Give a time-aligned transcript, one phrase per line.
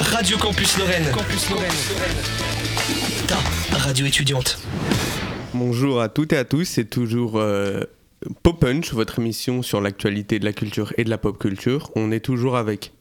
[0.00, 1.04] Radio Campus Lorraine.
[1.12, 1.70] Campus Lorraine.
[3.28, 4.58] Ta radio étudiante.
[5.52, 7.82] Bonjour à toutes et à tous, c'est toujours euh,
[8.42, 11.90] Pop Punch, votre émission sur l'actualité de la culture et de la pop culture.
[11.96, 12.92] On est toujours avec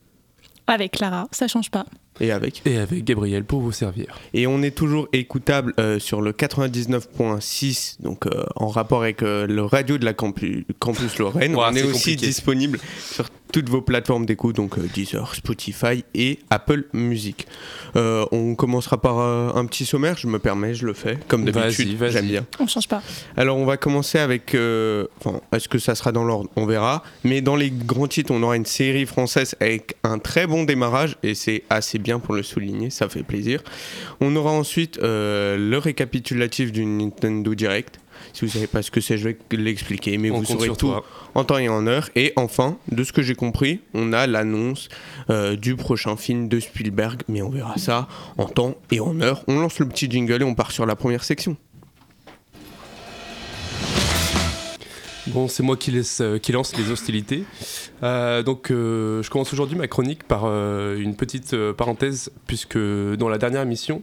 [0.68, 1.86] Avec Clara, ça change pas.
[2.20, 2.62] Et avec.
[2.66, 4.20] Et avec Gabriel pour vous servir.
[4.34, 9.48] Et on est toujours écoutable euh, sur le 99.6, donc euh, en rapport avec euh,
[9.48, 11.56] le radio de la Campu- Campus Lorraine.
[11.56, 12.26] On est aussi compliqué.
[12.28, 17.48] disponible sur toutes vos plateformes d'écoute, donc euh, Deezer, Spotify et Apple Music.
[17.98, 21.44] Euh, on commencera par euh, un petit sommaire, je me permets, je le fais, comme
[21.44, 22.12] d'habitude, vas-y.
[22.12, 22.46] j'aime bien.
[22.60, 23.02] On change pas.
[23.36, 26.50] Alors on va commencer avec, euh, enfin, est-ce que ça sera dans l'ordre?
[26.56, 27.04] On verra.
[27.26, 31.18] Mais dans les grands titres, on aura une série française avec un très bon démarrage
[31.22, 33.64] et c'est assez bien pour le souligner, ça fait plaisir.
[34.20, 38.00] On aura ensuite euh, le récapitulatif du Nintendo Direct.
[38.34, 40.76] Si vous savez pas ce que c'est, je vais l'expliquer, mais On vous saurez tout
[40.76, 41.04] toi.
[41.34, 42.10] en temps et en heure.
[42.16, 44.90] Et enfin, de ce que j'ai compris, on a l'annonce
[45.30, 48.08] euh, du prochain film de Spielberg, mais on verra ça
[48.38, 49.44] en temps et en heure.
[49.48, 51.58] On lance le petit jingle et on part sur la première section.
[55.34, 57.44] Bon, c'est moi qui, laisse, euh, qui lance les hostilités.
[58.04, 62.78] Euh, donc, euh, je commence aujourd'hui ma chronique par euh, une petite euh, parenthèse, puisque
[62.78, 64.02] dans la dernière émission,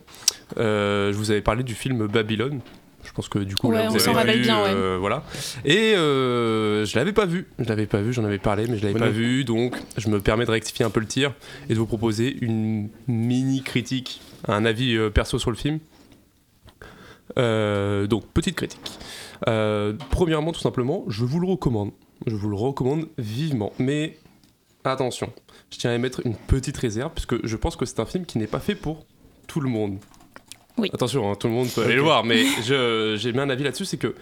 [0.59, 2.61] euh, je vous avais parlé du film Babylone.
[3.05, 4.71] Je pense que du coup, Ouais, là, on vous avez rappelle vu, bien, ouais.
[4.71, 5.23] euh, voilà.
[5.65, 7.47] Et euh, je l'avais pas vu.
[7.59, 8.13] Je l'avais pas vu.
[8.13, 9.45] J'en avais parlé, mais je l'avais pas vu.
[9.45, 11.33] Donc, je me permets de rectifier un peu le tir
[11.69, 15.79] et de vous proposer une mini critique, un avis euh, perso sur le film.
[17.39, 18.81] Euh, donc, petite critique.
[19.47, 21.91] Euh, premièrement, tout simplement, je vous le recommande.
[22.27, 23.73] Je vous le recommande vivement.
[23.79, 24.19] Mais
[24.85, 25.33] attention,
[25.71, 28.39] je tiens à émettre une petite réserve, puisque je pense que c'est un film qui
[28.39, 29.05] n'est pas fait pour
[29.47, 29.99] tout le monde.
[30.79, 30.91] Oui.
[30.93, 33.65] Attention, hein, tout le monde peut aller le voir, mais je- j'ai mis un avis
[33.65, 34.15] là-dessus, c'est que,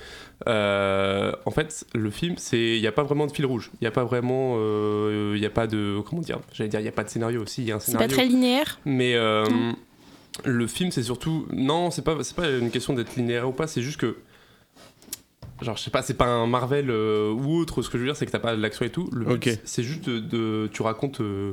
[0.48, 3.70] euh, en fait, le film, c'est, il n'y a pas vraiment de fil rouge.
[3.74, 6.80] Il n'y a pas vraiment, euh, il n'y a pas de, comment dire, j'allais dire,
[6.80, 8.78] il n'y a pas de scénario aussi, il y a un C'est pas très linéaire?
[8.86, 9.76] Mais euh, Non.
[10.44, 11.46] le film, c'est surtout.
[11.52, 14.16] Non, c'est pas, c'est pas une question d'être linéaire ou pas, c'est juste que.
[15.62, 17.80] Genre, je sais pas, c'est pas un Marvel euh, ou autre.
[17.82, 19.08] Ce que je veux dire, c'est que t'as pas de l'action et tout.
[19.12, 19.58] Le but, Ok.
[19.64, 21.20] c'est juste de, de- Tu racontes.
[21.20, 21.52] euh,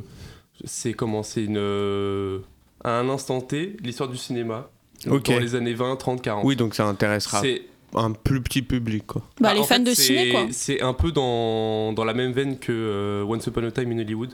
[0.65, 1.57] c'est comment C'est une.
[1.57, 2.39] euh,
[2.83, 4.69] à un instant T, l'histoire du cinéma.
[5.05, 6.45] Dans les années 20, 30, 40.
[6.45, 9.21] Oui, donc ça intéressera C'est un plus petit public, quoi.
[9.41, 10.45] Bah, bah, les fans fait, de ciné, quoi.
[10.51, 13.99] C'est un peu dans, dans la même veine que euh, Once Upon a Time in
[13.99, 14.33] Hollywood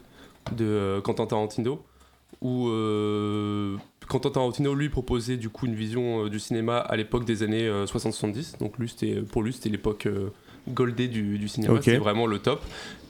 [0.55, 1.83] de euh, Quentin Tarantino,
[2.41, 3.75] où euh,
[4.07, 7.67] Quentin Tarantino lui proposait du coup une vision euh, du cinéma à l'époque des années
[7.67, 8.57] euh, 60-70.
[8.59, 10.29] Donc lui, c'était pour lui, c'était l'époque euh,
[10.69, 11.83] goldée du, du cinéma, Ok.
[11.83, 12.61] c'était vraiment le top.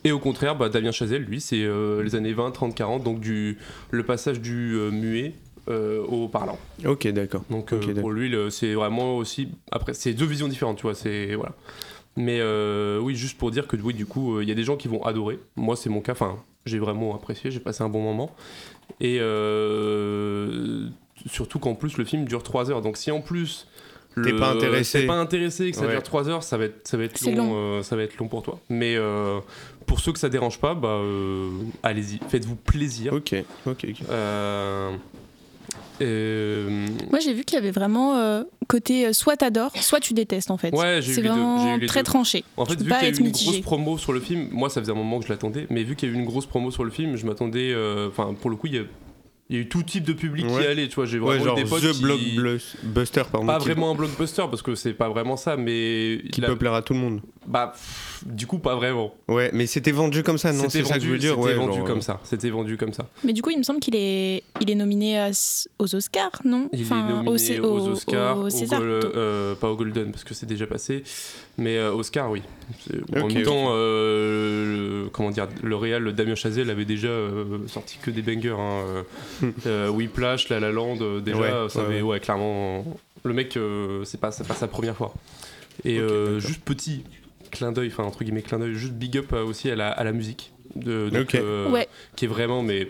[0.03, 3.19] Et au contraire, bah, Damien Chazelle, lui, c'est euh, les années 20, 30, 40, donc
[3.19, 3.57] du,
[3.91, 5.33] le passage du euh, muet
[5.69, 6.57] euh, au parlant.
[6.85, 7.43] Ok, d'accord.
[7.49, 8.01] Donc Ok, euh, d'accord.
[8.01, 9.49] pour lui, c'est vraiment aussi.
[9.71, 10.95] Après, c'est deux visions différentes, tu vois.
[10.95, 11.53] C'est voilà.
[12.17, 14.63] Mais euh, oui, juste pour dire que oui, du coup, euh, il y a des
[14.63, 15.37] gens qui vont adorer.
[15.55, 16.13] Moi, c'est mon cas.
[16.13, 17.51] Enfin, j'ai vraiment apprécié.
[17.51, 18.31] J'ai passé un bon moment.
[18.99, 20.87] Et euh,
[21.27, 22.81] surtout qu'en plus, le film dure 3 heures.
[22.81, 23.67] Donc si en plus
[24.23, 25.01] T'es pas intéressé.
[25.01, 25.91] t'es pas intéressé et que ça Ouais.
[25.93, 27.51] dure 3 heures, ça va être ça va être long, long.
[27.55, 28.59] euh, ça va être long pour toi.
[28.67, 29.39] Mais euh,
[29.85, 31.49] pour ceux que ça dérange pas, bah euh,
[31.83, 33.13] allez-y, faites-vous plaisir.
[33.13, 33.33] Ok,
[33.65, 34.01] ok, ok.
[36.01, 40.13] Euh, Moi, j'ai vu qu'il y avait vraiment euh, côté euh, soit t'adores, soit tu
[40.13, 40.73] détestes en fait.
[40.73, 42.03] Ouais, j'ai eu C'est les deux, vraiment très deux.
[42.05, 42.43] tranché.
[42.57, 43.51] En fait, Tu vu qu'il y a eu une mitigé.
[43.51, 45.95] grosse promo sur le film, moi ça faisait un moment que je l'attendais, mais vu
[45.95, 47.71] qu'il y a eu une grosse promo sur le film, je m'attendais.
[47.73, 48.83] euh, Enfin, pour le coup, il y, a,
[49.49, 50.67] il y a eu tout type de public qui Ouais.
[50.67, 51.05] allait, tu vois.
[51.05, 52.35] J'ai Ouais, vraiment genre eu des potes The qui...
[52.35, 53.47] Blockbuster, pardon.
[53.47, 56.21] Pas qui, vraiment un blockbuster parce que c'est pas vraiment ça, mais.
[56.31, 57.21] Qui la- peut plaire à tout le monde.
[57.47, 59.13] Bah, pff, du coup, pas vraiment.
[59.27, 61.35] Ouais, mais c'était vendu comme ça, non C'était C'est ça que je veux vendu, dire,
[61.35, 61.53] c'était ouais.
[61.55, 62.19] vendu genre, comme euh, ça.
[62.23, 63.07] C'était vendu comme ça.
[63.23, 65.31] Mais du coup, il me semble qu'il est, il est nominé à
[65.79, 66.69] aux Oscars, non?
[66.73, 68.79] Il Enfin, est nominé Cé- aux, Oscars, au au César.
[68.81, 69.17] Gol- plutôt.
[69.17, 71.03] euh, pas au Golden parce que c'est déjà passé,
[71.59, 72.41] mais euh, Oscar, oui.
[73.15, 77.97] En même temps, euh, le- comment dire, le Real Damien Chazelle avait déjà euh, sorti
[78.01, 78.55] que des bangers.
[78.57, 79.03] Hein,
[79.43, 82.01] euh, euh, Whiplash, La La Land, déjà, Ouais, ça ouais, avait, ouais.
[82.13, 82.85] ouais, clairement,
[83.23, 85.13] le mec, euh, c'est pas, c'est pas sa première fois.
[85.85, 87.03] Et euh, juste petit
[87.51, 90.11] clin d'œil, enfin entre guillemets clin d'œil, juste big up aussi à la, à la
[90.11, 91.87] musique, de, donc, euh, Ouais.
[92.15, 92.87] qui est vraiment mais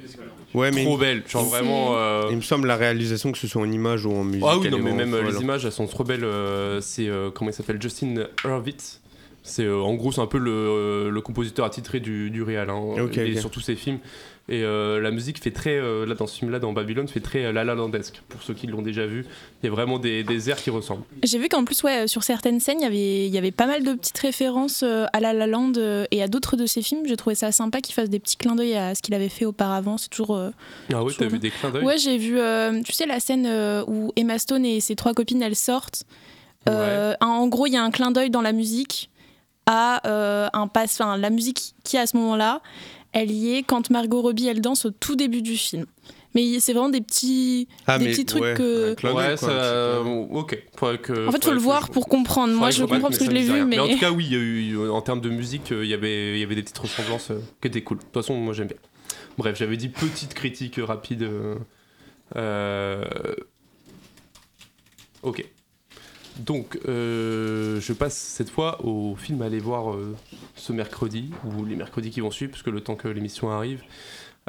[0.54, 1.96] Ouais, mais trop belle, genre vraiment.
[1.96, 4.44] euh, il me semble la réalisation, que ce soit en image ou en musique.
[4.48, 5.42] ah oui, non, mais même euh, les folle.
[5.44, 6.24] images, elles sont trop belles.
[6.24, 9.02] euh, c'est, comment il s'appelle Justin Hurwitz.
[9.42, 13.18] C'est, en gros, c'est un peu le, le compositeur attitré du, du réal, hein, Ok,
[13.18, 13.40] et ok.
[13.40, 14.00] sur tous ses films.
[14.50, 17.46] Et euh, la musique fait très, euh, là dans ce film-là, dans Babylone, fait très
[17.46, 18.22] euh, La La Landesque.
[18.28, 19.26] Pour ceux qui l'ont déjà vu,
[19.62, 21.04] il y a vraiment des, des airs qui ressemblent.
[21.24, 23.68] J'ai vu qu'en plus, ouais, sur certaines scènes, il y avait, il y avait pas
[23.68, 25.74] mal de petites références à La La Land
[26.12, 27.06] et à d'autres de ses films.
[27.06, 29.46] J'ai trouvé ça sympa qu'il fasse des petits clins d'œil à ce qu'il avait fait
[29.46, 29.98] auparavant.
[29.98, 30.38] C'est toujours.
[30.94, 32.40] Ah oui, t'as vu des clins d'œil Ouais, j'ai vu,
[32.84, 33.48] tu sais, la scène
[33.88, 36.06] où Emma Stone et ses trois copines, elles sortent.
[36.68, 39.10] Euh, En gros, il y a un clin d'œil dans la musique
[39.66, 42.62] à euh, un pass, enfin, la musique qui à ce moment-là,
[43.12, 45.86] elle y est quand Margot Robbie elle danse au tout début du film.
[46.36, 48.92] Mais c'est vraiment des petits, Ah, des mais petits trucs ouais, que.
[48.92, 50.02] un clin d'œil, Ouais, quoi, ça.
[50.02, 50.64] Ok.
[51.02, 52.54] Que, En fait, faut le que voir je- pour comprendre.
[52.54, 53.80] Moi, faudrait je que comprends parce que je l'ai vu, mais.
[53.80, 55.94] en tout cas, oui, il y a eu, en termes de musique, euh, il y
[55.96, 57.98] avait, il y avait des petites ressemblances euh, qui étaient cool.
[57.98, 58.78] De toute façon, moi j'aime bien.
[59.40, 61.24] Bref, j'avais dit petite critique euh, rapide.
[61.24, 61.56] euh,
[62.36, 63.04] euh,
[65.24, 65.44] Ok.
[66.40, 70.16] Donc, euh, je passe cette fois au film à aller voir euh,
[70.56, 73.82] ce mercredi, ou les mercredis qui vont suivre, parce que le temps que l'émission arrive.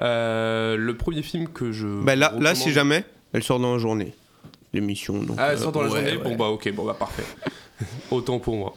[0.02, 1.86] Euh, le premier film que je.
[2.02, 4.14] Bah là, là, si jamais, elle sort dans la journée,
[4.72, 5.22] l'émission.
[5.22, 6.22] donc, Ah, elle sort dans la ouais, journée ouais.
[6.22, 7.24] Bon, bah, ok, bon, bah, parfait.
[8.10, 8.74] Autant pour moi.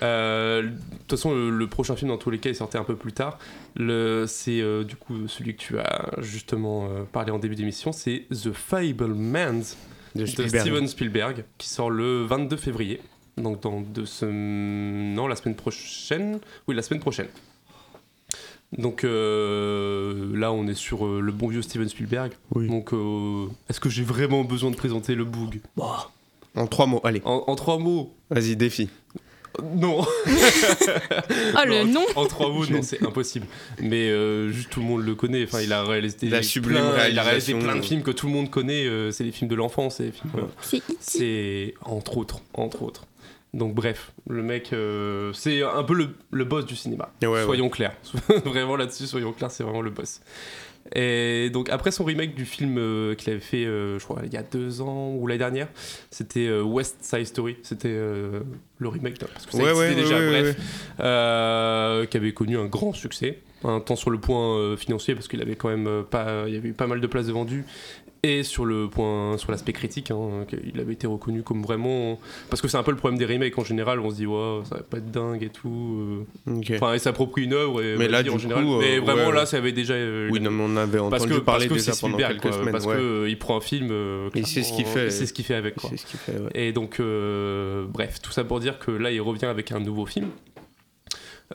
[0.00, 0.68] De
[1.06, 3.12] toute façon, le, le prochain film, dans tous les cas, il sortait un peu plus
[3.12, 3.38] tard.
[3.76, 8.52] Le- C'est du coup celui que tu as justement parlé en début d'émission c'est The
[8.52, 9.76] Fablemans
[10.14, 10.60] de Spielberg.
[10.60, 13.00] Steven Spielberg qui sort le 22 février.
[13.36, 15.14] Donc, dans deux semaines.
[15.14, 16.38] Non, la semaine prochaine.
[16.68, 17.28] Oui, la semaine prochaine.
[18.78, 22.32] Donc euh, là, on est sur euh, le bon vieux Steven Spielberg.
[22.54, 22.68] Oui.
[22.68, 25.60] Donc, euh, est-ce que j'ai vraiment besoin de présenter le boog
[26.56, 28.88] En trois mots, allez, en, en trois mots vas-y, défi.
[29.62, 30.04] Non
[31.54, 33.46] Ah, le nom En trois mots, non, c'est impossible.
[33.80, 35.44] Mais euh, juste tout le monde le connaît.
[35.44, 38.32] Enfin, il a réalisé, La plein- il a réalisé plein de films que tout le
[38.32, 38.86] monde connaît.
[38.86, 39.96] euh, c'est les films de l'enfance.
[39.96, 43.04] C'est les films, euh, C'est entre autres, entre autres.
[43.54, 47.12] Donc bref, le mec, euh, c'est un peu le, le boss du cinéma.
[47.22, 47.44] Ouais.
[47.44, 47.94] soyons clairs.
[48.46, 50.20] vraiment là-dessus, soyons clairs, c'est vraiment le boss.
[50.94, 54.32] Et donc après son remake du film euh, qu'il avait fait, euh, je crois, il
[54.32, 55.68] y a deux ans ou l'année dernière,
[56.10, 57.56] c'était euh, West Side Story.
[57.62, 60.54] C'était le remake, parce que ça Ouais, existait ouais, déjà, ouais,
[60.98, 63.38] bref, qui avait connu un grand succès.
[63.64, 66.54] Un tant sur le point euh, financier parce qu'il avait quand même euh, pas, il
[66.54, 67.64] y avait eu pas mal de places de vendues
[68.24, 72.20] et sur le point, sur l'aspect critique, hein, il avait été reconnu comme vraiment,
[72.50, 73.98] parce que c'est un peu le problème des remakes en général.
[73.98, 76.24] On se dit ouais, ça va pas être dingue et tout.
[76.46, 76.60] euh.
[76.76, 78.62] Enfin, il s'approprie une œuvre et Mais là, vas-y, en du général.
[78.64, 79.94] coup, euh, mais vraiment ouais, là, ça avait déjà.
[79.94, 82.14] euh, Oui, non, mais on avait parce entendu que parler parce que déjà c'est pendant
[82.18, 82.70] Spielberg, quelques semaines.
[82.72, 82.94] parce ouais.
[82.94, 83.88] que euh, il prend un film.
[83.90, 85.10] euh, Il sait ce qu'il fait.
[85.10, 85.90] sait ce qu'il fait avec quoi.
[85.90, 86.50] C'est ce qu'il fait, ouais.
[86.54, 90.06] Et donc, euh, bref, tout ça pour dire que là, il revient avec un nouveau
[90.06, 90.28] film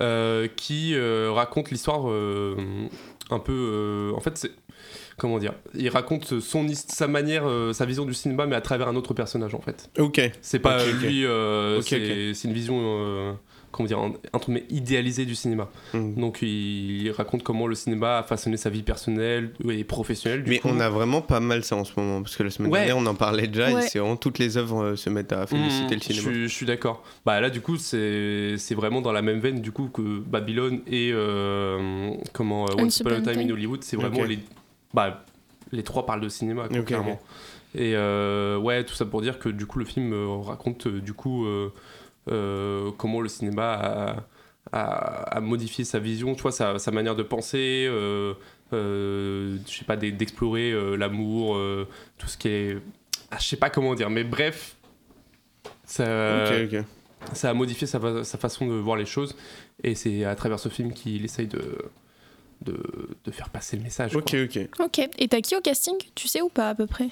[0.02, 2.56] euh, qui euh, raconte l'histoire euh,
[3.30, 3.54] un peu.
[3.54, 4.52] euh, en fait, c'est.
[5.18, 8.62] Comment dire Il raconte son, his- sa manière, euh, sa vision du cinéma, mais à
[8.62, 9.90] travers un autre personnage, en fait.
[9.98, 10.22] Ok.
[10.42, 11.02] C'est pas Ok, ok.
[11.02, 12.78] lui, euh, Ok, c'est c'est une vision.
[12.82, 13.34] euh,
[13.72, 14.00] comment dire,
[14.34, 15.70] entre mais idéalisée du cinéma.
[15.94, 16.16] Mm.
[16.16, 20.44] Donc il, il raconte comment le cinéma a façonné sa vie personnelle et professionnelle.
[20.44, 20.70] du Mais coup.
[20.72, 22.86] on a vraiment pas mal ça en ce moment, parce que la semaine Ouais.
[22.86, 23.86] dernière on en parlait déjà, Ouais.
[23.86, 26.22] et c'est vraiment toutes les œuvres euh, se mettent à féliciter Mmh, le cinéma.
[26.22, 27.04] Je, suis- je suis d'accord.
[27.26, 30.82] Bah là du coup c'est c'est vraiment dans la même veine du coup que Babylone
[30.88, 33.84] et euh, comment euh, Once Upon a Time in Hollywood.
[33.84, 34.40] C'est vraiment les
[34.98, 35.24] bah
[35.72, 37.20] les trois parlent de cinéma quoi, clairement.
[37.76, 41.00] Et euh, ouais tout ça pour dire que du coup le film euh, raconte euh,
[41.02, 41.46] du coup
[42.98, 44.16] comment le cinéma a,
[44.74, 47.86] a- a modifié sa vision, tu vois sa, sa manière de penser.
[48.72, 51.58] je sais pas d'e- d'explorer l'amour,
[52.18, 52.78] tout ce qui est
[53.32, 54.76] ah, je sais pas comment dire mais bref
[57.34, 59.36] ça, a modifié sa façon de voir les choses
[59.84, 61.78] et c'est à travers ce film qu'il essaye de,
[62.68, 62.78] de,
[63.26, 64.12] de faire passer le message.
[64.12, 64.22] quoi.
[64.22, 64.60] Ok, ok.
[64.80, 65.10] Ok.
[65.18, 67.08] Et t'as qui au casting Tu sais ou pas à peu près?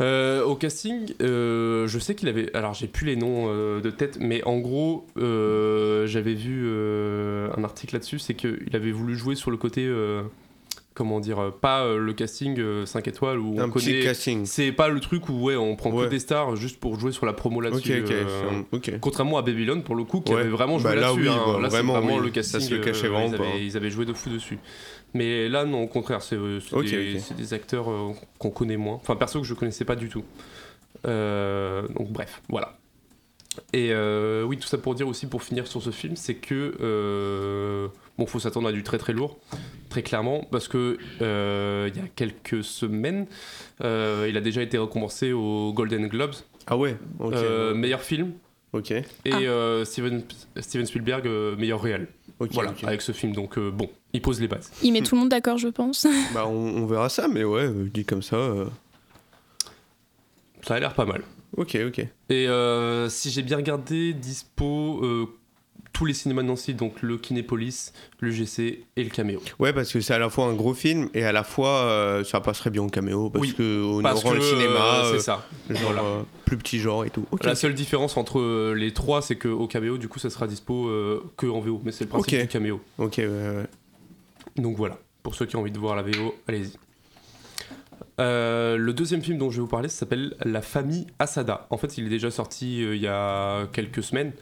[0.00, 2.54] Euh, au casting, euh, je sais qu'il avait.
[2.56, 7.50] Alors j'ai plus les noms euh, de tête, mais en gros, euh, j'avais vu euh,
[7.56, 9.88] un article là-dessus, c'est qu'il avait voulu jouer sur le côté.
[10.92, 14.00] Euh, comment dire euh, Pas euh, le casting 5 étoiles où Un on petit connaît.
[14.02, 14.46] casting.
[14.46, 16.04] C'est pas le truc où ouais, on prend Ouais.
[16.04, 18.02] que des stars juste pour jouer sur la promo là-dessus.
[18.04, 18.10] ok.
[18.10, 18.64] euh, c'est un-
[18.94, 19.00] ok.
[19.00, 20.40] Contrairement à Babylone, pour le coup, qui Ouais.
[20.40, 21.22] avait vraiment joué Bah là, là-dessus.
[21.22, 21.42] oui, hein.
[21.46, 22.24] bah, là, c'est vraiment, vraiment oui.
[22.24, 22.60] le casting.
[22.60, 23.44] Ça se cachait euh, vraiment ils, pas.
[23.44, 24.58] avaient, ils avaient joué de fou dessus.
[25.14, 26.58] Mais là, non, au contraire, c'est euh,
[27.36, 28.94] des, acteurs euh, qu'on connaît moins.
[28.94, 30.24] Enfin, perso que je connaissais pas du tout.
[31.06, 32.78] Euh, donc, bref, voilà.
[33.74, 36.74] Et euh, oui, tout ça pour dire aussi, pour finir sur ce film, c'est que
[36.80, 39.38] euh, bon, faut s'attendre à du très très lourd,
[39.90, 43.26] très clairement, parce que euh, il y a quelques semaines,
[43.84, 46.34] euh, il a déjà été récompensé aux Golden Globes,
[46.66, 47.34] Ah ouais, ok.
[47.34, 48.32] euh, meilleur film,
[48.72, 49.36] ok, et Ah.
[49.40, 50.22] euh, Steven,
[50.58, 52.08] Steven Spielberg, euh, meilleur réel.
[52.40, 52.50] ok.
[52.52, 53.32] voilà, avec ce film.
[53.34, 54.72] Donc, euh, bon, il pose les bases.
[54.82, 56.06] Il met tout le monde d'accord, je pense.
[56.34, 58.36] Bah, on, on verra ça, mais ouais, dit comme ça.
[58.36, 58.64] euh,
[60.66, 61.22] Ça a l'air pas mal.
[61.56, 61.98] Ok, ok.
[62.30, 65.26] Et euh, si j'ai bien regardé, dispo euh,
[65.92, 69.42] tous les cinémas de Nancy, donc le Kinépolis, le GC et le Caméo.
[69.58, 72.24] Ouais, parce que c'est à la fois un gros film et à la fois euh,
[72.24, 75.46] ça passerait bien au caméo parce Oui, que on Parce que le cinéma, c'est ça.
[75.68, 76.02] genre Voilà.
[76.46, 77.26] plus petit genre et tout.
[77.42, 80.86] La seule différence entre les trois, c'est qu'au Caméo, du coup, ça sera dispo
[81.36, 81.82] que en VO.
[81.84, 82.40] Mais c'est le principe Ok.
[82.40, 82.80] du Caméo.
[82.98, 83.66] Ok, ouais, ouais.
[84.56, 84.98] Donc voilà.
[85.22, 86.72] Pour ceux qui ont envie de voir la VO, allez-y.
[88.20, 91.66] Euh, le deuxième film dont je vais vous parler, s'appelle La famille Asada.
[91.70, 94.32] En fait, il est déjà sorti euh, il y a quelques semaines,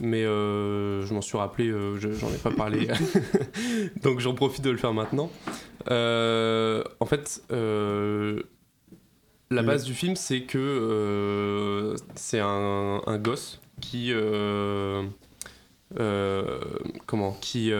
[0.00, 2.86] mais euh, je m'en suis rappelé, je- j'en ai pas parlé,
[4.02, 5.30] donc j'en profite de le faire maintenant.
[5.88, 7.42] En fait,
[9.50, 9.66] la Oui.
[9.66, 14.12] base du film, c'est que c'est un, un gosse qui,
[17.06, 17.70] comment, qui,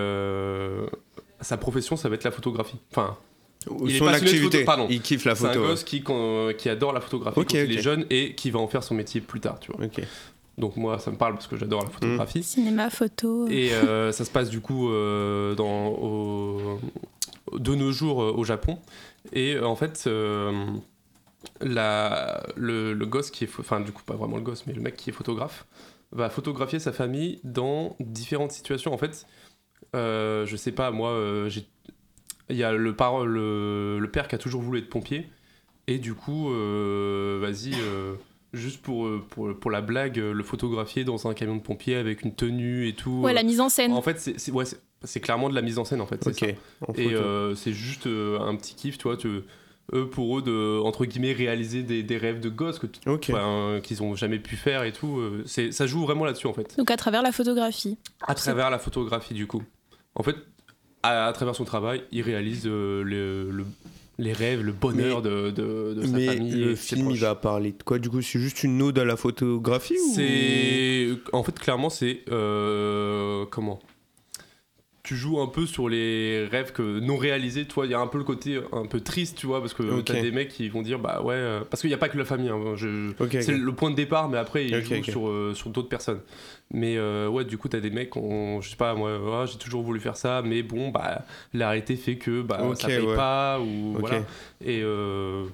[1.40, 2.78] sa profession, ça va être la photographie.
[2.90, 3.16] Enfin,
[3.86, 4.86] Il Son activité, photo, pardon.
[4.88, 5.62] il kiffe la c'est un photo.
[5.66, 6.04] gosse qui,
[6.58, 8.94] qui adore la photographie Ok, quand il est jeune et qui va en faire son
[8.94, 9.84] métier plus tard, tu vois.
[10.58, 12.42] Donc moi, ça me parle parce que j'adore la photographie.
[12.42, 13.46] Cinéma, photo.
[13.48, 16.80] Et euh, ça se passe du coup euh, dans, au-
[17.58, 18.78] de nos jours euh, au Japon.
[19.32, 20.52] Et euh, en fait, euh,
[21.60, 23.50] la, le, le gosse qui est...
[23.58, 25.66] Enfin, du coup, pas vraiment le gosse, mais le mec qui est photographe
[26.12, 28.92] va photographier sa famille dans différentes situations.
[28.94, 29.26] En fait,
[29.94, 31.66] euh, je sais pas, moi, euh, j'ai...
[32.48, 35.28] Il y a le, par- le, le père qui a toujours voulu être pompier.
[35.88, 38.14] Et du coup, euh, vas-y, euh,
[38.52, 42.22] juste pour, euh, pour, pour la blague, le photographier dans un camion de pompier avec
[42.22, 43.20] une tenue et tout.
[43.22, 43.92] Ouais, la mise en scène.
[43.92, 46.26] En fait, c'est c'est- ouais, c'est- c'est clairement de la mise en scène, en fait.
[46.26, 46.34] Ok.
[46.38, 46.46] ça.
[46.88, 49.16] en Et euh, c'est juste euh, un petit kiff, tu vois.
[49.16, 49.28] Tu,
[49.92, 52.86] eux, pour eux, de, entre guillemets, réaliser des, des rêves de gosses que
[53.80, 55.20] qu'ils ont jamais pu faire et tout.
[55.46, 56.76] c'est ça joue vraiment là-dessus, en fait.
[56.78, 57.96] Donc à travers la photographie.
[58.26, 59.62] À travers la photographie, du coup.
[60.16, 60.34] En fait,
[61.06, 63.66] à, à travers son travail, il réalise euh, le- le-
[64.18, 66.52] les rêves, le bonheur de, de, de sa Mais famille.
[66.52, 69.04] et le film, il va parler de quoi Du coup, c'est juste une ode à
[69.04, 71.36] la photographie ou...
[71.36, 72.20] En fait, clairement, c'est.
[72.30, 73.78] euh, Comment?
[75.06, 77.64] Tu joues un peu sur les rêves que non réalisés.
[77.64, 79.84] Toi, il y a un peu le côté un peu triste, tu vois, parce que
[79.84, 80.06] Ok.
[80.06, 81.34] t'as des mecs qui vont dire, bah ouais.
[81.36, 82.48] euh, Parce qu'il n'y a pas que la famille.
[82.48, 85.88] hein, je- C'est le point de départ, mais après, ils jouent sur, euh, sur d'autres
[85.88, 86.20] personnes.
[86.72, 89.58] Mais euh, ouais, du coup, t'as des mecs, ont- je sais pas, moi, ouais, j'ai
[89.58, 93.14] toujours voulu faire ça, mais bon, bah, la réalité fait que bah, ça paye ouais.
[93.14, 94.24] pas, ou voilà.
[94.64, 95.44] Et euh,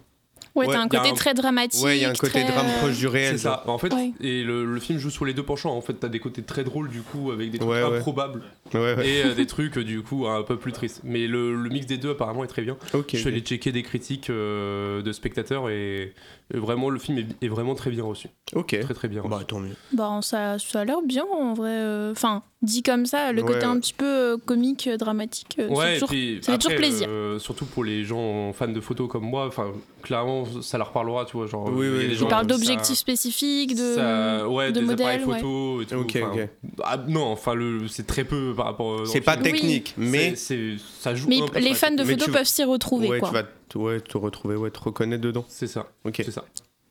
[0.55, 1.83] Ouais, Ouais, t'as un côté un- très dramatique.
[1.83, 3.33] Ouais, il y a un côté très, drame euh, proche du réel.
[3.33, 3.63] c'est ça.
[3.67, 4.13] En fait, Ouais.
[4.21, 5.75] et le, le film joue sur les deux penchants.
[5.75, 7.97] En fait, t'as des côtés très drôles, du coup, avec des trucs Ouais, ouais.
[7.99, 8.43] improbables.
[8.73, 8.83] genre.
[8.83, 9.09] Ouais, ouais.
[9.09, 11.01] et euh, des trucs euh, du coup un peu plus tristes.
[11.05, 12.77] Mais le, le mix des deux apparemment est très bien.
[12.93, 13.11] Ok.
[13.13, 16.13] Je suis allé checker des critiques euh, de spectateurs et
[16.59, 18.29] vraiment le film est, est vraiment très bien reçu.
[18.55, 18.79] Ok.
[18.81, 19.31] Très très bien reçu.
[19.31, 19.75] Bah, tant mieux.
[19.93, 21.71] Bon, ça, ça a l'air bien en vrai.
[21.73, 25.57] euh, Enfin, dit comme ça, le Ouais, côté un petit peu euh, comique, euh, dramatique,
[25.59, 27.07] euh, c'est Ouais, et toujours- puis ça fait toujours plaisir.
[27.11, 31.25] euh, surtout pour les gens fans de photos comme moi, enfin clairement ça leur parlera,
[31.25, 31.69] tu vois, genre.
[31.73, 34.87] Oui, oui, je gens Il parle comme ça- d'objectifs spécifiques, de, ça- ouais, de des
[34.87, 35.07] modèles.
[35.07, 35.35] appareils ouais.
[35.41, 35.95] photo et tout.
[35.97, 36.49] Ok, enfin, ok.
[36.85, 37.55] ah, non, enfin
[37.89, 39.07] c'est très peu par rapport.
[39.07, 39.45] C'est pas film.
[39.45, 40.35] technique, mais.
[40.37, 41.29] Ça joue.
[41.29, 43.29] Mais un peu les fans de photos peuvent s'y retrouver, Ouais, quoi.
[43.29, 45.45] tu vas te, ouais, te retrouver, ouais, te reconnaître dedans.
[45.49, 45.89] C'est ça.
[46.05, 46.23] Ok.
[46.25, 46.45] C'est ça.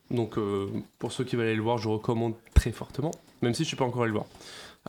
[0.10, 0.68] Donc, euh,
[1.00, 3.12] pour ceux qui veulent aller le voir, je recommande très fortement,
[3.42, 4.26] même si je suis pas encore allé le voir.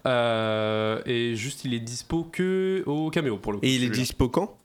[0.06, 3.64] Euh, et juste, il est dispo que au caméo pour le coup.
[3.66, 4.56] Et il est dispo quand?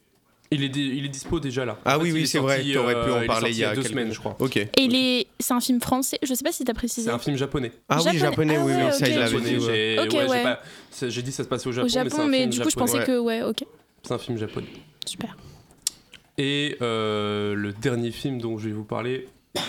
[0.50, 1.78] Il est, il est dispo déjà là.
[1.84, 3.66] Ah En oui, oui, est c'est vrai, sorti, t'aurais pu en euh, parler il y
[3.66, 4.38] a deux quelques- semaines, je crois.
[4.40, 4.56] Ok.
[4.56, 5.28] Et il est...
[5.42, 7.08] c'est un film français, je sais pas si t'as précisé.
[7.10, 7.74] C'est un film japonais.
[7.90, 8.56] Ah oui, Japonais.
[8.58, 9.08] Ah oui, ouais, oui, ça, ok.
[9.10, 9.58] il l'avait Japonais, dit.
[9.58, 9.62] ouais.
[9.66, 10.44] j'ai Ok, ouais, j'ai ouais.
[10.44, 12.38] pas- c'est- j'ai dit ça se passe au Japon, Au mais c'est Japon, un mais,
[12.40, 13.20] film du coup, je pensais que.
[13.20, 13.66] Ouais, ok,
[14.04, 14.68] C'est un film japonais.
[15.06, 15.36] super.
[16.38, 19.28] Et euh, le dernier film dont je vais vous parler,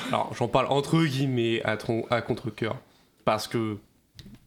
[0.08, 1.76] alors j'en parle entre guillemets à,
[2.20, 2.76] contre-coeur,
[3.24, 3.78] parce que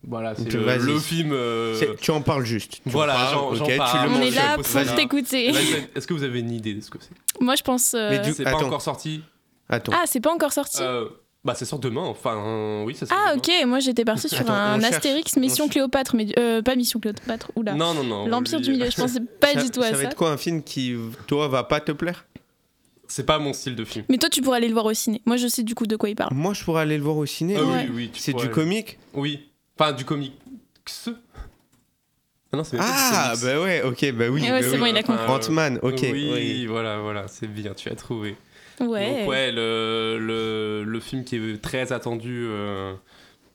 [0.03, 1.31] voilà, c'est le, film.
[1.31, 2.81] euh, Tu en parles juste.
[2.83, 4.09] Tu Voilà, j'en- parle.
[4.09, 5.47] On est là pour t'écouter.
[5.95, 7.11] Est-ce que vous avez une idée de ce que c'est?
[7.39, 7.93] Moi, je pense.
[7.93, 9.21] euh, Mais du- C'est pas encore sorti?
[9.69, 9.93] Attends.
[9.95, 10.79] Ah, c'est pas encore sorti?
[10.81, 11.05] Euh,
[11.43, 12.01] bah, ça sort demain.
[12.03, 13.41] Enfin, euh, oui, ça sort Ah, demain.
[13.61, 14.93] ok, moi j'étais partie sur Attends, un on cherche.
[14.95, 17.73] Astérix Mission On- Cléopâtre, mais euh, pas Mission Cléopâtre, oula.
[17.73, 18.27] Non, non, non.
[18.27, 19.97] L'Empire lui, du Milieu, je pensais pas ça, du tout à ça ça.
[19.97, 20.95] va être quoi un film qui,
[21.27, 22.25] toi, va pas te plaire?
[23.07, 24.05] C'est pas mon style de film.
[24.07, 25.21] Mais toi, tu pourrais aller le voir au ciné.
[25.25, 26.33] Moi, je sais du coup de quoi il parle.
[26.33, 27.55] Moi, je pourrais aller le voir au ciné.
[27.57, 27.85] Ah Ouais.
[27.89, 28.09] oui, oui.
[28.13, 28.97] tu C'est pourrais- du comique?
[29.13, 29.49] Oui.
[29.77, 30.33] Enfin, du comics.
[32.53, 33.43] Ah non, c'est même pas du Ah, comics.
[33.45, 34.41] bah ouais, ok, bah oui.
[34.41, 34.77] Ouais, bah c'est oui.
[34.77, 35.23] bon, il a compris.
[35.23, 35.99] Euh, Ant-Man, ok.
[36.03, 36.65] Oui, oui.
[36.67, 38.35] voilà, voilà, c'est bien, tu as trouvé.
[38.81, 39.19] Ouais.
[39.21, 42.93] Donc ouais, le, le, le film qui est très attendu euh,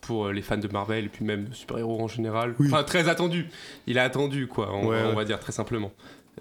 [0.00, 2.54] pour les fans de Marvel et puis même de super-héros en général.
[2.58, 2.68] Oui.
[2.70, 3.46] Enfin, très attendu.
[3.86, 5.14] Il est attendu, quoi, on, Ouais, on ouais.
[5.14, 5.92] va dire très simplement.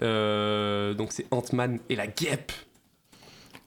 [0.02, 2.52] Euh, donc c'est Ant-Man et la guêpe.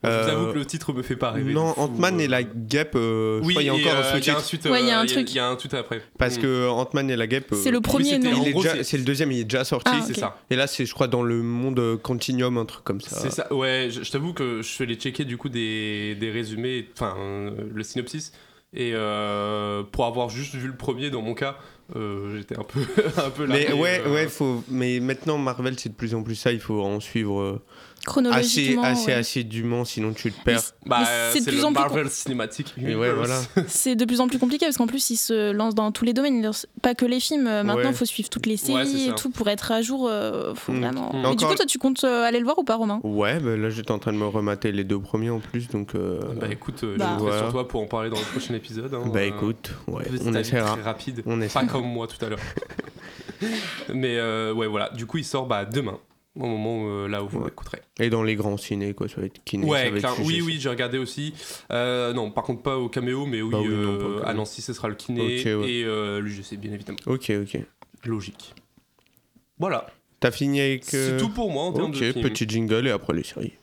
[0.01, 1.51] Je Euh, vous avoue que le titre me fait pas rêver.
[1.51, 2.23] Non, Ant-Man euh.
[2.23, 4.29] et la guêpe, euh, je Oui, crois qu'il y a encore euh, un il y
[4.29, 4.37] a sous-titre.
[4.37, 5.29] un suite, Ouais, il y a euh, un truc.
[5.29, 6.01] Il y a un tweet après.
[6.17, 6.41] Parce Mm.
[6.41, 7.53] que Ant-Man et la guêpe.
[7.53, 9.91] C'est euh, le premier, non il c'est- le deuxième, il est déjà sorti.
[9.93, 10.37] Ah, C'est ça.
[10.49, 13.19] Et là, c'est, je crois, dans le monde euh, Continuum, un truc comme ça.
[13.19, 16.31] C'est ça, ouais, je, je t'avoue que je suis allé checker du coup des, des
[16.31, 18.31] résumés, enfin euh, le synopsis,
[18.73, 21.57] et euh, pour avoir juste vu le premier dans mon cas,
[21.95, 22.79] euh, j'étais un peu,
[23.17, 24.63] un peu Mais largué, ouais, euh, ouais, faut.
[24.69, 26.51] Mais maintenant, Marvel, c'est de plus en plus ça.
[26.51, 27.61] Il faut en suivre
[27.99, 28.83] euh, assez, chronologiquement.
[28.83, 29.13] assez ouais.
[29.13, 30.59] assidûment, sinon tu te Mais perds.
[30.61, 32.99] c- Bah, euh, c'est de c'est plus le en plus Marvel Cinematic Et Universe.
[33.01, 33.41] ouais, voilà.
[33.67, 36.13] C'est de plus en plus compliqué parce qu'en plus, ils se lancent dans tous les
[36.13, 36.49] domaines.
[36.81, 37.47] Pas que les films.
[37.47, 37.93] euh, Maintenant, il Ouais.
[37.93, 40.07] faut suivre toutes les c'est séries et tout pour être à jour.
[40.09, 40.79] euh, faut Mm.
[40.79, 41.11] vraiment.
[41.13, 41.21] Mm.
[41.29, 42.99] Mais du coup, toi, tu comptes euh, aller le voir ou pas, Romain?
[43.03, 45.95] Ouais, bah là j'étais en train de me remater les deux premiers en plus, donc.
[45.95, 47.05] euh, Bah écoute, euh, Bah.
[47.05, 47.37] je compterai Voilà.
[47.43, 48.93] sur toi pour en parler dans le prochain épisode.
[48.93, 49.01] hein.
[49.13, 50.73] bah Euh, écoute, ouais, on essaiera.
[50.73, 51.21] Très rapide.
[51.25, 51.65] On Pas essaiera.
[51.65, 52.39] comme moi tout à l'heure.
[53.93, 54.89] Mais euh, ouais, voilà.
[54.89, 55.97] Du coup, il sort bah, demain,
[56.39, 57.46] au moment où, euh, là où vous Ouais.
[57.46, 57.81] l'écouterez.
[58.00, 59.65] Et dans les grands ciné, quoi, ça va être kiné.
[59.65, 61.34] ça Ouais, va être oui, oui, j'ai regardé aussi.
[61.72, 64.74] Euh, non, par contre, pas au caméo, mais oui, Bah oui, euh, à Nancy, ce
[64.74, 65.72] sera le kiné Ok, ouais.
[65.72, 66.98] et euh, l'UGC, bien évidemment.
[67.05, 67.60] Ok, ok.
[68.05, 68.55] Logique.
[69.58, 69.88] Voilà,
[70.22, 70.86] T'as fini avec.
[70.86, 72.24] c'est tout pour moi en termes Ok, de film.
[72.29, 73.53] petit jingle et après les séries.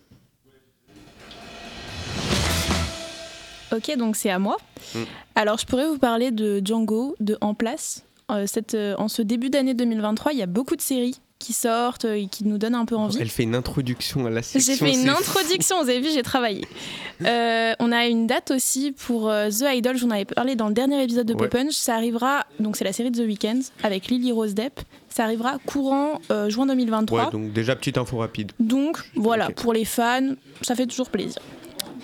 [3.75, 4.57] Ok, donc c'est à moi.
[4.95, 4.99] Mm.
[5.35, 8.05] Alors, je pourrais vous parler de Django, de En Place.
[8.31, 11.53] Euh, cette, euh, en ce début d'année 2023, il y a beaucoup de séries qui
[11.53, 13.19] sortent euh, et qui nous donnent un peu envie.
[13.21, 14.75] Elle fait une introduction à la section.
[14.75, 16.67] J'ai fait une introduction, vous avez vu, j'ai travaillé.
[17.25, 20.75] Euh, on a une date aussi pour euh, The Idol, j'en avais parlé dans le
[20.75, 21.49] dernier épisode de Ouais.
[21.49, 21.73] Pop Punch.
[21.73, 24.81] Ça arrivera, donc c'est la série de The Weeknd avec Lily Rose Depp.
[25.09, 27.25] Ça arrivera courant euh, juin 2023.
[27.25, 28.53] Ouais, donc déjà petite info rapide.
[28.61, 31.41] Donc voilà, pour les fans, ça fait toujours plaisir.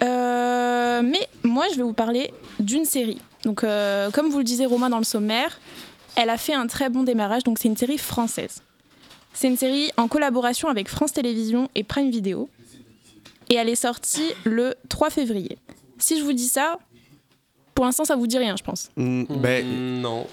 [0.02, 3.18] Euh, mais moi, je vais vous parler d'une série.
[3.44, 3.66] Donc,
[4.12, 5.60] comme vous le disait Romain dans le sommaire,
[6.16, 7.44] elle a fait un très bon démarrage.
[7.44, 8.62] Donc, c'est une série française.
[9.34, 12.48] C'est une série en collaboration avec France Télévisions et Prime Video.
[13.50, 15.58] Et elle est sortie le 3 février.
[15.98, 16.78] Si je vous dis ça,
[17.74, 18.90] pour l'instant, ça vous dit rien, je pense.
[18.96, 20.26] Mm, bah, Mm, non.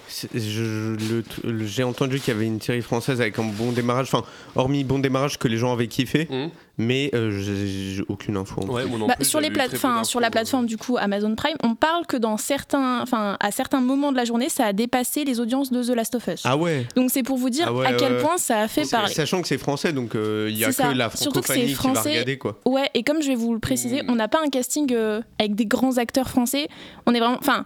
[1.65, 4.25] J'ai entendu qu'il y avait une série française avec un bon démarrage, enfin,
[4.55, 6.49] hormis bon démarrage que les gens avaient kiffé, Mm.
[6.79, 8.61] Mais euh, j'ai aucune info.
[8.61, 8.97] en Ouais, plus.
[9.07, 10.29] Bah, plus, sur, les plate- d'infos, sur la euh.
[10.31, 14.17] plateforme du coup Amazon Prime, on parle que dans certains, enfin, à certains moments de
[14.17, 16.41] la journée, ça a dépassé les audiences de The Last of Us.
[16.45, 18.67] Ah ouais Donc c'est pour vous dire Ah ouais, à quel ouais, point ça a
[18.67, 19.13] fait parler.
[19.13, 20.93] Sachant que c'est français, donc euh, il y a C'est que ça.
[20.95, 22.09] la Surtout que francophonie qui va français.
[22.11, 22.59] regarder, quoi.
[22.65, 24.09] Ouais, et comme je vais vous le préciser, Mm.
[24.09, 26.69] on n'a pas un casting euh, avec des grands acteurs français.
[27.05, 27.65] On est vraiment, enfin,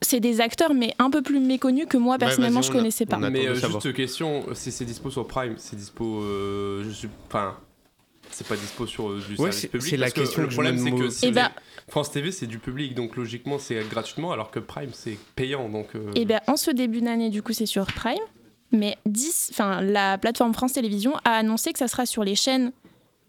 [0.00, 2.74] c'est des acteurs mais un peu plus méconnus que moi Bah, personnellement vas-y, je on
[2.74, 3.16] a- connaissais pas.
[3.16, 6.22] a- Mais euh, juste question, si c'est dispo sur Prime, c'est dispo.
[6.22, 7.08] euh, je suis.
[7.28, 7.54] Enfin.
[8.32, 9.90] C'est pas dispo sur euh, du Ouais, service c'est- public.
[9.90, 11.50] c'est la que question Le que je problème, me c'est que si Eh ben-
[11.88, 15.68] France TV, c'est du public, donc logiquement, c'est gratuitement, alors que Prime, c'est payant.
[15.68, 18.16] Donc, euh, Et bien en ce début d'année, du coup, c'est sur Prime.
[18.70, 22.72] Mais 10, enfin, la plateforme France Télévisions a annoncé que ça sera sur les chaînes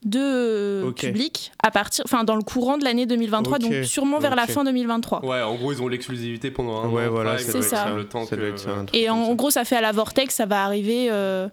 [0.06, 3.62] de euh, public à partir, enfin, dans le courant de l'année 2023, Ok.
[3.64, 5.26] donc sûrement vers la fin 2023.
[5.26, 7.12] Ouais, en gros, ils ont l'exclusivité pendant un Ouais, an.
[7.12, 7.90] voilà, Prime, ça.
[7.94, 11.08] Le temps Ça que- Et en, gros, ça fait à la Vortex, ça va arriver
[11.10, 11.48] euh,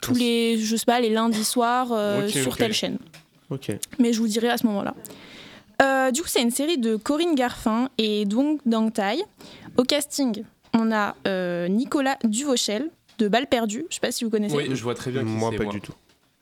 [0.00, 2.98] tous les, je sais pas, les lundis soirs euh, Ok, sur telle chaîne.
[3.50, 3.70] Ok.
[3.98, 4.94] Mais je vous dirai à ce moment-là.
[5.82, 9.22] Euh, du coup, c'est une série de Corinne Garfin et Dong Dangtai.
[9.76, 13.84] Au casting, on a euh, Nicolas Duvauchel de Balle perdue.
[13.90, 14.56] Je sais pas si vous connaissez.
[14.56, 15.92] Oui, je vois très bien qui Moi, pas du tout.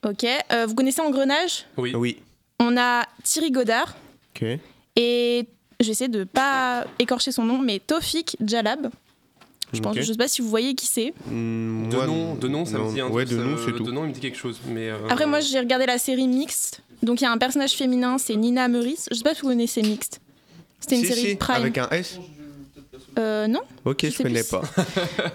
[0.07, 0.25] Ok.
[0.53, 1.67] Euh, vous connaissez Engrenage?
[1.77, 1.93] Oui.
[1.95, 2.19] Oui.
[2.61, 3.97] On a Thierry Godard
[4.37, 4.47] Ok.
[4.97, 5.47] et
[5.81, 8.89] j'essaie de pas écorcher son nom, mais Tofik Jalab.
[9.75, 11.13] Je pense, je sais pas si vous voyez qui c'est.
[11.31, 12.89] Mm, De nom, de nom, ça non.
[12.89, 13.83] me dit un Ouais, truc, de ça- nom, c'est tout.
[13.85, 14.61] De nom, il me dit quelque chose.
[14.69, 16.83] Mais euh, Après, moi, j'ai regardé la série Mixte.
[17.03, 19.09] Donc, il y a un personnage féminin, c'est Nina Meurice.
[19.11, 20.21] Je sais pas si vous connaissez Mixte.
[20.81, 21.57] C'était une Si, série si, Prime.
[21.57, 22.19] Avec un S
[23.19, 24.51] Euh, non, Ok, Je je, connais plus.
[24.51, 24.63] pas.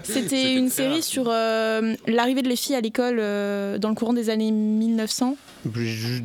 [0.02, 4.12] c'était une série sur euh, l'arrivée de les filles à l'école euh, dans le courant
[4.12, 5.36] des années 1900.
[5.74, 6.24] J'ai juste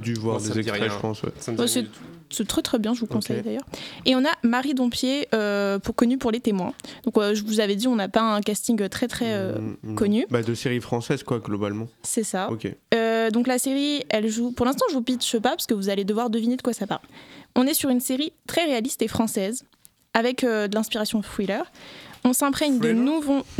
[0.00, 1.22] dû, voir ça des extraits, je pense.
[1.22, 1.30] ouais.
[1.40, 1.66] ça me Ouais,
[2.30, 3.66] C'est très très bien, je vous conseille d'ailleurs.
[4.04, 6.74] Et on a Marie Dompier, euh, pour, connue pour les témoins.
[7.04, 9.76] Donc euh, je vous avais dit, on n'a pas un casting très très euh, Mm,
[9.82, 9.94] mm.
[9.94, 10.26] connu.
[10.30, 11.88] Bah, de séries françaises, quoi, globalement.
[12.02, 12.50] C'est ça.
[12.50, 12.68] Ok.
[12.94, 14.52] Euh, donc la série, elle joue.
[14.52, 16.86] Pour l'instant, je vous pitch pas parce que vous allez devoir deviner de quoi ça
[16.86, 17.02] parle.
[17.56, 19.64] On est sur une série très réaliste et française,
[20.14, 21.64] avec de l'inspiration thriller.
[22.24, 22.92] On s'imprègne de,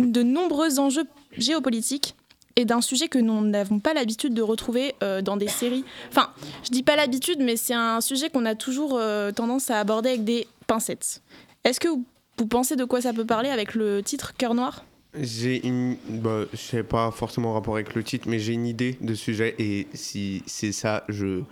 [0.03, 1.05] de nombreux enjeux
[1.37, 2.15] géopolitiques
[2.57, 5.85] et d'un sujet que nous n'avons pas l'habitude de retrouver euh, dans des séries.
[6.11, 6.31] Enfin,
[6.65, 10.11] je dis pas l'habitude, mais c'est un sujet qu'on a toujours euh, tendance à aborder
[10.11, 11.23] avec des pincettes.
[11.65, 14.85] Est-ce que vous, pensez de quoi ça peut parler avec le titre Cœur Noir?
[15.15, 15.97] J'ai une.
[16.09, 19.15] Bah, je sais pas forcément en rapport avec le titre, mais j'ai une idée de
[19.15, 21.43] sujet et si c'est ça, je.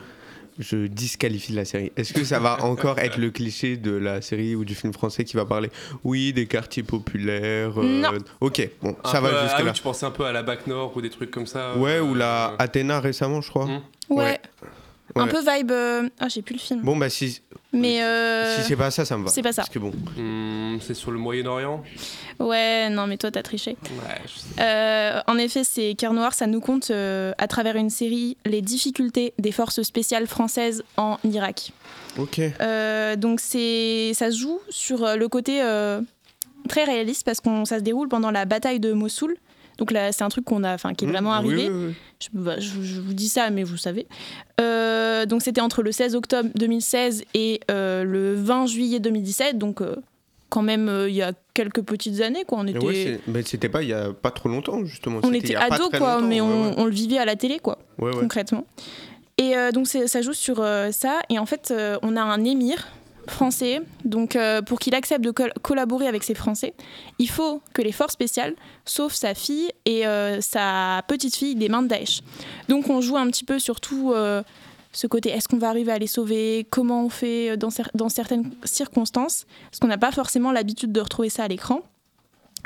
[0.58, 1.92] Je disqualifie la série.
[1.96, 5.24] Est-ce que ça va encore être le cliché de la série ou du film français
[5.24, 5.70] qui va parler,
[6.04, 8.12] oui, des quartiers populaires euh, Non.
[8.40, 9.70] Ok, bon, Un ça va à- jusque ah là.
[9.70, 11.76] oui, tu pensais un peu à la Bac Nord ou des trucs comme ça.
[11.76, 13.66] Ouais, euh, ou la euh, Athéna récemment, je crois.
[13.66, 13.80] Ouais.
[14.08, 14.40] Ouais.
[15.22, 15.70] Un peu vibe.
[15.70, 16.80] euh, Ah, j'ai plus le film.
[16.82, 17.40] Bon, bah, si,
[17.72, 18.02] Mais.
[18.02, 19.30] euh, si c'est pas ça, ça me va.
[19.30, 19.62] c'est pas ça.
[19.62, 21.82] Parce que bon, hmm, c'est sur le Moyen-Orient?
[22.38, 23.76] Ouais, non, mais toi, t'as triché.
[23.82, 24.46] Ouais, je sais.
[24.62, 28.60] Euh, en effet, c'est Cœur Noir, ça nous compte euh, à travers une série les
[28.62, 31.72] difficultés des forces spéciales françaises en Irak.
[32.18, 32.40] ok.
[32.60, 36.00] Euh, donc c'est, ça se joue sur euh, le côté euh,
[36.68, 39.36] très réaliste parce que ça se déroule pendant la bataille de Mossoul.
[39.78, 41.70] Donc là, c'est un truc qu'on a, enfin, qui est vraiment Mmh, oui, arrivé.
[41.70, 41.94] oui, oui.
[42.20, 44.06] Je, bah, je- je vous dis ça, mais vous savez.
[44.60, 49.58] Euh, donc c'était entre le 16 octobre 2016 et euh, le 20 juillet 2017.
[49.58, 49.96] Donc euh,
[50.48, 52.58] quand même, il y a quelques petites années, quoi.
[52.60, 55.20] On était, ouais, mais c'était pas il y a pas trop longtemps justement.
[55.22, 56.74] on était pas ados, quoi, mais ouais, on, ouais.
[56.78, 58.64] on le vivait à la télé, quoi, concrètement.
[59.38, 60.56] Et donc ça joue sur
[60.92, 61.18] ça.
[61.28, 62.86] Et en fait, on a un émir
[63.28, 63.80] français.
[64.04, 66.74] Donc euh, pour qu'il accepte de col- collaborer avec ces Français,
[67.18, 71.68] il faut que les forces spéciales sauvent sa fille et euh, sa petite fille des
[71.68, 72.22] mains de Daesh.
[72.68, 74.42] Donc on joue un petit peu sur tout euh,
[74.92, 76.66] ce côté est-ce qu'on va arriver à les sauver?
[76.70, 79.46] Comment on fait dans, dans certaines circonstances?
[79.70, 81.80] Parce qu'on n'a pas forcément l'habitude de retrouver ça à l'écran.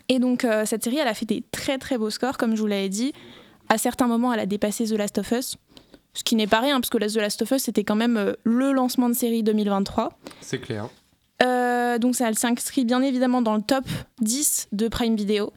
[0.08, 2.66] Et donc cette série, elle a fait des très très beaux scores, comme je vous
[2.66, 3.12] l'avais dit.
[3.68, 5.56] À certains moments, elle a dépassé The Last of Us.
[6.14, 8.32] Ce qui n'est pas rien, parce que The Last of Us, c'était quand même euh,
[8.44, 10.10] le lancement de série 2023.
[10.40, 10.88] C'est clair.
[11.42, 13.84] Euh, donc ça, elle s'inscrit bien évidemment dans le top
[14.20, 15.52] 10 de Prime Video.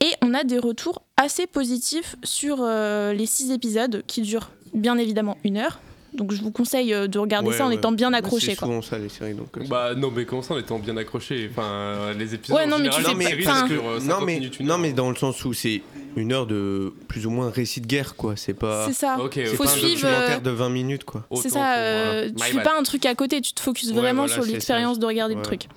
[0.00, 4.96] Et on a des retours assez positifs sur euh, les 6 épisodes qui durent bien
[4.96, 5.80] évidemment une heure.
[6.12, 7.76] Donc je vous conseille euh, de regarder Ouais, ça en ouais.
[7.76, 8.48] étant bien accroché.
[8.54, 9.56] C'est souvent ça les séries donc.
[9.56, 11.48] euh, Bah non, mais comment ça en étant bien accroché?
[11.52, 12.56] Enfin, euh, les épisodes.
[12.56, 14.78] Ouais, en non, mais général, tu série, pas- non 50 mais minutes, une non heure.
[14.80, 15.82] mais dans le sens où c'est
[16.16, 18.34] une heure de plus ou moins récit de guerre quoi.
[18.36, 18.86] C'est pas.
[18.88, 19.18] C'est ça.
[19.20, 19.54] Ok, C'est ok.
[19.56, 21.26] Faut pas un suivre, documentaire euh, de 20 minutes quoi.
[21.40, 23.96] C'est ça, euh, euh, tu fais pas un truc à côté, tu te focuses Ouais,
[23.98, 25.68] vraiment voilà, sur l'expérience de regarder le truc.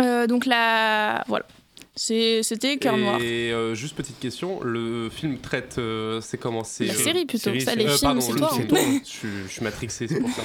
[0.00, 1.44] Euh, donc là, voilà.
[1.94, 3.20] C'était Cœur Noir.
[3.20, 6.64] Et euh, juste petite question, le film traite, euh, c'est comment?
[6.64, 8.78] C'est La euh, série plutôt, série, ça c'est- les euh, films pardon, c'est le toi.
[8.82, 8.98] hein.
[9.04, 10.42] je, suis- je suis matrixé, c'est pour ça.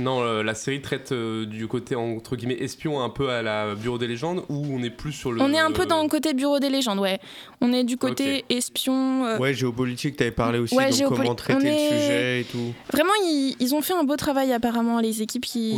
[0.00, 3.76] non, euh, la série traite euh, du côté entre guillemets espion un peu à la
[3.76, 5.40] Bureau des légendes ou on est plus sur le.
[5.40, 7.20] On est un peu dans le côté bureau des légendes, ouais.
[7.60, 9.24] On est du côté espion.
[9.24, 12.74] euh, Ouais géopolitique t'avais parlé aussi Ouais, donc comment traiter le sujet et tout.
[12.92, 15.76] Vraiment, ils, ils ont fait un beau travail apparemment, les équipes qui,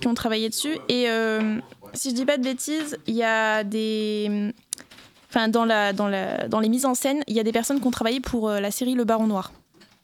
[0.00, 0.76] qui ont travaillé dessus.
[0.88, 1.58] Et euh,
[1.94, 4.52] si je dis pas de bêtises, il y a des...
[5.28, 7.80] Enfin, dans, la, dans, la, dans les mises en scène, il y a des personnes
[7.80, 9.52] qui ont travaillé pour euh, la série Le Baron Noir.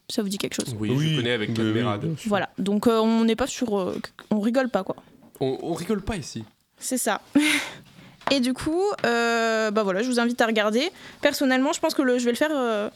[0.09, 0.73] Ça vous dit quelque chose?
[0.79, 2.15] Oui, je connais avec Ken oui.
[2.27, 3.77] Voilà, donc euh, on n'est pas sur...
[3.77, 3.99] euh,
[4.31, 4.95] on rigole pas, quoi.
[5.41, 6.45] On, on rigole pas ici.
[6.79, 7.21] C'est ça.
[8.31, 10.89] Et du coup, euh, bah voilà, je vous invite à regarder.
[11.21, 12.89] Personnellement, je pense que le, je vais le faire euh,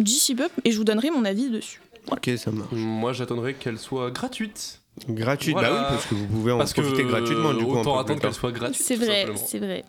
[0.00, 1.80] d'ici peu et je vous donnerai mon avis dessus.
[2.10, 2.72] Ok ça marche.
[2.72, 4.80] Moi, j'attendrai qu'elle soit gratuite.
[5.08, 5.70] Gratuite Voilà.
[5.70, 8.20] bah oui parce que vous pouvez en Parce que profiter gratuitement du coup autant attendre
[8.20, 8.82] qu'elle soit gratuite.
[8.82, 9.84] C'est vrai, c'est vrai.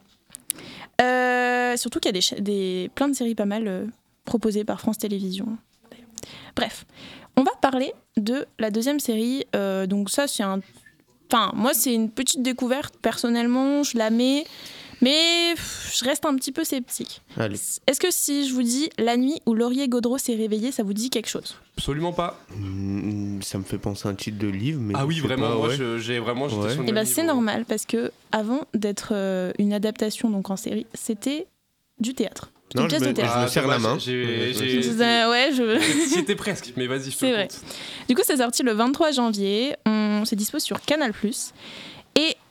[1.02, 3.86] Euh, surtout qu'il y a des, des, plein de séries pas mal euh,
[4.26, 5.58] proposées par France Télévisions.
[6.56, 6.86] Bref,
[7.36, 9.46] on va parler de la deuxième série.
[9.56, 10.60] euh, donc ça, c'est un...
[11.32, 12.96] Enfin, moi, c'est une petite découverte.
[13.02, 14.46] Personnellement, je la mets...
[15.02, 17.22] Mais pff, je reste un petit peu sceptique.
[17.38, 20.94] Est-ce que si je vous dis La nuit où Laurier Gaudreau s'est réveillé, ça vous
[20.94, 21.56] dit quelque chose?
[21.78, 22.40] Absolument pas.
[22.56, 25.50] Hmm, Ça me fait penser à un titre de livre mais Ah oui, vraiment.
[25.50, 25.76] pas, Moi, ouais.
[25.76, 26.46] je- j'ai vraiment.
[26.46, 26.50] Ouais.
[26.50, 30.50] sur le Eh ben, même c'est normal parce que avant d'être euh, une adaptation donc
[30.50, 31.46] en série, c'était
[32.00, 32.52] du théâtre.
[32.70, 33.34] C'était Non, une je pièce me- de théâtre.
[33.38, 34.00] je me serre la dommage, main.
[34.00, 34.52] j'ai-
[35.28, 37.48] Ouais, je étais presque, mais vas-y, je te C'est le vrai.
[38.10, 39.76] Du coup, c'est sorti le 23 janvier.
[39.86, 41.14] On se dispose sur Canal+.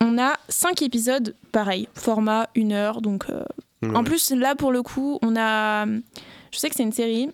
[0.01, 3.01] On a 5 épisodes, pareil, format 1 heure.
[3.01, 3.43] Donc, euh,
[3.83, 3.95] Ouais.
[3.95, 5.85] En plus, là, pour le coup, on a...
[5.87, 7.29] Je sais que c'est une série.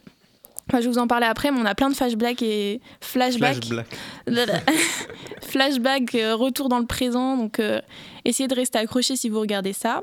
[0.68, 3.64] Enfin, je vais vous en parler après, mais on a plein de flashbacks et flashbacks.
[3.64, 3.86] Flash Black.
[5.40, 7.36] flashback, euh, retour dans le présent.
[7.36, 7.80] Donc, euh,
[8.24, 10.02] essayez de rester accroché si vous regardez ça.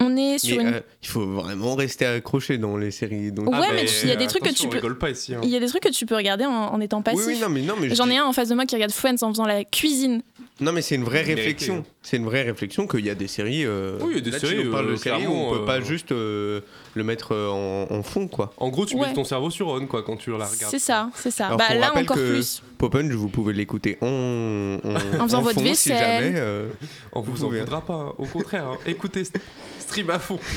[0.00, 0.74] On est sur Mais une...
[0.74, 3.30] euh, il faut vraiment rester accroché dans les séries.
[3.30, 3.48] Donc...
[3.50, 5.10] Ouais, Ah, mais tu- il y a des trucs que tu peux- on rigole pas
[5.10, 5.34] ici.
[5.34, 5.40] hein.
[5.44, 7.26] Il y a des trucs que tu peux regarder en, en étant passif.
[7.26, 8.74] oui, non, mais non, mais je J'en dis- ai un en face de moi qui
[8.74, 10.22] regarde Friends en faisant la cuisine.
[10.60, 11.84] Non, mais c'est une vraie réflexion.
[12.02, 13.64] C'est une vraie réflexion qu'il y a des séries.
[13.66, 15.32] euh, Oui, il y a des là, tu séries, nous parles euh, de séries où
[15.32, 16.60] on peut pas euh, juste euh,
[16.94, 18.52] le mettre en, en fond, quoi.
[18.58, 19.08] En gros, tu Ouais.
[19.08, 20.70] mets ton cerveau sur on, quoi, quand tu la regardes.
[20.70, 21.46] C'est ça, c'est ça.
[21.46, 22.62] Alors bah là rappelle encore que plus.
[22.78, 25.98] Pop'n, vous pouvez l'écouter en, en, En faisant votre fond, si vaisselle.
[26.24, 26.68] jamais, euh,
[27.12, 28.12] On vous Vous en voudra pas, hein.
[28.18, 28.66] au contraire.
[28.68, 28.78] hein.
[28.86, 29.40] Écoutez, st-
[29.80, 30.38] stream à fond.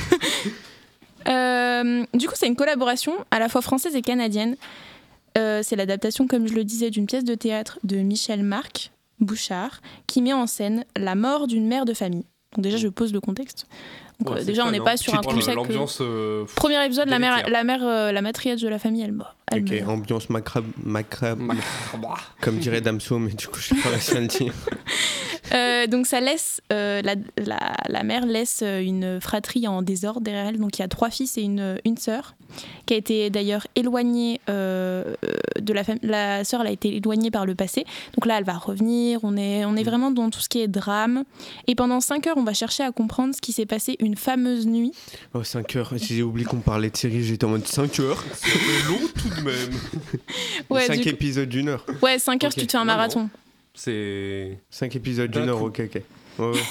[1.27, 4.55] Euh, du coup, c'est une collaboration à la fois française et canadienne.
[5.37, 9.81] Euh, c'est l'adaptation, comme je le disais, d'une pièce de théâtre de Michel Marc Bouchard,
[10.07, 12.25] qui met en scène la mort d'une mère de famille.
[12.55, 13.67] Donc déjà, je pose le contexte.
[14.19, 15.55] Donc, Ouais, euh, déjà, on n'est pas sur un concept.
[15.55, 15.99] L'ambiance.
[16.01, 19.11] euh, pff, Premier épisode, la mère, la mère, euh, la matriarche de la famille, elle
[19.11, 19.35] meurt.
[19.51, 19.89] Elle ok, meurt.
[19.89, 21.53] ambiance macabre, macabre
[22.41, 24.53] comme dirait Damso, mais du coup, je sais pas réussi à le dire.
[25.53, 30.21] Euh, donc ça laisse euh, la, la, la mère laisse euh, une fratrie en désordre
[30.21, 30.59] derrière elle.
[30.59, 32.35] Donc il y a trois fils et une, une sœur
[32.85, 35.15] qui a été d'ailleurs éloignée euh,
[35.59, 36.01] de la famille.
[36.03, 37.85] La sœur elle a été éloignée par le passé.
[38.15, 39.19] Donc là elle va revenir.
[39.23, 41.23] On est on est vraiment dans tout ce qui est drame.
[41.67, 44.67] Et pendant cinq heures on va chercher à comprendre ce qui s'est passé une fameuse
[44.67, 44.91] nuit.
[45.33, 45.91] Oh, 5 heures.
[45.95, 48.23] J'ai oublié qu'on parlait de séries, j'étais en mode 5 heures.
[48.33, 49.79] C'est long tout de même.
[50.69, 51.85] Ouais, 5 du coup- épisodes d'une heure.
[52.01, 52.59] Ouais cinq heures Ok.
[52.59, 53.29] tu te fais un marathon.
[53.73, 54.57] C'est.
[54.69, 56.01] 5 épisodes D'un d'une heure, ok, ok.
[56.39, 56.61] Ouais, ouais.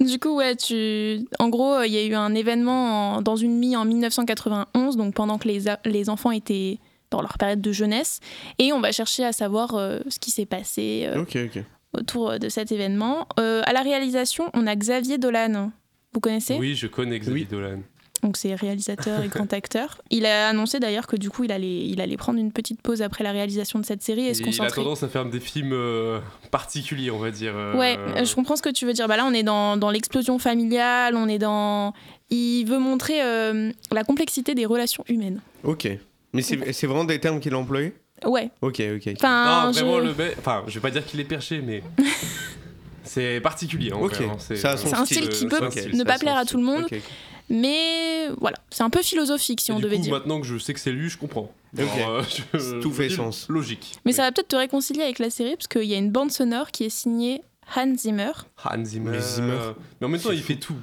[0.06, 1.26] Du coup, ouais, tu...
[1.38, 5.14] en gros, il y a eu un événement en- dans une mie en 1991, donc
[5.14, 6.78] pendant que les, a- les enfants étaient
[7.10, 8.20] dans leur période de jeunesse,
[8.58, 11.64] et on va chercher à savoir euh, ce qui s'est passé euh, Ok, ok.
[11.98, 13.26] autour de cet événement.
[13.38, 15.72] Euh, à la réalisation, on a Xavier Dolan.
[16.12, 16.56] Vous connaissez?
[16.58, 17.48] Oui, je connais Xavier Oui.
[17.50, 17.80] Dolan.
[18.22, 19.98] Donc c'est réalisateur et grand acteur.
[20.10, 23.00] Il a annoncé d'ailleurs que du coup, il allait, il allait prendre une petite pause
[23.02, 24.82] après la réalisation de cette série et se il a concentrer.
[24.82, 27.52] tendance à faire des films euh, particuliers, on va dire.
[27.56, 29.08] euh, Ouais, euh, je comprends ce que tu veux dire.
[29.08, 31.94] Bah là, on est dans, dans l'explosion familiale, on est dans.
[32.28, 35.40] Il veut montrer euh, la complexité des relations humaines.
[35.64, 35.88] Ok.
[36.32, 37.92] Mais c'est c'est vraiment des termes qu'il a employés?
[38.24, 38.50] Ouais.
[38.60, 39.14] Ok, ok.
[39.16, 41.82] Enfin, Non, vraiment, je- le mec- Enfin, je vais pas dire qu'il est perché, mais.
[43.04, 44.14] c'est particulier, en Ok.
[44.14, 45.28] vrai, hein, Ça a son C'est un style.
[45.30, 45.58] qui peut
[45.94, 46.82] ne pas plaire à tout le monde.
[46.84, 47.02] Ok, ok.
[47.50, 50.12] Mais voilà, c'est un peu philosophique si Et on du devait coup, dire.
[50.12, 51.52] maintenant que je sais que c'est lui, je comprends.
[51.78, 52.22] Euh,
[52.54, 53.46] je- Tout fait sens.
[53.48, 53.92] Logique.
[54.04, 56.30] Mais ça va peut-être te réconcilier avec la série parce qu'il y a une bande
[56.30, 57.42] sonore qui est signée
[57.76, 58.32] Hans Zimmer.
[58.64, 59.10] Hans Zimmer.
[59.12, 59.58] Mais Zimmer.
[60.00, 60.46] Mais en même temps, il fou.
[60.46, 60.74] fait tout.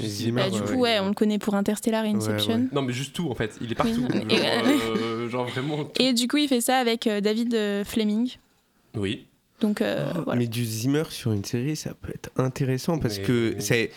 [0.00, 0.78] Zimmer, Bah, du ouais, coup, ouais.
[0.80, 2.54] ouais, on le connaît pour Interstellar et Inception.
[2.54, 2.68] ouais.
[2.72, 3.56] Non, mais juste tout, en fait.
[3.60, 4.06] Il est partout.
[4.08, 4.20] Oui.
[4.20, 4.46] Genre, Et-
[4.98, 5.84] euh, genre vraiment.
[5.84, 6.00] tout.
[6.00, 8.30] Et du coup, il fait ça avec euh, David euh, Fleming.
[8.94, 9.26] Oui.
[9.60, 10.38] Donc euh, voilà.
[10.38, 13.90] Mais du Zimmer sur une série, ça peut être intéressant parce Mais- que c'est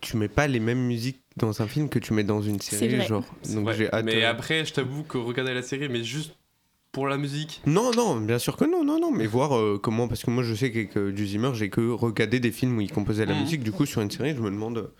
[0.00, 2.96] tu mets pas les mêmes musiques dans un film que tu mets dans une série,
[2.96, 3.06] vrai.
[3.06, 3.24] genre.
[3.54, 4.04] Donc j'ai hâte.
[4.04, 6.34] Mais euh, après, je t'avoue que regarder la série, mais juste
[6.92, 7.62] pour la musique.
[7.66, 10.42] Non, non, bien sûr que non, non, non, mais voir euh, comment, parce que moi
[10.42, 13.34] je sais qu'avec euh, du Zimmer, j'ai que regardé des films où il composait la
[13.34, 13.40] Mhm.
[13.42, 14.92] musique, du coup sur une série, je me demande, euh,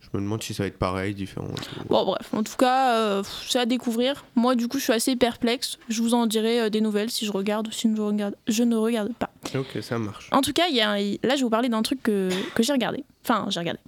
[0.00, 1.48] je me demande si ça va être pareil, différent.
[1.90, 4.24] Bon, bref, en tout cas, euh, c'est à découvrir.
[4.34, 5.76] Moi, du coup, je suis assez perplexe.
[5.90, 8.62] Je vous en dirai euh, des nouvelles si je regarde ou si je, regarde, je
[8.62, 9.30] ne regarde pas.
[9.54, 10.30] Ok, ça marche.
[10.32, 12.30] En tout cas, il y a un- là, je vais vous parler d'un truc que,
[12.54, 13.04] que j'ai regardé.
[13.24, 13.80] Enfin, j'ai regardé.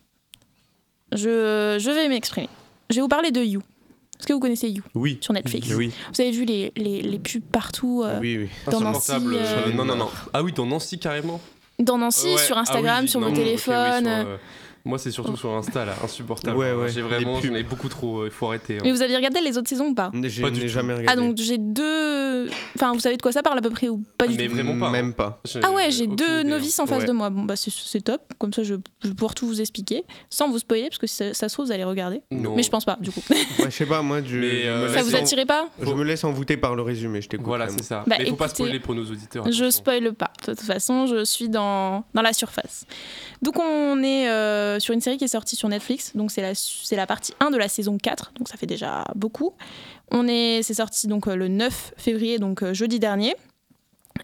[1.12, 2.49] Je, je vais m'exprimer.
[2.90, 3.61] Je vais vous parler de You.
[4.18, 5.18] Est-ce que vous connaissez You Oui.
[5.21, 8.49] sur Netflix Oui, Vous avez vu les, les, les pubs partout euh, oui, oui.
[8.71, 10.09] Dans Nancy, euh, Non, non, non.
[10.33, 11.40] Ah oui, dans Nancy carrément.
[11.79, 12.37] dans Nancy, Ouais.
[12.38, 14.05] sur Ah Instagram, oui, sur non, vos oui, téléphones.
[14.05, 14.37] sur, euh, euh,
[14.88, 15.94] Moi, c'est surtout sur Insta, là.
[16.03, 16.57] Insupportable.
[16.57, 17.38] Ouais, ouais, J'ai vraiment.
[17.42, 18.24] J'en ai beaucoup trop.
[18.24, 18.77] Il faut arrêter.
[18.77, 18.81] hein.
[18.85, 20.72] Mais vous avez regardé les autres saisons ou pas J'ai Pas du n'ai tout.
[20.72, 21.12] jamais regardé.
[21.12, 22.48] Ah, donc j'ai deux.
[22.74, 24.55] Enfin, vous savez de quoi ça parle à peu près ou pas du Mais tout
[24.55, 24.90] vraiment pas.
[24.90, 25.40] Même pas.
[25.44, 26.44] J'ai Ah ouais, j'ai aucune deux idée, hein.
[26.44, 27.07] novices en face Ouais.
[27.07, 27.29] de moi.
[27.31, 28.22] Bon, bah c'est- c'est top.
[28.38, 30.05] Comme ça, je, je vais pouvoir tout vous expliquer.
[30.31, 32.22] Sans vous spoiler, parce que si ça, ça se trouve, vous allez regarder.
[32.31, 32.55] Non.
[32.57, 33.20] Mais je pense pas, du coup.
[33.59, 35.44] Ouais, je sais pas, moi, je, Mais, je euh, me ça laisse vous en- attirait
[35.46, 37.46] pas Je me laisse envoûter par le résumé, je t'écoute.
[37.46, 38.05] Voilà, c'est ça.
[38.07, 39.44] Bah, Mais faut pas écoutez, spoiler pour nos auditeurs.
[39.44, 39.70] Je attention.
[39.70, 40.31] spoile pas.
[40.46, 42.87] De toute façon, je suis dans, dans la surface.
[43.42, 46.12] Donc, on est euh, sur une série qui est sortie sur Netflix.
[46.16, 48.33] Donc, c'est la, c'est la partie 1 de la saison 4.
[48.37, 49.55] Donc, ça fait déjà beaucoup.
[50.11, 53.37] On est, c'est sorti donc euh, le 9 février, donc euh, jeudi dernier.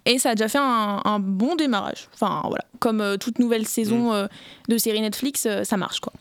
[0.07, 2.09] Et ça a déjà fait un, un bon démarrage.
[2.15, 2.65] Enfin, voilà.
[2.81, 4.27] Comme euh, toute nouvelle saison euh,
[4.69, 6.13] de série Netflix, ça marche, quoi.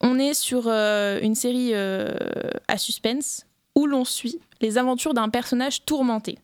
[0.00, 6.38] On est sur une série à suspense où l'on suit les aventures d'un personnage tourmenté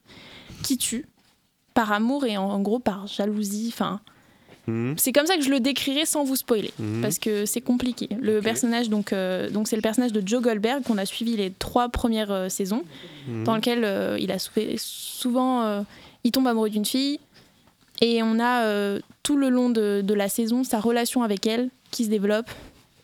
[0.65, 1.07] qui tue
[1.73, 3.71] par amour et en, en gros par jalousie.
[3.73, 4.01] Enfin,
[4.67, 7.03] Mhm, c'est comme ça que je le décrirais sans vous spoiler, mhm.
[7.03, 8.09] parce que c'est compliqué.
[8.21, 11.51] Le personnage, donc, euh, donc c'est le personnage de Joe Goldberg qu'on a suivi les
[11.51, 12.83] trois premières euh, saisons,
[13.29, 13.45] Mhm.
[13.45, 14.39] dans lequel euh, il a
[14.79, 15.85] souvent,
[16.25, 17.21] il tombe amoureux d'une fille,
[18.01, 22.05] et on a tout le long de, de la saison sa relation avec elle qui
[22.05, 22.51] se développe,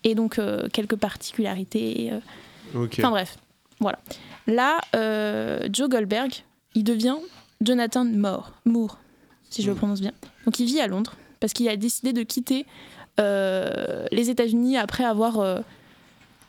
[0.05, 0.41] et donc
[0.73, 2.11] quelques particularités.
[2.75, 3.37] Enfin bref,
[3.81, 3.99] voilà.
[4.47, 4.81] Là,
[5.73, 6.33] Joe Goldberg,
[6.75, 7.17] il devient
[7.61, 8.99] Jonathan Moore, Moore,
[9.51, 9.79] si je le Mm.
[9.79, 10.13] prononce bien.
[10.47, 12.67] Donc il vit à Londres parce qu'il a décidé de quitter
[13.19, 15.59] euh, les États-Unis après avoir euh,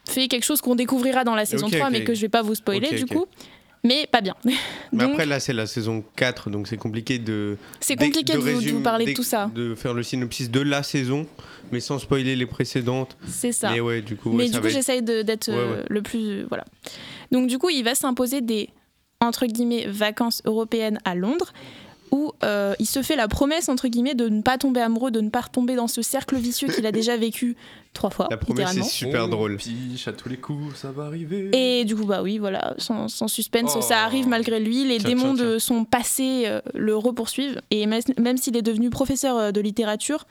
[0.07, 1.91] fait quelque chose qu'on découvrira dans la saison Ok, 3, ok.
[1.93, 3.25] mais que je vais pas vous spoiler du coup.
[3.83, 4.35] Mais pas bien.
[4.91, 7.57] Mais après, là, c'est la saison 4, donc c'est compliqué de.
[7.79, 9.49] c'est compliqué de, vous, de résumer- vous parler de tout ça.
[9.55, 11.25] De faire le synopsis de la saison,
[11.71, 13.17] mais sans spoiler les précédentes.
[13.27, 13.71] C'est ça.
[13.71, 15.77] Mais ouais, du coup, Mais ouais, du ça coup, va être- j'essaye d'être Ouais, euh,
[15.79, 15.85] ouais.
[15.89, 16.43] le plus.
[16.43, 16.63] Voilà.
[17.31, 18.69] Donc, du coup, il va s'imposer des,
[19.19, 21.51] entre guillemets, vacances européennes à Londres,
[22.11, 25.21] où euh, il se fait la promesse, entre guillemets, de ne pas tomber amoureux, de
[25.21, 27.55] ne pas retomber dans ce cercle vicieux qu'il a déjà vécu
[27.93, 29.57] trois fois, La promesse est super On drôle.
[29.57, 31.49] Piche à tous les coups, ça va arriver.
[31.53, 33.81] Et du coup, bah oui, voilà, sans, sans suspense, Oh.
[33.81, 34.83] ça arrive malgré lui.
[34.85, 37.61] Les Tiens, démons tiens, de son passé euh, le repoursuivent.
[37.71, 40.25] Et même, même s'il est devenu professeur euh, de littérature,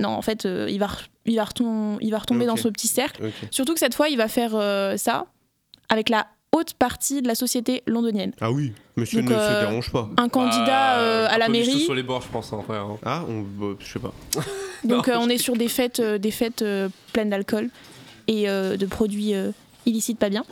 [0.00, 0.88] non, en fait, euh, il, va,
[1.26, 3.30] il, va retom- il va retomber dans ce petit cercle.
[3.50, 5.26] Surtout que cette fois, il va faire euh, ça
[5.88, 8.32] avec la haute partie de la société londonienne.
[8.40, 10.08] Ah oui, monsieur Donc, ne euh, se dérange pas.
[10.16, 11.80] Un candidat Bah, euh, à un la mairie.
[11.80, 12.78] sur les bords, je pense, en vrai.
[12.78, 12.96] hein.
[13.04, 14.12] Ah, on, bah, je sais pas.
[14.84, 17.68] Donc Non, euh, on est sur des fêtes, euh, des fêtes euh, pleines d'alcool
[18.28, 19.50] et euh, de produits euh,
[19.86, 20.44] illicites pas bien.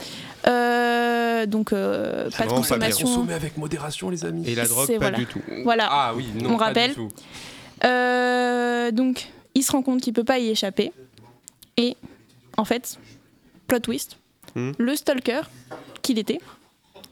[0.46, 3.06] Euh, donc euh, pas de consommation.
[3.06, 4.48] Consommer avec modération, les amis.
[4.48, 5.18] Et la drogue, C'est- pas voilà.
[5.18, 5.40] du tout.
[5.64, 5.88] Voilà.
[5.90, 6.90] Ah oui, non, On pas rappelle.
[6.90, 7.08] du tout.
[7.84, 10.92] Euh, donc, il se rend compte qu'il peut pas y échapper.
[11.76, 11.96] Et,
[12.56, 12.98] en fait,
[13.66, 14.16] plot twist,
[14.56, 14.72] Hmm.
[14.78, 15.42] le stalker
[16.02, 16.40] qu'il était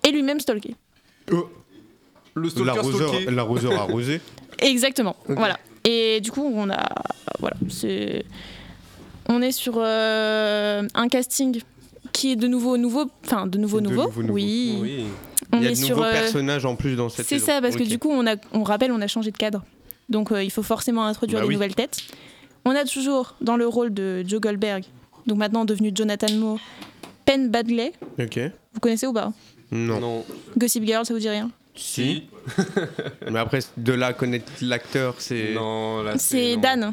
[0.02, 0.74] est lui-même stalké.
[2.35, 4.20] Le stalker L'arroseur arrosé.
[4.59, 5.14] Exactement.
[5.28, 5.59] Voilà.
[5.85, 6.83] Et du coup, on a.
[7.38, 7.57] Voilà.
[7.68, 8.24] C'est.
[9.28, 11.61] On est sur euh, un casting
[12.12, 14.11] qui est de nouveau nouveau, enfin de nouveau De nouveau.
[14.30, 14.78] Oui.
[14.80, 15.04] Oui.
[15.52, 15.96] On Il y a est de sur.
[15.96, 17.46] nouveaux euh, personnages en plus dans cette c'est saison.
[17.52, 19.62] ça, parce que du coup, on, a, on rappelle, on a changé de cadre.
[20.09, 21.54] Donc euh, il faut forcément introduire Bah des oui.
[21.54, 21.98] nouvelles têtes.
[22.64, 24.85] On a toujours dans le rôle de Joe Goldberg,
[25.26, 26.59] donc maintenant devenu Jonathan Moore,
[27.25, 27.93] Penn Badley.
[28.19, 28.39] Ok.
[28.73, 29.33] Vous connaissez ou pas
[29.71, 30.01] Non.
[30.01, 30.25] Non.
[30.57, 32.25] Gossip Girl, ça vous dit rien Si.
[33.31, 35.55] Mais après, de là connaître l'acteur, c'est.
[35.55, 36.57] Non, là C'est.
[36.57, 36.93] Dan.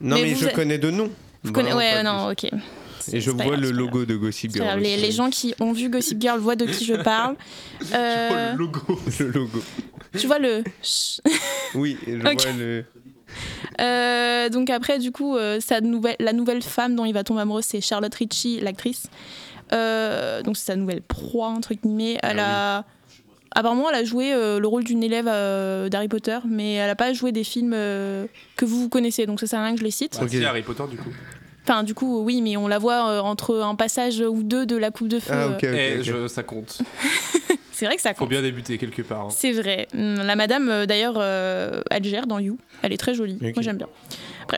[0.00, 1.10] Non, Mais je connais de nom.
[1.42, 2.44] Vous connaissez Vraiment Ouais, non, ok.
[3.12, 4.64] Et je vois grave, le logo de Gossip Girl.
[4.66, 7.36] grave, Les, les gens qui ont vu Gossip Girl voient de qui je parle.
[7.92, 8.80] Euh, le logo.
[9.18, 9.62] Le logo.
[10.16, 10.64] tu vois le.
[11.74, 12.84] Oui, je vois le.
[13.80, 17.42] Euh, donc après, du coup, euh, sa nouvelle, la nouvelle femme dont il va tomber
[17.42, 19.06] amoureux, c'est Charlotte Ritchie, l'actrice.
[19.74, 22.18] Euh, donc c'est sa nouvelle proie, entre guillemets.
[22.22, 22.84] Elle Ah a...
[23.56, 26.96] Apparemment, elle a joué euh, le rôle d'une élève euh, d'Harry Potter, mais elle n'a
[26.96, 29.84] pas joué des films euh, que vous connaissez, donc ça sert à rien que je
[29.84, 30.16] les cite.
[30.18, 30.30] Bah, Ok.
[30.30, 31.10] si, Harry Potter du coup.
[31.62, 34.76] Enfin, du coup, oui, mais on la voit euh, entre un passage ou deux de
[34.76, 35.32] la Coupe de Feu.
[35.32, 35.68] Ah, ok, ok.
[35.72, 36.82] Eh, je- ça compte.
[37.72, 38.30] C'est vrai que ça Faut compte.
[38.30, 39.22] bien débuter quelque part.
[39.26, 39.28] hein.
[39.30, 39.86] C'est vrai.
[39.94, 42.58] Hum, La madame, d'ailleurs, euh, elle gère dans You.
[42.82, 43.38] Elle est très jolie.
[43.40, 43.88] Moi, j'aime bien.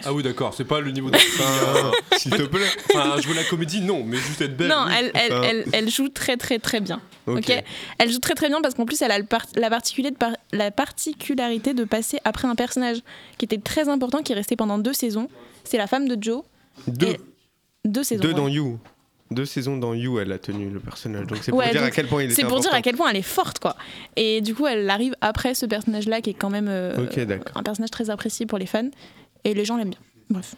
[0.05, 1.17] Ah oui, d'accord, c'est pas le niveau de.
[1.17, 2.67] Enfin, S'il te plaît.
[2.95, 4.69] enfin, jouer la comédie, non, mais juste être belle.
[4.69, 4.93] non, oui.
[4.99, 7.01] elle, elle, elle, elle joue très, très, très bien.
[7.27, 7.53] Ok.
[7.99, 10.17] Elle joue très très bien parce qu'en plus elle a le par- la, particulier de
[10.17, 12.99] par- la particularité de passer après un personnage
[13.39, 15.29] qui était très important, qui est resté pendant deux saisons.
[15.65, 16.43] C'est la femme de Joe.
[16.87, 17.07] Deux.
[17.09, 17.21] Et-
[17.85, 18.23] Deux saisons.
[18.23, 18.35] Deux ouais.
[18.35, 18.79] dans You.
[19.33, 21.27] Deux saisons dans You, elle a tenu le personnage.
[21.27, 23.11] Donc c'est pour Ouais, dire à quel point il C'est pour dire à quel point
[23.11, 23.75] elle est forte quoi.
[24.15, 27.57] Et du coup elle arrive après ce personnage-là qui est quand même euh, Ok, d'accord.
[27.57, 28.89] un personnage très apprécié pour les fans
[29.47, 29.99] et les gens l'aiment bien.
[30.29, 30.55] Bref,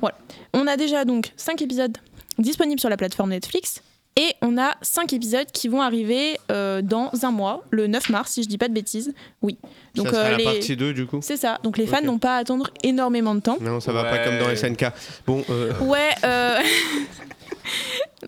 [0.00, 0.16] voilà.
[0.52, 1.96] On a déjà donc cinq épisodes
[2.38, 3.82] disponibles sur la plateforme Netflix.
[4.18, 8.32] Et on a cinq épisodes qui vont arriver euh, dans un mois, le 9 mars,
[8.32, 9.12] si je dis pas de bêtises.
[9.42, 9.58] Oui.
[9.94, 11.58] Donc ça sera euh, la les- partie 2 du coup C'est ça.
[11.62, 13.58] Donc les fans n'ont pas à attendre énormément de temps.
[13.60, 14.86] Non, ça va pas comme dans SNK.
[15.26, 16.14] Bon, euh, Ouais.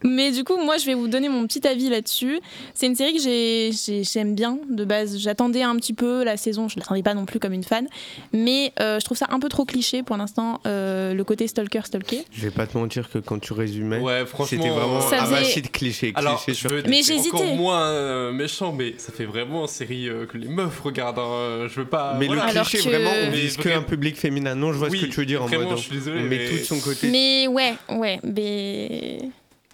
[0.05, 2.41] Mais du coup, moi, je vais vous donner mon petit avis là-dessus.
[2.75, 5.19] C'est une série que j'ai- j'ai- j'aime bien de base.
[5.19, 6.69] J'attendais un petit peu la saison.
[6.69, 7.87] Je l'attendais pas non plus comme une fan,
[8.33, 10.61] mais euh, je trouve ça un peu trop cliché pour l'instant.
[10.67, 12.25] euh, le côté stalker stalké.
[12.33, 15.35] je vais pas te mentir que quand tu résumais, Ouais, c'était vraiment Ça un faisait-
[15.41, 16.13] massif de clichés.
[16.15, 17.57] Alors, je sur veux Mais j'ai encore hésité.
[17.57, 21.19] moins euh, méchant, mais ça fait vraiment série euh, que les meufs regardent.
[21.19, 21.67] hein.
[21.69, 22.15] Je veux pas.
[22.19, 22.47] Mais voilà.
[22.47, 24.55] le cliché, que- vraiment, on Mais vise vrai- qu'un public féminin.
[24.55, 25.69] Non, je vois Oui, ce que tu veux dire en mode.
[25.71, 27.09] je suis désolé, on met mais- tout de son côté.
[27.11, 29.19] Mais ouais, ouais, mais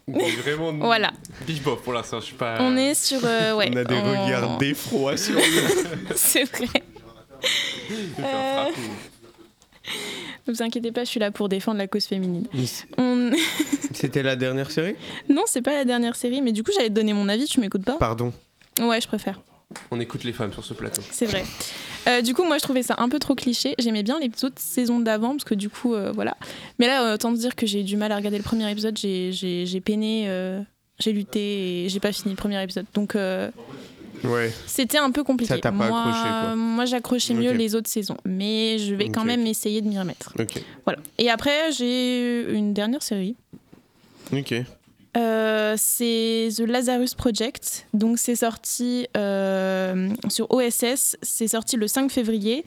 [0.06, 0.72] Mais vraiment.
[0.86, 1.12] voilà.
[1.46, 2.56] Big bof pour l'instant, je suis pas.
[2.60, 3.70] On est sur euh, ouais.
[3.72, 5.42] on a des on- regards d'effroi sur lui.
[6.14, 6.66] C'est vrai.
[7.88, 8.70] Je vais faire Euh.
[10.46, 12.46] Ne vous inquiétez pas, je suis là pour défendre la cause féminine.
[12.98, 13.30] On-
[13.94, 14.96] C'était la dernière série?
[15.28, 17.44] Non, c'est pas la dernière série, mais du coup, j'allais te donner mon avis.
[17.46, 17.96] Tu m'écoutes pas?
[17.98, 18.32] Pardon.
[18.80, 19.40] Ouais, je préfère.
[19.90, 21.02] On écoute les femmes sur ce plateau.
[21.10, 21.44] C'est vrai.
[22.06, 23.74] Euh, du coup, moi, je trouvais ça un peu trop cliché.
[23.78, 26.36] J'aimais bien les autres saisons d'avant, parce que du coup, euh, voilà.
[26.78, 28.70] Mais là, euh, autant te dire que j'ai eu du mal à regarder le premier
[28.70, 28.96] épisode.
[28.98, 30.60] J'ai, j'ai, j'ai peiné, euh,
[30.98, 32.86] j'ai lutté et j'ai pas fini le premier épisode.
[32.94, 33.16] Donc,
[34.22, 34.50] Ouais.
[34.66, 35.52] c'était un peu compliqué.
[35.54, 36.54] Ça t'a pas moi, accroché, quoi.
[36.56, 38.16] Moi, j'accrochais mieux les autres saisons.
[38.24, 40.32] Mais je vais quand même essayer de m'y remettre.
[40.38, 40.62] Ok.
[40.84, 40.98] Voilà.
[41.18, 43.36] Et après, j'ai une dernière série.
[44.32, 44.54] Ok.
[45.16, 47.86] Euh, c'est The Lazarus Project.
[47.94, 51.16] Donc c'est sorti euh, sur OSS.
[51.22, 52.64] C'est sorti le 5 février.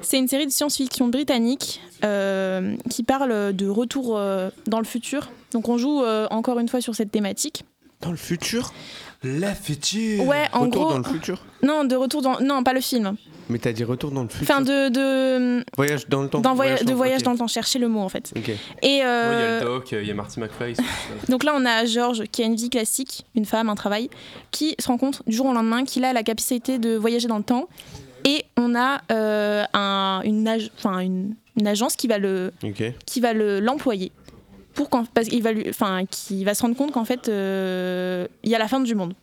[0.00, 4.18] C'est une série de science-fiction britannique euh, qui parle de retour
[4.66, 5.30] dans le futur.
[5.52, 7.64] Donc on joue encore une fois sur cette thématique.
[8.00, 8.72] Dans le futur?
[9.24, 10.90] La future Ouais, en Retour gros.
[10.92, 12.40] dans le futur Non, de retour dans.
[12.40, 13.14] Non, pas le film.
[13.48, 14.88] Mais t'as dit retour dans le futur Enfin, de.
[14.88, 17.46] de, Voyage dans le temps dans voyage, de voyage dans le temps.
[17.46, 18.32] Chercher le mot en fait.
[18.36, 18.48] Ok.
[18.48, 18.54] Et.
[18.54, 20.74] Ouais, Il y a euh, le doc, il y a Marty McFly.
[21.28, 24.10] Donc là, on a Georges qui a une vie classique, une femme, un travail,
[24.50, 27.38] qui se rend compte du jour au lendemain qu'il a la capacité de voyager dans
[27.38, 27.68] le temps.
[28.24, 32.52] Et on a euh, un- une, ag- enfin, une, une agence qui va le,
[33.06, 34.12] qui va le- l'employer
[34.74, 38.26] pour qu'en- parce qu'il va lui, enfin, qui va se rendre compte qu'en fait, euh,
[38.42, 39.14] il y a la fin du monde.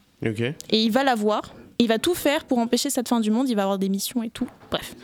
[0.70, 1.42] Et il va la voir.
[1.80, 3.48] Il va tout faire pour empêcher cette fin du monde.
[3.50, 4.48] Il va avoir des missions et tout.
[4.70, 4.96] Bref.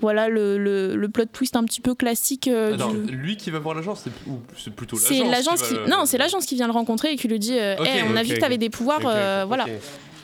[0.00, 2.48] Voilà le, le- le plot twist un petit peu classique.
[2.48, 5.08] euh, du- lui qui va voir l'agence, c'est ou c'est plutôt l'agence.
[5.18, 7.58] C'est l'agence qui, va non, c'est l'agence qui vient le rencontrer et qui lui dit,
[7.58, 9.64] euh, Hey, on a vu que tu avais des pouvoirs, euh, voilà.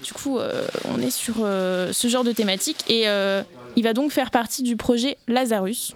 [0.05, 3.43] Du coup, euh, on est sur euh, ce genre de thématique et euh,
[3.75, 5.95] il va donc faire partie du projet Lazarus,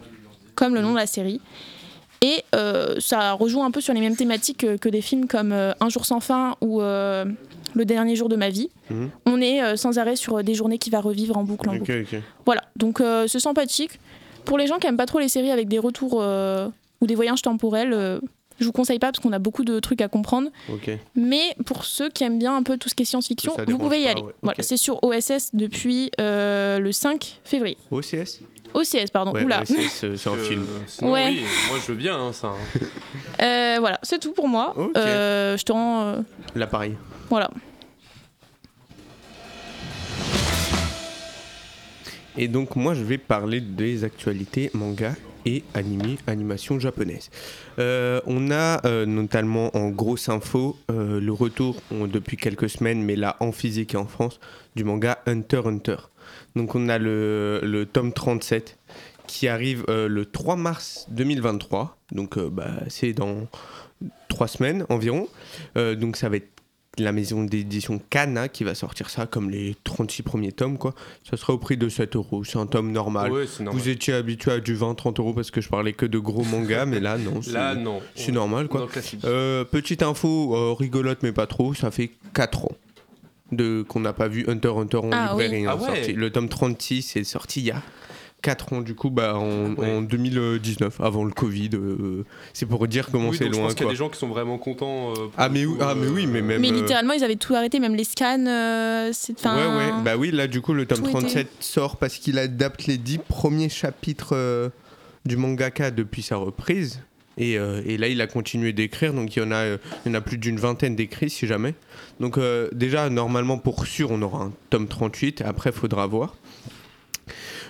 [0.56, 1.40] comme le nom de la série.
[2.22, 5.52] Et euh, ça rejoue un peu sur les mêmes thématiques que, que des films comme
[5.52, 7.24] euh, Un jour sans fin ou euh,
[7.74, 8.68] Le dernier jour de ma vie.
[8.90, 9.10] Mhm.
[9.26, 11.78] On est euh, sans arrêt sur des journées qui va revivre en boucle en Ok,
[11.78, 12.06] boucle.
[12.12, 12.20] ok.
[12.44, 13.98] Voilà, donc euh, c'est sympathique.
[14.44, 16.68] Pour les gens qui aiment pas trop les séries avec des retours euh,
[17.00, 18.20] ou des voyages temporels, euh,
[18.58, 20.50] je vous conseille pas parce qu'on a beaucoup de trucs à comprendre.
[21.14, 24.02] Mais pour ceux qui aiment bien un peu tout ce qui est science-fiction, vous pouvez
[24.02, 24.20] y pas, aller.
[24.22, 24.34] ouais.
[24.42, 24.64] Voilà, Ok.
[24.64, 27.78] c'est sur OSS depuis euh, le 5 février.
[27.90, 28.40] OCS
[28.74, 29.32] OCS, OCS, pardon.
[29.32, 29.62] Ouais, Oula.
[29.64, 30.66] c'est- un film.
[30.86, 31.26] sinon, Ouais.
[31.30, 32.52] oui, moi je veux bien hein, ça.
[33.42, 34.74] Euh, voilà, c'est tout pour moi.
[34.76, 34.92] Ok.
[34.96, 36.02] Euh, je te rends.
[36.02, 36.16] euh,
[36.54, 36.94] L'appareil.
[37.30, 37.48] voilà.
[42.36, 45.14] Et donc moi je vais parler des actualités manga
[45.46, 47.30] et animé, animation japonaise.
[47.78, 53.02] Euh, on a euh, notamment en grosse info euh, le retour on- depuis quelques semaines,
[53.02, 54.38] mais là en physique et en France,
[54.76, 55.96] du manga Hunter x Hunter.
[56.56, 58.76] Donc on a le, le tome 37
[59.26, 63.46] qui arrive euh, le 3 mars 2023, donc euh, bah, c'est dans
[64.28, 65.28] trois semaines environ.
[65.76, 66.48] Euh, donc ça va être
[66.98, 70.94] la maison d'édition Kana qui va sortir ça comme les 36 premiers tomes quoi.
[71.28, 72.42] Ça sera au prix de 7 euros.
[72.42, 73.30] C'est un tome normal.
[73.30, 73.80] Ouais, c'est normal.
[73.80, 76.86] Vous étiez habitué à du 20-30 euros parce que je parlais que de gros mangas,
[76.86, 77.40] mais là non.
[77.40, 78.00] c'est- Là, non.
[78.16, 78.88] C'est normal quoi.
[79.24, 82.72] Euh, petite info rigolote mais pas trop, ça fait 4 ans
[83.52, 85.62] de qu'on n'a pas vu Hunter x Hunter en Ah librairie.
[85.62, 85.66] oui.
[85.66, 85.96] hein, Ah ouais.
[85.96, 86.12] sorti.
[86.12, 87.82] Le tome 36 est sorti il y a
[88.42, 89.92] 4 ans du coup bah, en, Ah ouais.
[89.96, 91.70] en 2019 avant le Covid.
[91.74, 92.24] euh,
[92.54, 93.92] c'est pour dire comment Oui, c'est je loin pense qu'il y a quoi.
[93.92, 95.10] des gens qui sont vraiment contents.
[95.10, 96.60] euh, pour Ah mais, oui- ah mais euh, oui mais même...
[96.62, 98.46] Mais euh, littéralement, ils avaient tout arrêté, même les scans.
[98.46, 101.96] euh, c'est- Ouais, ouais, bah oui, là du coup le tome tout était- 37 sort
[101.98, 104.70] parce qu'il adapte les 10 premiers chapitres euh,
[105.26, 107.02] du mangaka depuis sa reprise.
[107.40, 110.12] Et, euh, et là il a continué d'écrire, donc il y en a, euh, il
[110.12, 111.74] y en a plus d'une vingtaine d'écrits si jamais.
[112.20, 116.36] Donc euh, déjà, normalement pour sûr, on aura un tome 38, après faudra voir.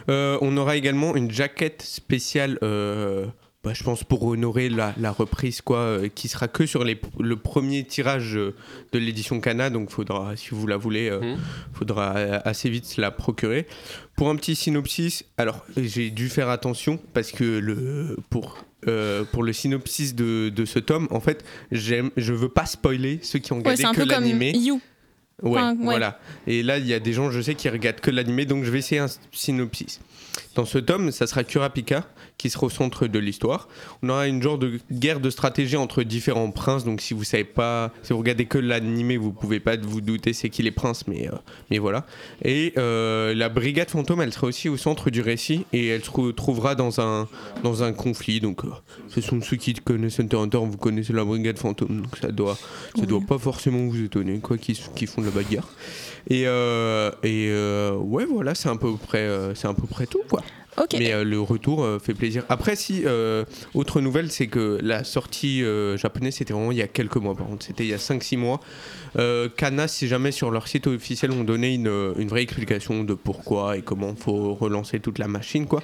[0.08, 2.58] On aura également une jaquette spéciale,
[3.62, 6.98] bah, je pense pour honorer la, la reprise, quoi, euh, qui sera que sur les,
[7.18, 8.54] le premier tirage euh,
[8.92, 11.38] de l'édition Cana, donc faudra, si vous la voulez, euh, Mhm.
[11.74, 13.66] faudra assez vite se la procurer.
[14.16, 18.56] Pour un petit synopsis, alors j'ai dû faire attention parce que le, pour,
[18.88, 23.18] euh, pour le synopsis de, de ce tome, en fait, j'aime, je veux pas spoiler
[23.22, 24.52] ceux qui ont Ouais, regardé c'est un que peu comme l'animé.
[24.56, 24.80] You.
[25.42, 25.84] Ouais, Enfin, ouais.
[25.84, 26.20] voilà.
[26.46, 28.70] Et là, il y a des gens, je sais, qui regardent que l'animé, donc je
[28.70, 30.00] vais essayer un synopsis.
[30.60, 32.04] Dans ce tome, ça sera Kurapika
[32.36, 33.66] qui sera au centre de l'histoire.
[34.02, 36.84] On aura une genre de guerre de stratégie entre différents princes.
[36.84, 40.34] Donc, si vous savez pas, si vous regardez que l'animé, vous pouvez pas vous douter
[40.34, 41.36] c'est qui les princes, mais, euh,
[41.70, 42.04] mais voilà.
[42.44, 46.10] Et euh, la brigade fantôme, elle sera aussi au centre du récit et elle se
[46.10, 47.26] retrouvera dans un,
[47.62, 48.40] dans un conflit.
[48.40, 48.60] Donc,
[49.08, 52.28] ce sont ceux qui connaissent Hunter x Hunter, vous connaissez la brigade fantôme, donc ça
[52.32, 53.06] doit, ça Oui.
[53.06, 55.68] doit pas forcément vous étonner, quoi, qui, qui font de la bagarre.
[56.28, 57.50] Et, euh, et
[57.98, 60.42] ouais, voilà, c'est à peu près, c'est à peu près tout, quoi.
[60.98, 62.44] Mais euh, le retour euh, fait plaisir.
[62.48, 65.62] Après, si, euh, autre nouvelle, c'est que la sortie
[65.96, 68.36] japonaise, c'était vraiment il y a quelques mois, par contre, c'était il y a 5-6
[68.36, 68.60] mois.
[69.16, 73.14] Euh, Kana, si jamais sur leur site officiel, ont donné une, une vraie explication de
[73.14, 75.82] pourquoi et comment faut relancer toute la machine, quoi.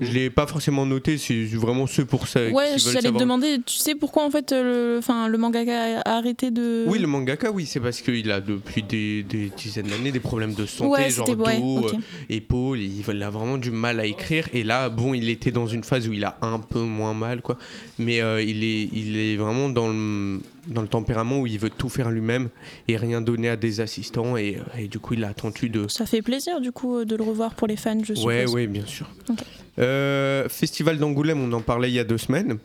[0.00, 2.48] Je l'ai pas forcément noté, c'est vraiment ceux pour ça.
[2.48, 6.50] ouais, j'allais te demander, tu sais pourquoi en fait euh, le, le mangaka a arrêté
[6.50, 6.84] de.
[6.88, 10.54] Oui, le mangaka, oui, c'est parce qu'il a depuis des, des dizaines d'années des problèmes
[10.54, 11.92] de santé, Ouais, genre ouais, dos, euh,
[12.28, 14.48] épaules, il a vraiment du mal à écrire.
[14.52, 17.40] Et là, bon, il était dans une phase où il a un peu moins mal,
[17.42, 17.56] quoi.
[17.98, 21.70] Mais euh, il, est, il est vraiment dans le, dans le tempérament où il veut
[21.70, 22.48] tout faire lui-même
[22.88, 24.36] et rien donner à des assistants.
[24.36, 25.86] Et, euh, et du coup, il a attendu de.
[25.88, 28.24] Ça fait plaisir du coup euh, de le revoir pour les fans, je suppose.
[28.24, 29.08] Ouais, ouais, bien sûr.
[29.78, 32.58] Euh, Festival d'Angoulême, on en parlait il y a deux semaines.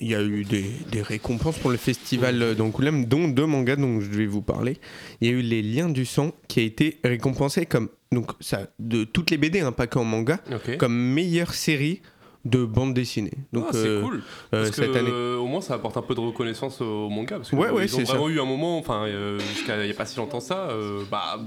[0.00, 4.00] Il y a eu des, des récompenses pour le festival d'Angoulême, dont deux mangas dont
[4.00, 4.78] je vais vous parler.
[5.20, 8.66] Il y a eu Les Liens du Sang qui a été récompensé comme donc ça
[8.80, 10.40] de toutes les BD, hein, pas qu'en manga,
[10.78, 12.00] comme meilleure série
[12.46, 13.32] de bande dessinée.
[13.52, 14.14] Donc Ah, c'est euh, cool.
[14.16, 14.20] euh,
[14.64, 15.10] Parce que, cette année.
[15.12, 17.36] euh, au moins, ça apporte un peu de reconnaissance au manga.
[17.36, 18.12] Parce que Ouais, ouais, ils ont ça.
[18.14, 19.06] vraiment eu un moment, enfin,
[19.54, 20.68] jusqu'à il n'y a pas si longtemps ça,
[21.10, 21.38] bah,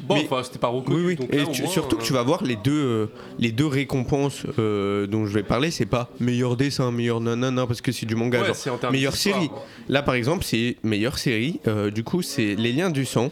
[0.00, 0.96] bon, enfin, c'était pas reconnu.
[0.96, 1.16] Oui, oui.
[1.16, 3.66] donc Et là, au tu- moins, surtout que tu vas voir les deux, les deux
[3.66, 8.14] récompenses dont je vais parler, c'est pas meilleur dessin, meilleur nanana, parce que c'est du
[8.16, 8.40] manga.
[8.40, 9.50] ouais, genre, c'est en termes meilleure série.
[9.90, 11.60] Là, par exemple, c'est meilleure série.
[11.94, 13.30] Du coup, c'est Les Liens du Sang,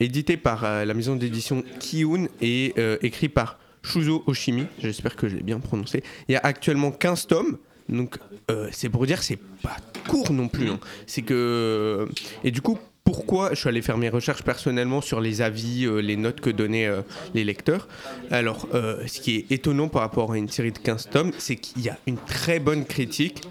[0.00, 4.66] édité par la maison d'édition Kiun et écrit par Shuzo Oshimi.
[4.78, 6.02] J'espère que je l'ai bien prononcé.
[6.28, 7.58] Il y a actuellement 15 tomes.
[7.88, 8.16] Donc,
[8.50, 9.76] euh, c'est pour dire, c'est pas
[10.08, 10.68] court non plus.
[10.70, 10.78] hein.
[11.06, 12.08] C'est que.
[12.44, 12.78] Et du coup.
[13.04, 16.50] Pourquoi je suis allé faire mes recherches personnellement sur les avis, euh, les notes que
[16.50, 17.02] donnaient euh,
[17.34, 17.88] les lecteurs?
[18.30, 21.56] Alors, euh, ce qui est étonnant par rapport à une série de 15 tomes, c'est
[21.56, 23.42] qu'il y a une très bonne critique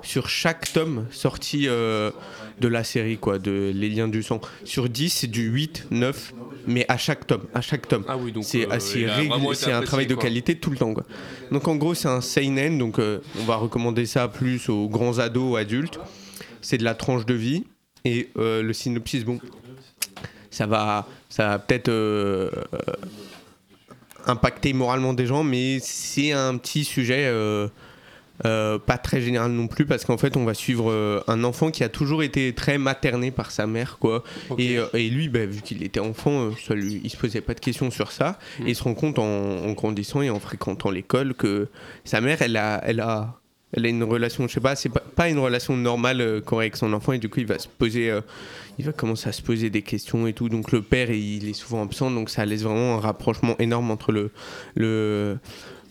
[0.00, 2.12] sur chaque tome sorti euh,
[2.60, 4.40] de la série, quoi, de Les Liens du Sang.
[4.62, 6.32] Sur 10, c'est du 8, 9,
[6.66, 7.44] mais à chaque tome.
[7.54, 8.04] À chaque tome.
[8.08, 9.06] Ah oui, donc C'est euh, assez
[9.54, 10.24] c'est un travail de quoi.
[10.24, 10.94] qualité tout le temps.
[10.94, 11.04] Quoi.
[11.50, 15.18] Donc en gros, c'est un seinen, donc euh, on va recommander ça plus aux grands
[15.18, 15.98] ados, aux adultes.
[16.60, 17.64] C'est de la tranche de vie
[18.04, 19.38] et euh, le synopsis, bon,
[20.50, 21.92] ça va, ça va peut-être
[24.26, 27.30] impacter moralement des gens, mais c'est un petit sujet.
[28.44, 31.70] Euh, pas très général non plus parce qu'en fait on va suivre euh, un enfant
[31.70, 34.24] qui a toujours été très materné par sa mère quoi.
[34.58, 37.54] Et, euh, et lui bah, vu qu'il était enfant ça lui, il se posait pas
[37.54, 38.38] de questions sur ça.
[38.58, 38.66] Mm.
[38.66, 41.68] et il se rend compte en, en grandissant et en fréquentant l'école que
[42.04, 43.40] sa mère elle a elle a
[43.76, 46.76] elle a une relation, je sais pas, c'est pas, pas une relation normale euh, avec
[46.76, 47.12] son enfant.
[47.12, 48.20] Et du coup il va se poser, euh,
[48.78, 50.48] il va commencer à se poser des questions et tout.
[50.48, 54.12] Donc le père il est souvent absent, donc ça laisse vraiment un rapprochement énorme entre
[54.12, 54.30] le
[54.76, 55.38] le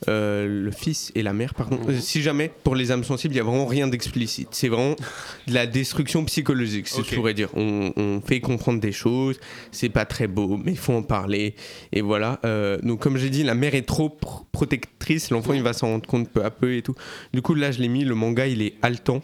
[0.08, 1.78] le fils et la mère, pardon.
[1.78, 1.90] Mhm.
[1.96, 4.50] Euh, si jamais, pour les âmes sensibles, il y a vraiment rien d'explicite.
[4.52, 4.96] C'est vraiment
[5.48, 7.08] de la destruction psychologique, si Ok.
[7.10, 7.50] je pourrais dire.
[7.56, 9.40] On, on fait comprendre des choses,
[9.72, 11.56] c'est pas très beau, mais il faut en parler.
[11.92, 12.40] Et voilà.
[12.46, 15.88] Euh, donc, comme j'ai dit, la mère est trop pr- protectrice, l'enfant il va s'en
[15.88, 16.96] rendre compte peu à peu et tout.
[17.34, 19.22] Du coup, là, je l'ai mis, le manga il est haletant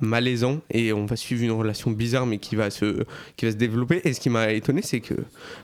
[0.00, 3.04] malaisant et on va suivre une relation bizarre mais qui va se
[3.36, 5.14] qui va se développer et ce qui m'a étonné c'est que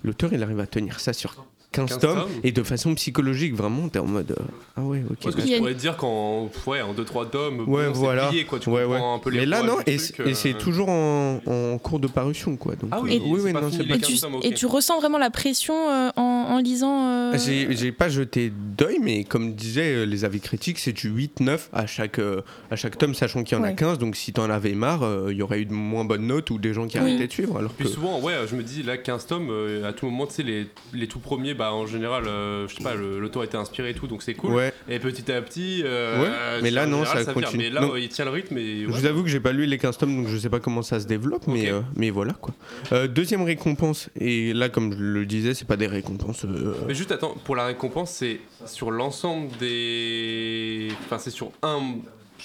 [0.05, 1.35] l'auteur il arrive à tenir ça sur
[1.71, 4.43] 15, 15 tomes tomes et de façon psychologique vraiment t'es en mode euh,
[4.77, 7.73] ah ouais ok Parce que a pourrais te dire qu'en ouais, en 2-3 tomes, bon,
[7.77, 8.29] Ouais, c'est voilà.
[8.29, 8.99] plié, quoi, tu Ouais, ouais.
[8.99, 12.57] un peu les mais là non et, c'est- euh, toujours en, en cours de parution
[12.57, 14.45] quoi donc Ah oui, euh, oui, oui, non, fini pas tu, 15 tomes, ok.
[14.47, 17.07] et tu ressens vraiment la pression euh, en, en lisant.
[17.07, 21.59] euh, j'ai pas jeté d'œil mais comme disaient euh, les avis critiques c'est du 8-9
[21.75, 22.41] à chaque, euh,
[22.71, 23.75] à chaque tome sachant qu'il y en a Ouais.
[23.75, 26.49] 15 donc si t'en avais marre euh, il y aurait eu de moins bonnes notes
[26.51, 28.83] ou des gens qui arrêtaient de suivre alors que Puis souvent, ouais, je me dis,
[28.83, 29.51] là, 15 tomes,
[29.85, 32.83] à tout moment, tu sais, les, les tout premiers, bah, en général, euh, je sais
[32.83, 34.53] pas, le- l'auteur était inspiré et tout, donc c'est cool.
[34.53, 37.43] ouais Et petit à petit, euh, Ouais, mais en là, non, général, ça vient.
[37.43, 37.65] continue.
[37.65, 37.97] Mais là, Non.
[37.97, 38.83] il tient le rythme et.
[38.83, 38.93] Je ouais.
[38.93, 41.01] vous avoue que j'ai pas lu les 15 tomes, donc je sais pas comment ça
[41.01, 42.55] se développe, mais, euh, mais voilà quoi.
[42.93, 46.45] Euh, deuxième récompense, et là, comme je le disais, c'est pas des récompenses.
[46.45, 50.89] euh, Mais juste attends, pour la récompense, c'est sur l'ensemble des.
[51.05, 51.81] Enfin, c'est sur un.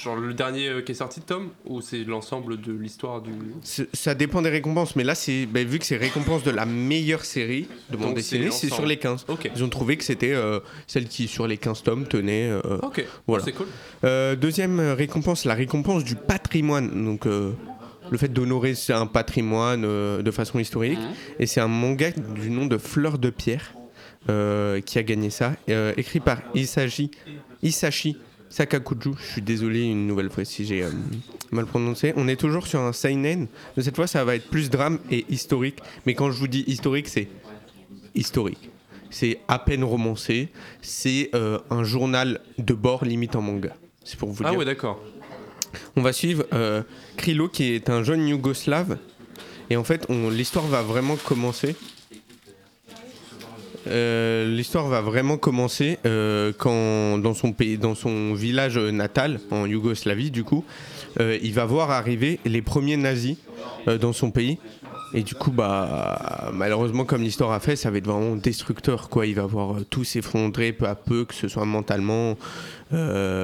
[0.02, 3.32] Genre le dernier euh, qui est sorti de tome Ou c'est l'ensemble de l'histoire du.
[3.94, 7.24] ça dépend des récompenses, mais là, c'est bah, vu que c'est récompense de la meilleure
[7.26, 9.26] série de bande dessinée, c'est sur les 15.
[9.28, 9.52] Ok.
[9.56, 12.50] Ils ont trouvé que c'était euh, celle qui, sur les 15 tomes, tenait.
[12.50, 13.44] euh, Ok, Voilà.
[13.44, 13.68] c'est cool.
[14.04, 17.06] Euh, deuxième récompense, la récompense du patrimoine.
[17.06, 21.00] Donc, le fait d'honorer un patrimoine de façon historique.
[21.40, 23.74] Et c'est un manga du nom de Fleur de Pierre
[24.28, 25.54] qui a gagné ça.
[25.98, 27.12] Écrit par Isashi,
[27.62, 28.18] Isashi
[28.54, 29.16] Sakakuju.
[29.18, 30.90] Je suis désolé une nouvelle fois si j'ai euh,
[31.52, 32.14] mal prononcé.
[32.16, 33.48] On est toujours sur un seinen.
[33.76, 35.80] Mais cette fois, ça va être plus drame et historique.
[36.06, 37.28] Mais quand je vous dis historique, c'est
[38.14, 38.70] historique.
[39.10, 40.50] C'est à peine romancé.
[40.84, 43.76] C'est euh, un journal de bord limite en manga.
[44.04, 44.60] C'est pour vous Ah dire.
[44.60, 45.02] ouais, d'accord.
[45.96, 46.84] On va suivre euh,
[47.18, 49.00] Krilo qui est un jeune yougoslave.
[49.72, 51.76] Et en fait, l'histoire va vraiment commencer.
[53.88, 59.66] Euh, l'histoire va vraiment commencer euh, quand dans son pays, dans son village natal en
[59.66, 60.64] Yougoslavie, du coup,
[61.20, 63.38] euh, il va voir arriver les premiers nazis
[64.00, 64.58] dans son pays.
[65.16, 69.28] Et du coup, bah, malheureusement, comme l'histoire a fait, ça va être vraiment destructeur, quoi.
[69.28, 72.36] Il va voir tout s'effondrer peu à peu, que ce soit mentalement,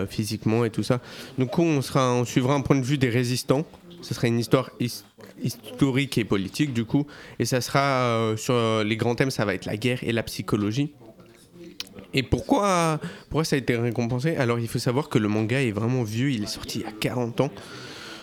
[0.10, 1.00] physiquement et tout ça.
[1.38, 3.66] Donc, on on suivra un point de vue des résistants.
[4.02, 5.04] Ce sera une histoire his-
[5.41, 7.06] historique et politique, du coup.
[7.39, 10.24] Et ça sera euh, sur les grands thèmes, ça va être la guerre et la
[10.24, 10.93] psychologie.
[12.14, 14.36] Et pourquoi, pourquoi ça a été récompensé?
[14.36, 16.32] Alors, il faut savoir que le manga est vraiment vieux.
[16.32, 17.52] Il est sorti il y a 40 ans.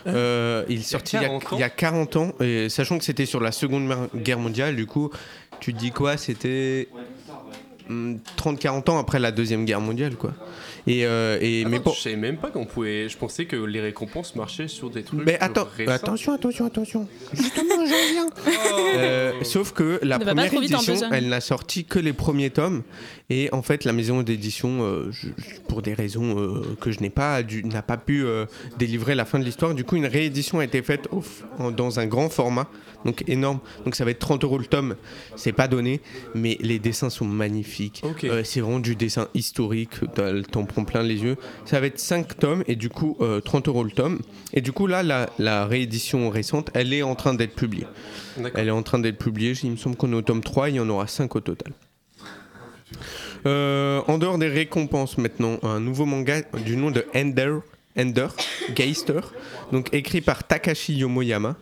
[0.07, 2.69] Euh, il est sorti il y a, 40 ans il y a 40 ans, et
[2.69, 5.09] sachant que c'était sur la Seconde Guerre mondiale, du coup,
[5.59, 6.15] tu te dis quoi?
[6.15, 6.87] C'était
[7.89, 10.33] hum, 30-40 ans après la Deuxième Guerre mondiale, quoi.
[10.87, 11.79] Et, euh, et mais.
[11.85, 13.09] Je savais même pas qu'on pouvait.
[13.09, 15.25] Je pensais que les récompenses marchaient sur des trucs.
[15.25, 15.91] Mais attends, récents.
[15.91, 17.07] attention, attention, attention.
[17.33, 18.27] Justement, j'en viens.
[18.95, 22.83] Euh, sauf que la Ne première en édition, elle n'a sorti que les premiers tomes.
[23.29, 25.11] Et en fait, la maison d'édition, euh,
[25.67, 28.45] pour des raisons euh, que je n'ai pas, n'a pas pu euh,
[28.79, 29.73] délivrer la fin de l'histoire.
[29.75, 32.69] Du coup, une réédition a été faite au f- en- dans un grand format,
[33.03, 33.59] donc énorme.
[33.83, 34.95] Donc ça va être 30 euros le tome.
[35.35, 35.99] C'est pas donné,
[36.35, 38.01] mais les dessins sont magnifiques.
[38.23, 39.91] Euh, c'est vraiment du dessin historique.
[40.15, 41.37] t'as- T'en plein les yeux.
[41.65, 44.19] Ça va être 5 tomes et du coup euh, 30 euros le tome.
[44.53, 47.87] Et du coup là, la, la réédition récente, elle est en train d'être publiée.
[48.55, 49.53] Elle est en train d'être publiée.
[49.63, 51.73] Il me semble qu'on est au tome 3, il y en aura 5 au total.
[53.45, 57.57] Euh, en dehors des récompenses maintenant, un nouveau manga du nom de Ender,
[57.97, 58.27] Ender
[58.75, 59.19] Geister,
[59.71, 61.55] donc écrit par Takashi Yomoyama.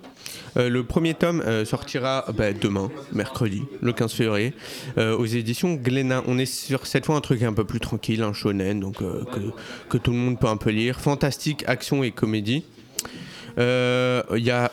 [0.57, 4.53] Euh, le premier tome euh, sortira bah, demain, mercredi, le 15 février,
[4.97, 6.23] euh, aux éditions Glénat.
[6.27, 8.97] On est sur cette fois un truc un peu plus tranquille, un shonen, donc
[9.89, 10.99] que, tout le monde peut un peu lire.
[10.99, 12.63] Fantastique, action et comédie.
[13.57, 14.69] Il y a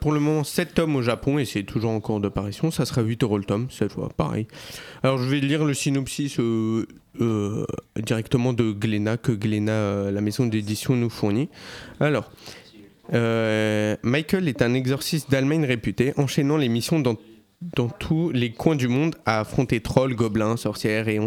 [0.00, 2.70] pour le moment 7 tomes au Japon et c'est toujours en cours d'apparition.
[2.70, 4.46] Ça sera 8 euros le tome, cette fois, pareil.
[5.02, 6.38] Alors je vais lire le synopsis
[7.96, 11.48] directement de Glénat, que Glénat, la maison d'édition, nous fournit.
[12.00, 12.30] Alors,
[13.14, 17.16] euh, Michael est un exorciste d'Allemagne réputé, enchaînant les missions dans
[17.74, 21.18] dans tous les coins du monde à affronter trolls, gobelins, sorcières et,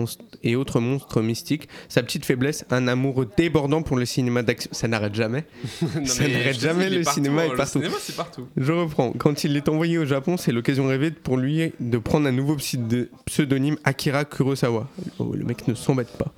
[0.56, 1.68] autres monstres mystiques.
[1.90, 4.70] Sa petite faiblesse, un amour débordant pour le cinéma d'action.
[4.72, 5.44] Ça n'arrête jamais.
[5.82, 7.72] Non, Ça n'arrête jamais, le partout, cinéma hein, est le partout.
[7.80, 8.48] cinéma, c'est partout.
[8.56, 9.12] Je reprends.
[9.12, 12.56] Quand il est envoyé au Japon, c'est l'occasion rêvée pour lui de prendre un nouveau
[12.56, 14.88] pseudo- pseudonyme Akira Kurosawa.
[15.20, 16.34] Oh, le mec ne s'embête pas.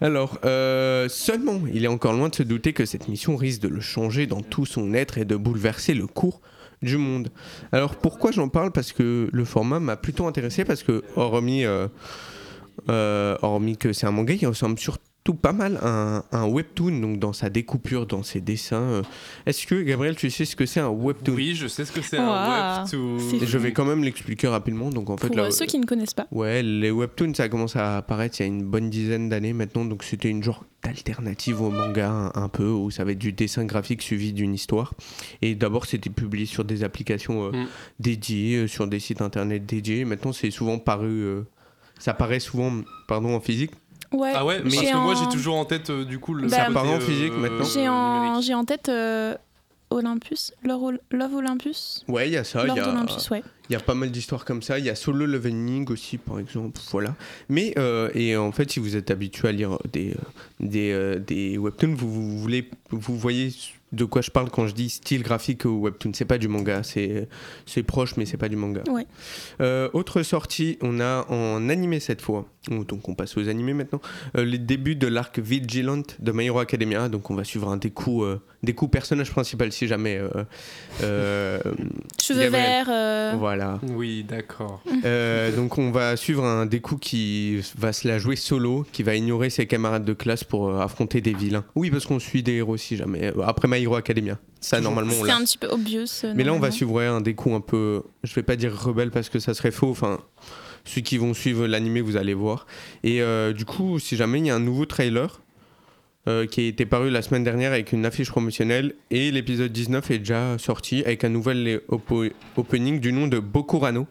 [0.00, 3.68] Alors, euh, seulement, il est encore loin de se douter que cette mission risque de
[3.68, 6.40] le changer dans tout son être et de bouleverser le cours
[6.82, 7.30] du monde.
[7.70, 8.72] Alors, pourquoi j'en parle?
[8.72, 11.86] Parce que le format m'a plutôt intéressé, parce que, hormis, euh,
[12.88, 17.18] euh, hormis que c'est un manga, il ressemble surtout pas mal un, un webtoon, donc
[17.20, 18.80] dans sa découpure, dans ses dessins.
[18.82, 19.02] euh.
[19.46, 21.34] Est-ce que, Gabriel, tu sais ce que c'est un webtoon?
[21.36, 23.18] Oui, je sais ce que c'est un webtoon.
[23.46, 24.90] je vais quand même l'expliquer rapidement.
[24.90, 26.26] Donc en fait, Pour là, euh, ceux qui ne connaissent pas.
[26.32, 29.52] ouais, les webtoons, ça a commencé à apparaître il y a une bonne dizaine d'années
[29.52, 29.84] maintenant.
[29.84, 33.32] Donc c'était une genre d'alternative au manga un, un peu où ça va être du
[33.32, 34.92] dessin graphique suivi d'une histoire.
[35.40, 37.66] Et d'abord, c'était publié sur des applications euh, Mm.
[38.00, 40.04] dédiées, sur des sites internet dédiés.
[40.04, 41.06] Maintenant, c'est souvent paru.
[41.22, 41.42] euh,
[41.98, 42.72] ça paraît souvent,
[43.06, 43.70] pardon, en physique.
[44.12, 44.32] Ouais.
[44.34, 46.48] Ah ouais, Mais- parce que moi j'ai toujours en tête euh, du coup le.
[46.48, 47.64] Bah, côté, en physique, maintenant.
[47.64, 48.46] J'ai en, numérique.
[48.46, 49.34] j'ai en tête euh,
[49.90, 52.04] Olympus, Love, Ol- Love Olympus.
[52.08, 52.64] Ouais, il y a ça.
[52.66, 53.42] Il y a, Olympus, ouais.
[53.68, 54.78] Il y a pas mal d'histoires comme ça.
[54.78, 56.80] Il y a Solo Leveling aussi, par exemple.
[56.90, 57.14] Voilà.
[57.48, 60.14] Mais, euh, et en fait, si vous êtes habitué à lire des, euh,
[60.60, 63.50] des, euh, des webtoons, vous, vous, voulez, vous voyez
[63.92, 66.12] de quoi je parle quand je dis style graphique ou webtoon.
[66.14, 66.82] C'est pas du manga.
[66.82, 67.28] C'est
[67.66, 68.82] c'est proche, mais c'est pas du manga.
[68.90, 69.06] Ouais.
[69.60, 72.46] Euh, autre sortie, on a en animé cette fois.
[72.70, 74.00] Donc on passe aux animés maintenant.
[74.36, 77.08] Euh, les débuts de l'arc Vigilant de My Hero Academia.
[77.08, 80.16] Donc on va suivre un des coups, euh, des coups personnage principal si jamais.
[80.16, 80.28] euh,
[81.02, 81.58] euh,
[82.22, 82.86] Cheveux verts.
[82.88, 83.80] euh, voilà.
[83.88, 84.82] Oui, d'accord.
[85.04, 89.16] Euh, donc on va suivre un Deku qui va se la jouer solo, qui va
[89.16, 91.64] ignorer ses camarades de classe pour euh, affronter des vilains.
[91.74, 93.32] Oui, parce qu'on suit des héros si jamais.
[93.36, 94.38] Euh, Après My Hero Academia.
[94.60, 96.06] Ça, normalement, on C'est un petit peu obvious.
[96.36, 98.02] Mais là, on va suivre ouais, un Deku un peu.
[98.22, 99.90] Je vais pas dire rebelle parce que ça serait faux.
[99.90, 100.20] Enfin,
[100.84, 102.66] ceux qui vont suivre l'animé, vous allez voir.
[103.04, 105.40] Et euh, du coup, si jamais il y a un nouveau trailer.
[106.28, 110.08] euh, qui a été paru la semaine dernière avec une affiche promotionnelle et l'épisode 19
[110.12, 114.06] est déjà sorti avec un nouvel oppo- opening du nom de Bokurano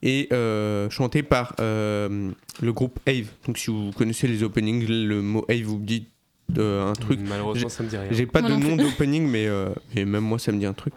[0.00, 2.30] et euh, chanté par euh,
[2.62, 3.26] le groupe Ave.
[3.48, 6.06] Donc si vous connaissez les openings, le mot Ave vous dit
[6.56, 7.20] un truc.
[7.28, 8.08] Malheureusement, ça me dit rien.
[8.10, 10.72] J'ai pas Moi de nom d'opening, mais, euh, mais même moi, ça me dit un
[10.72, 10.94] truc.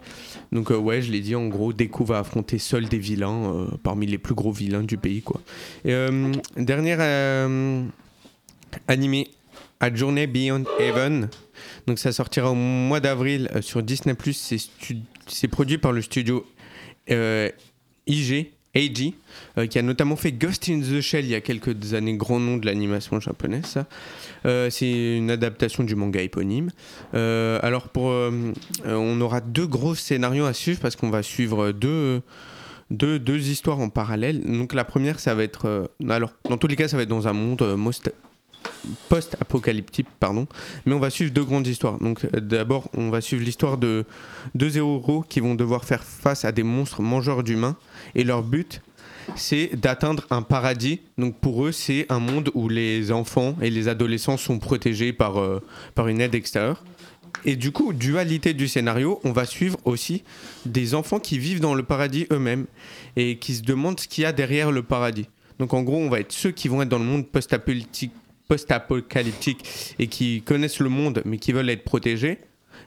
[0.52, 3.66] Donc, euh, ouais, je l'ai dit, en gros, Deku va affronter seul des vilains, euh,
[3.82, 5.40] parmi les plus gros vilains du pays, quoi.
[5.84, 7.84] Et, euh, Dernière euh,
[8.88, 9.28] animé,
[9.80, 11.28] A Journey Beyond Heaven.
[11.86, 14.14] Donc, ça sortira au mois d'avril euh, sur Disney+.
[15.26, 16.46] C'est produit par le studio
[17.10, 17.48] euh,
[18.06, 18.52] IG.
[18.72, 19.14] AG,
[19.58, 22.40] euh, qui a notamment fait Ghost in the Shell il y a quelques années, grand
[22.40, 23.78] nom de l'animation japonaise.
[24.46, 26.70] Euh, c'est une adaptation du manga éponyme.
[27.14, 32.22] Euh, alors on aura deux gros scénarios à suivre parce qu'on va suivre deux,
[32.90, 34.42] deux, deux histoires en parallèle.
[34.42, 37.28] Donc la première, ça va être, alors dans tous les cas, ça va être dans
[37.28, 37.62] un monde
[39.08, 40.46] post-apocalyptique, pardon.
[40.86, 41.98] Mais on va suivre deux grandes histoires.
[41.98, 44.04] Donc d'abord, on va suivre l'histoire de
[44.54, 47.76] deux héros qui vont devoir faire face à des monstres mangeurs d'humains
[48.14, 48.82] et leur but
[49.36, 51.00] c'est d'atteindre un paradis.
[51.18, 55.38] Donc pour eux, c'est un monde où les enfants et les adolescents sont protégés par,
[55.38, 55.62] euh,
[55.94, 56.82] par une aide extérieure.
[57.44, 60.22] Et du coup, dualité du scénario, on va suivre aussi
[60.66, 62.66] des enfants qui vivent dans le paradis eux-mêmes
[63.16, 65.28] et qui se demandent ce qu'il y a derrière le paradis.
[65.58, 70.06] Donc en gros, on va être ceux qui vont être dans le monde post-apocalyptique et
[70.06, 72.38] qui connaissent le monde mais qui veulent être protégés.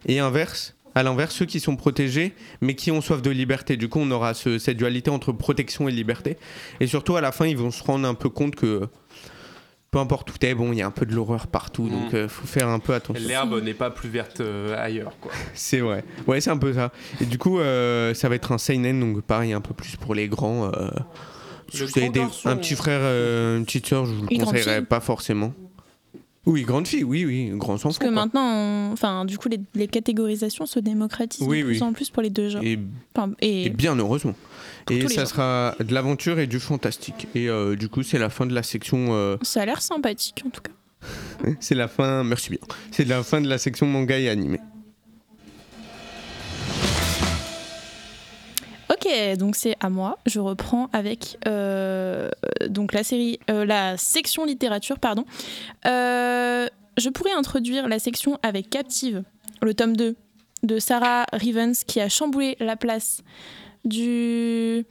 [0.05, 3.77] Et inverse, à l'inverse, ceux qui sont protégés mais qui ont soif de liberté.
[3.77, 6.37] Du coup, on aura ce- cette dualité entre protection et liberté.
[6.79, 8.87] Et surtout, à la fin, ils vont se rendre un peu compte que
[9.91, 12.17] peu importe où t'es, bon, il y a un peu de l'horreur partout, donc Mm.
[12.23, 13.27] il faut faire un peu attention.
[13.27, 15.31] L'herbe n'est pas plus verte euh, ailleurs, quoi.
[15.53, 16.03] C'est vrai.
[16.25, 16.91] Ouais, c'est un peu ça.
[17.21, 20.15] Et du coup, euh, ça va être un seinen, donc pareil, un peu plus pour
[20.15, 20.71] les grands.
[20.73, 20.89] euh,
[21.69, 24.25] si Le vous avez grand des- un petit frère, euh, une petite soeur, je vous
[24.29, 25.53] le conseillerais pas forcément.
[26.45, 27.89] Oui, grande fille, oui, oui, grand enfant.
[27.89, 28.11] Parce que quoi.
[28.11, 32.09] maintenant, on- enfin, du coup, les, les catégorisations se démocratisent Oui, de plus en plus
[32.09, 32.61] pour les deux genres.
[32.63, 32.77] Et,
[33.15, 34.35] Enfin, et et bien heureusement.
[34.85, 35.27] Pour Et ça genres.
[35.27, 37.27] sera de l'aventure et du fantastique.
[37.33, 39.07] Et euh, du coup, c'est la fin de la section.
[39.11, 40.71] euh, ça a l'air sympathique en tout cas.
[41.61, 42.23] c'est la fin.
[42.25, 42.59] Merci bien.
[42.91, 44.59] C'est la fin de la section manga et animé.
[49.03, 50.17] Ok, donc c'est à moi.
[50.25, 52.29] Je reprends avec euh,
[52.67, 55.25] donc la série, euh, la section littérature, pardon.
[55.85, 59.23] Euh, je pourrais introduire la section avec Captive,
[59.61, 60.15] le tome 2
[60.63, 63.23] de Sarah Rivens qui a chamboulé la place
[63.83, 64.85] du,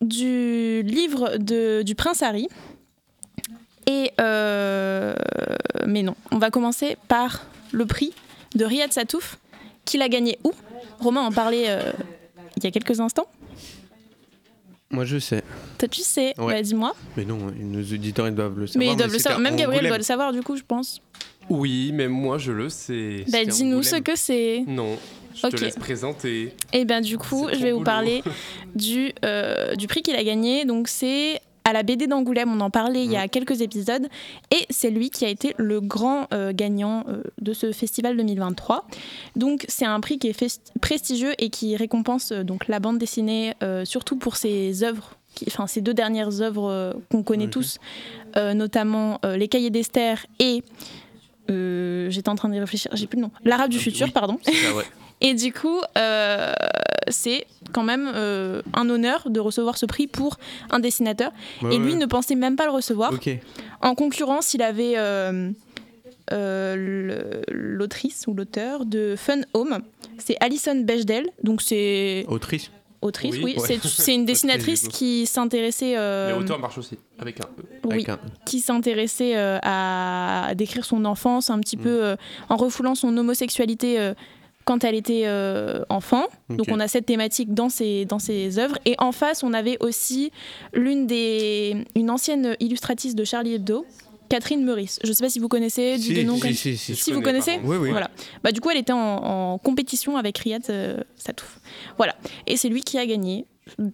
[0.00, 2.48] du livre de, du prince Harry.
[3.86, 4.12] Et
[5.86, 8.12] mais non, on va commencer par le prix
[8.54, 9.38] de Riyad Satouf,
[9.84, 10.52] qu'il a gagné où?
[11.00, 11.68] Romain en parlait
[12.64, 13.26] il y a quelques instants.
[14.90, 15.42] Moi, je sais.
[15.78, 16.34] Toi, tu sais.
[16.38, 16.54] Ouais.
[16.54, 16.94] Bah, dis-moi.
[17.16, 18.78] Mais non, nos auditeurs, ils doivent le savoir.
[18.86, 19.40] Mais ils doivent le savoir.
[19.40, 21.00] Même Gabriel doit le savoir, du coup, je pense.
[21.50, 23.24] Oui, mais moi je le sais.
[23.28, 24.64] Bah, dis-nous ce que c'est.
[24.66, 24.98] Non,
[25.34, 25.54] je Ok.
[25.56, 26.52] te laisse présenter.
[26.74, 28.22] Et bien, du coup, je vais vous parler
[28.74, 30.64] du, euh, du prix qu'il a gagné.
[30.66, 32.50] Donc, c'est à la BD d'Angoulême.
[32.50, 34.08] On en parlait il y a quelques épisodes.
[34.50, 38.86] Et c'est lui qui a été le grand euh, gagnant euh, de ce festival 2023.
[39.36, 43.54] Donc, c'est un prix qui est prestigieux et qui récompense euh, donc la bande dessinée,
[43.84, 45.14] surtout pour ses œuvres.
[45.46, 47.50] Enfin, ces deux dernières œuvres qu'on connaît Ok.
[47.50, 47.78] tous,
[48.36, 50.62] notamment Les Cahiers d'Esther et
[51.48, 53.30] j'étais en train d'y réfléchir, j'ai plus le nom.
[53.44, 54.12] L'Arabe du futur, Oui.
[54.12, 54.38] pardon.
[54.42, 54.84] C'est ça, ouais.
[55.20, 55.80] Et du coup,
[57.10, 60.38] c'est quand même euh, un honneur de recevoir ce prix pour
[60.70, 61.32] un dessinateur.
[61.62, 61.98] Ouais, et lui ouais.
[61.98, 63.12] ne pensait même pas le recevoir.
[63.82, 65.50] En concurrence, il avait euh,
[66.32, 69.78] euh, l'autrice ou l'auteur de Fun Home.
[70.18, 71.28] C'est Alison Bechdel.
[71.42, 72.70] Donc c'est Autrice.
[73.02, 73.42] autrice, oui.
[73.44, 73.54] Oui.
[73.58, 73.78] Ouais.
[73.82, 75.94] C'est- une dessinatrice qui s'intéressait...
[75.96, 77.64] euh, Mais auteur marche aussi, avec un E.
[77.84, 81.80] oui, Avec un- qui s'intéressait euh, à décrire son enfance un petit Mm.
[81.82, 82.16] peu euh,
[82.48, 84.14] en refoulant son homosexualité euh,
[84.68, 86.24] quand elle était euh, enfant.
[86.50, 88.76] Donc on a cette thématique dans ses, dans ses œuvres.
[88.84, 90.30] Et en face, on avait aussi
[90.74, 93.86] l'une des, une ancienne illustratrice de Charlie Hebdo,
[94.28, 95.00] Catherine Meurice.
[95.02, 96.92] Je ne sais pas si vous connaissez du Si, de nom si, comme- si, si.
[96.94, 97.60] Je Si vous connais, connaissez.
[97.64, 97.88] Oui, oui.
[97.92, 98.10] Voilà.
[98.44, 98.98] Bah, du coup, elle était en,
[99.54, 101.60] en compétition avec Riyad euh, Satouf.
[101.96, 102.14] Voilà.
[102.46, 103.46] Et c'est lui qui a gagné.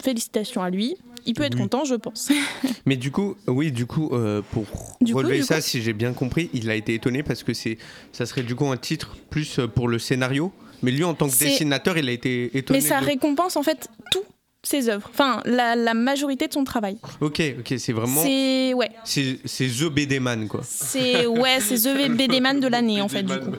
[0.02, 0.96] Félicitations à lui.
[1.26, 1.62] Il peut être Oui.
[1.62, 2.30] content, je pense.
[2.86, 4.66] Mais du coup, oui, du coup, euh, pour
[5.00, 7.78] Du relever ça, coup si j'ai bien compris, il a été étonné parce que c'est,
[8.12, 10.52] ça serait du coup un titre plus euh, pour le scénario.
[10.84, 12.78] Mais lui, en tant que dessinateur, il a été étonné.
[12.80, 14.22] Mais ça de- récompense en fait tous
[14.62, 15.08] ses œuvres.
[15.12, 16.96] Enfin, la, la majorité de son travail.
[17.20, 18.22] Ok, ok, c'est vraiment.
[18.22, 20.60] C'est ouais, C'est, c'est The BD Man, quoi.
[20.64, 23.50] c'est ouais, c'est The BD Man de l'année en fait du coup.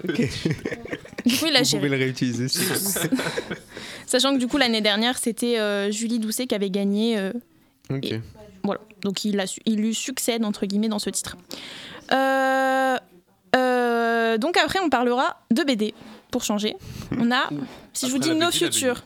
[1.25, 2.47] Du coup, il a Vous pouvez le réutiliser.
[4.05, 7.17] Sachant que du coup l'année dernière, c'était euh, Julie Doucet qui avait gagné.
[7.17, 7.31] euh,
[7.89, 8.05] ok.
[8.05, 8.21] Et-
[8.63, 8.81] voilà.
[9.01, 11.37] Donc il a il lui succède entre guillemets dans ce titre.
[12.11, 12.95] Euh,
[13.55, 15.93] euh, donc après, on parlera de BD
[16.31, 16.75] pour changer.
[17.17, 17.49] On a,
[17.93, 19.03] si je vous dis No la Future.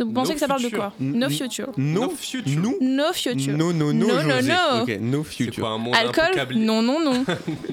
[0.00, 0.92] Vous No pensez que ça parle de quoi?
[0.98, 1.70] No Future.
[1.76, 2.58] No, No future.
[2.60, 3.56] Nous No Future.
[3.56, 4.98] No, no, no, No, no, no.
[5.00, 5.60] No future.
[5.62, 6.56] quoi un monde Alcool?
[6.56, 7.24] Non, non, non.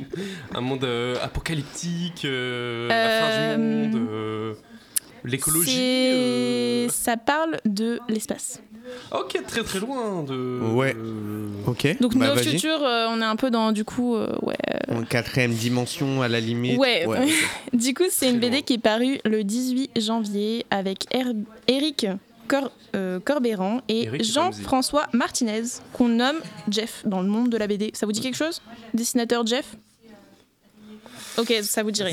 [0.53, 4.53] Un monde euh, apocalyptique, euh, la fin du monde, euh,
[5.23, 5.71] l'écologie.
[5.71, 8.61] C'est- euh, Ça parle de l'espace.
[9.11, 10.59] Ok, très très loin de.
[10.73, 10.95] Ouais.
[11.67, 11.97] Ok.
[11.99, 12.51] Donc bah, No vas-y.
[12.51, 14.55] Future, euh, on est un peu dans du coup, euh, ouais.
[14.89, 16.77] En quatrième dimension, à la limite.
[16.77, 17.05] Ouais.
[17.07, 17.29] ok.
[17.73, 18.61] Du coup, c'est une BD loin.
[18.63, 21.33] qui est parue le 18 janvier avec Er-
[21.67, 22.07] Eric
[22.47, 25.63] Cor- euh, Corbéran et Jean-François Martinez,
[25.93, 26.37] qu'on nomme
[26.69, 27.91] Jeff dans le monde de la BD.
[27.93, 28.61] Ça vous dit quelque chose?
[28.93, 29.75] Dessinateur Jeff?
[31.37, 32.11] Ok, ça vous dirait.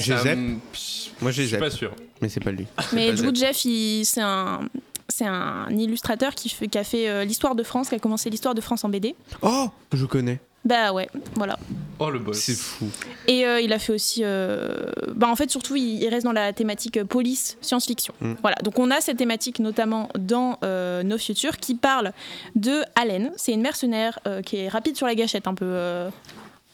[1.21, 1.93] Moi, Je suis pas sûr.
[2.23, 2.67] mais c'est pas lui.
[2.93, 3.57] Mais pas du coup, Jeff.
[3.57, 4.61] C'est un,
[5.09, 8.31] c'est un illustrateur qui, fait- qui a fait euh, l'histoire de France, qui a commencé
[8.31, 9.15] l'histoire de France en BD.
[9.43, 10.41] Oh, je connais.
[10.65, 11.57] Bah ouais, voilà.
[11.99, 12.39] Oh le boss.
[12.41, 12.87] C'est fou.
[13.27, 14.23] Et euh, il a fait aussi.
[14.25, 18.13] euh, Bah en fait, surtout, il, il reste dans la thématique police, science-fiction.
[18.21, 18.33] Mm.
[18.43, 18.57] Voilà.
[18.65, 22.13] Donc on a cette thématique notamment dans euh, No Future qui parle
[22.57, 23.31] de Allen.
[23.37, 26.09] C'est une mercenaire euh, qui est rapide sur la gâchette, un peu.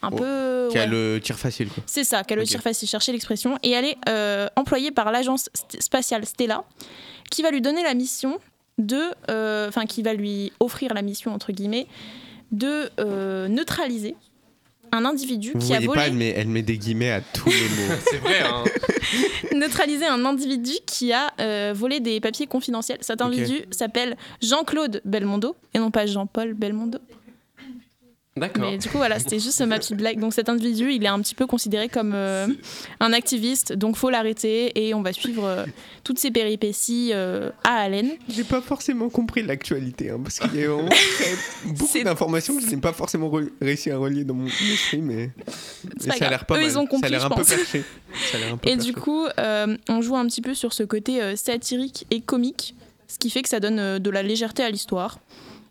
[0.05, 0.67] Un Oh, peu.
[0.71, 0.87] Qui a ouais.
[0.87, 1.83] le tir facile, quoi.
[1.85, 2.45] C'est ça, qu'elle Ok.
[2.45, 3.57] le tire facile, chercher l'expression.
[3.63, 5.49] Et elle est euh, employée par l'agence
[5.79, 6.63] spatiale Stella,
[7.29, 8.39] qui va lui donner la mission
[8.77, 8.99] de.
[9.29, 11.87] euh, Enfin, qui va lui offrir la mission, entre guillemets,
[12.51, 14.15] de euh, neutraliser
[14.91, 15.93] un individu Vous qui a volé.
[15.99, 17.95] pas, elle met, elle met des guillemets à tous les mots.
[18.09, 18.63] C'est vrai, hein.
[19.55, 22.99] neutraliser un individu qui a euh, volé des papiers confidentiels.
[23.01, 26.99] Cet individu s'appelle Jean-Claude Belmondo et non pas Jean-Paul Belmondo.
[28.37, 28.69] D'accord.
[28.69, 30.19] Mais du coup, voilà, c'était juste ma petite blague.
[30.19, 32.47] Donc cet individu, il est un petit peu considéré comme euh,
[32.99, 35.65] un activiste, donc faut l'arrêter et on va suivre euh,
[36.03, 38.11] toutes ses péripéties euh, à Allen.
[38.27, 40.89] J'ai pas forcément compris l'actualité, hein, parce qu'il y a vraiment
[41.65, 45.29] beaucoup d'informations que je n'ai pas forcément re- réussi à relier dans mon esprit, mais,
[45.99, 46.69] ça a l'air pas Eux, mal.
[46.69, 47.83] ils ont compris, ça a l'air je un peu perché.
[48.31, 48.91] Ça a l'air un peu Et perché.
[48.91, 52.75] du coup, euh, on joue un petit peu sur ce côté euh, satirique et comique,
[53.07, 55.19] ce qui fait que ça donne euh, de la légèreté à l'histoire.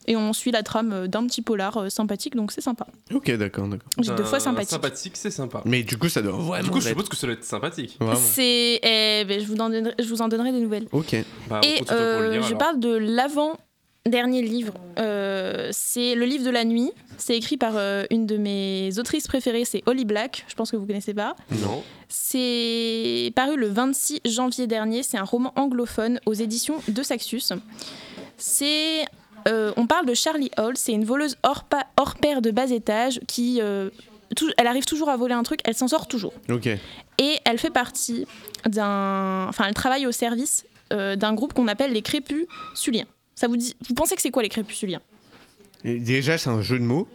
[0.07, 2.87] Et on suit la trame euh, d'un petit polar euh, sympathique, donc c'est sympa.
[3.13, 3.89] Ok, d'accord, d'accord.
[3.99, 4.71] J'ai deux Ben, fois sympathique.
[4.71, 5.63] Sympathique, c'est sympa.
[5.65, 7.99] Mais du coup, ça doit vraiment Du coup, je suppose que ça doit être sympathique.
[8.17, 10.87] C'est, eh ben, je, vous en donnerai, je vous en donnerai des nouvelles.
[10.93, 11.17] Ok.
[11.49, 12.59] Bah, Et euh, lire, je alors.
[12.59, 14.75] parle de l'avant-dernier livre.
[14.99, 16.91] Euh, c'est le livre de la nuit.
[17.17, 20.45] C'est écrit par euh, une de mes autrices préférées, c'est Holly Black.
[20.49, 21.37] Je pense que vous connaissez pas.
[21.63, 21.83] Non.
[22.09, 25.03] C'est paru le 26 janvier dernier.
[25.03, 27.53] C'est un roman anglophone aux éditions de Saxus.
[28.37, 29.05] C'est
[29.49, 30.77] euh, on parle de Charlie Hall.
[30.77, 33.91] C'est une voleuse hors, pa- hors pair de bas étage qui euh,
[34.57, 35.61] elle arrive toujours à voler un truc.
[35.65, 36.33] Elle s'en sort toujours.
[37.19, 38.27] Et elle fait partie
[38.67, 39.47] d'un.
[39.49, 43.07] Enfin, elle travaille au service euh, d'un groupe qu'on appelle les crépus suliens.
[43.35, 43.77] Ça vous dit.
[43.89, 45.01] Vous pensez que c'est quoi les crépus suliens
[45.85, 47.07] Et déjà, c'est un jeu de mots.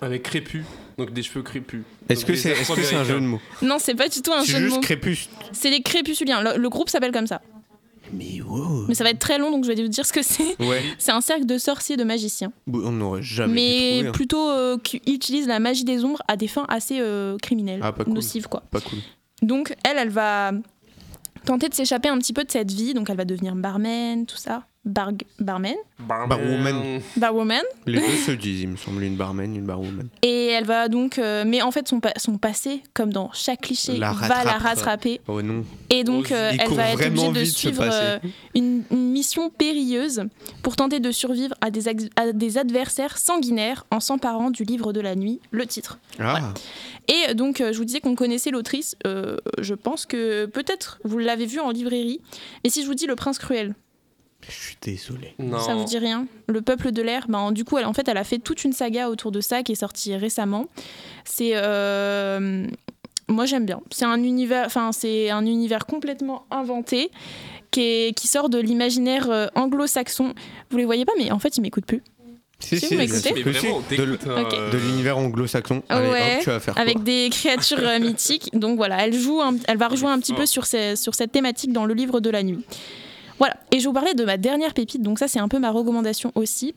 [0.00, 0.62] Avec crépus,
[0.96, 1.82] donc des cheveux crépus.
[2.08, 3.40] Est-ce Donc que c'est est-ce que c'est un jeu de mots?
[3.62, 4.80] Non, c'est pas du tout un C'est jeu de juste mots.
[4.80, 5.28] crépus.
[5.52, 6.40] C'est les crépusculiens.
[6.40, 7.42] Le, le groupe s'appelle comme ça.
[8.12, 8.84] Mais wow.
[8.88, 10.58] Mais ça va être très long, donc je vais vous dire ce que c'est.
[10.60, 10.82] Ouais.
[10.98, 12.52] C'est un cercle de sorciers, de magiciens.
[12.72, 14.12] On n'aurait jamais mais trouver, hein.
[14.12, 17.92] plutôt euh, qui utilise la magie des ombres à des fins assez euh, criminelles, Ah,
[17.92, 18.14] pas cool.
[18.14, 18.62] nocives quoi.
[18.70, 18.98] Pas cool.
[19.42, 20.52] Donc elle, elle va
[21.44, 24.36] tenter de s'échapper un petit peu de cette vie, donc elle va devenir barman, tout
[24.36, 24.64] ça.
[24.88, 27.00] Bar barman, Barwoman.
[27.16, 30.08] barwoman, Les deux se disent, il me semble, une barman, une barwoman.
[30.22, 33.60] et elle va donc, euh, mais en fait son, pa- son passé, comme dans chaque
[33.62, 34.62] cliché, La va la rattrape.
[34.62, 35.64] rattraper, Oh non.
[35.90, 38.18] et donc Oh, euh, elle va être obligée de suivre euh,
[38.54, 40.24] une, une mission périlleuse
[40.62, 44.92] pour tenter de survivre à des, ex- à des adversaires sanguinaires en s'emparant du livre
[44.92, 45.98] de la nuit, le titre.
[46.18, 46.54] Ah,
[47.08, 48.96] Et donc, euh, je vous disais qu'on connaissait l'autrice.
[49.06, 52.20] euh, je pense que peut-être vous l'avez vue en librairie.
[52.64, 53.74] Mais si je vous dis Le Prince Cruel,
[54.46, 55.34] je suis désolé.
[55.38, 55.58] Non.
[55.60, 56.26] ça vous dit rien?
[56.46, 58.72] Le Peuple de l'air, ben, du coup, elle, en fait, elle a fait toute une
[58.72, 60.66] saga autour de ça qui est sortie récemment.
[61.24, 61.52] C'est.
[61.54, 62.66] euh,
[63.28, 63.80] moi, j'aime bien.
[63.90, 67.10] C'est un univers, enfin, c'est un univers complètement inventé.
[67.70, 70.32] Qui, est- qui sort de l'imaginaire euh, anglo-saxon.
[70.70, 72.02] Vous les voyez pas, mais en fait, ils m'écoutent plus.
[72.60, 73.32] Si, Si, si, vous m'écoutez
[73.98, 75.82] De, euh, de l'univers anglo-saxon.
[75.90, 78.48] Allez, ouais, hop, tu vas faire avec des créatures mythiques.
[78.54, 81.30] Donc voilà, elle joue, un- elle va rejoindre un petit peu sur, ces- sur cette
[81.30, 82.64] thématique dans le livre de la nuit.
[83.38, 85.58] Voilà, et je vais vous parler de ma dernière pépite, donc ça c'est un peu
[85.58, 86.74] ma recommandation aussi.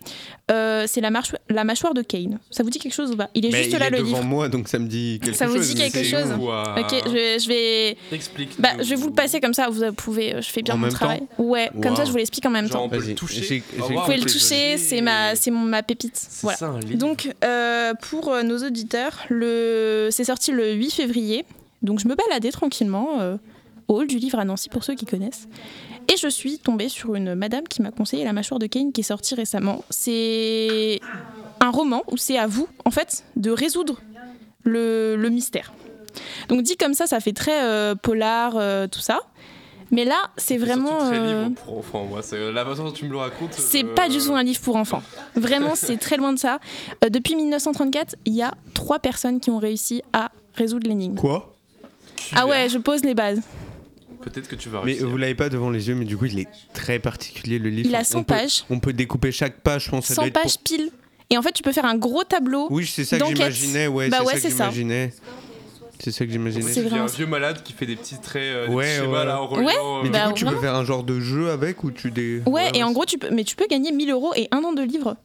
[0.51, 2.39] Euh, c'est la, marche- la mâchoire de Kane.
[2.51, 3.30] Ça vous dit quelque chose ou pas?
[3.34, 4.24] Il est Mais juste il là est le devant livre.
[4.24, 5.74] moi, donc ça me dit quelque Ça vous chose.
[5.74, 6.28] dit quelque chose?
[6.39, 6.76] Ouah.
[6.80, 8.49] Ok, je vais, je vais, Explique.
[8.59, 10.78] bah, je vais vous le passer comme ça, vous pouvez, euh, je fais bien En
[10.78, 11.24] mon même travail.
[11.39, 12.86] Ouais, comme ça je vous l'explique en même Genre, temps.
[12.86, 13.64] on peut Vas-y, le toucher.
[13.80, 16.16] Ah, Vous pouvez le toucher, c'est ma, c'est mon- ma pépite.
[16.16, 16.57] C'est Voilà.
[16.57, 16.97] ça un livre.
[16.99, 20.09] Donc, euh, pour euh, nos auditeurs, le...
[20.12, 21.45] c'est sorti le 8 février.
[21.82, 23.38] Donc, je me baladais tranquillement euh,
[23.88, 25.47] au hall du livre à Nancy, pour ceux qui connaissent.
[26.12, 28.99] Et je suis tombée sur une madame qui m'a conseillé La mâchoire de Kane, qui
[28.99, 29.86] est sortie récemment.
[29.89, 30.99] C'est
[31.62, 34.01] un roman où c'est à vous, en fait, de résoudre
[34.64, 35.72] le, le mystère.
[36.49, 39.22] Donc, dit comme ça, ça fait très euh, polar, euh, tout ça.
[39.91, 40.97] Mais là, c'est vraiment.
[40.99, 42.22] très euh, livre pour enfants, moi.
[42.22, 43.53] C'est la façon dont tu me le racontes.
[43.53, 45.03] c'est euh, pas du tout un livre pour enfants.
[45.36, 46.59] Vraiment, c'est très loin de ça.
[47.05, 51.16] Euh, depuis 1934, il y a trois personnes qui ont réussi à résoudre l'énigme.
[51.16, 51.53] Quoi?
[52.36, 53.41] Ah ouais, je pose les bases.
[54.22, 55.10] Peut-être que tu vas Mais réussir.
[55.10, 57.90] vous l'avez pas devant les yeux, mais du coup, il est très particulier le livre.
[57.90, 58.64] Il a On 100 peut- pages.
[58.70, 60.06] On peut découper chaque page, je pense.
[60.06, 60.90] ça 100 doit être pour- pages pile.
[61.30, 62.68] Et en fait, tu peux faire un gros tableau.
[62.70, 63.88] Oui, c'est ça que j'imaginais.
[63.88, 64.64] Ouais, Bah c'est ouais, ça que c'est ça.
[64.70, 65.14] j'imaginais.
[66.00, 66.72] C'est ça que j'imaginais.
[66.74, 69.26] C'est un vieux malade qui fait des petits traits, euh, des Ouais, petits schémas ouais.
[69.26, 69.66] là en reliant.
[69.68, 71.92] Ouais, euh, Mais Bah, du coup, tu peux faire un genre de jeu avec ou
[71.92, 72.42] tu des.
[72.48, 74.74] Ouais, et en gros, tu peux, mais tu peux gagner 1000 euros et un an
[74.74, 75.16] de livre.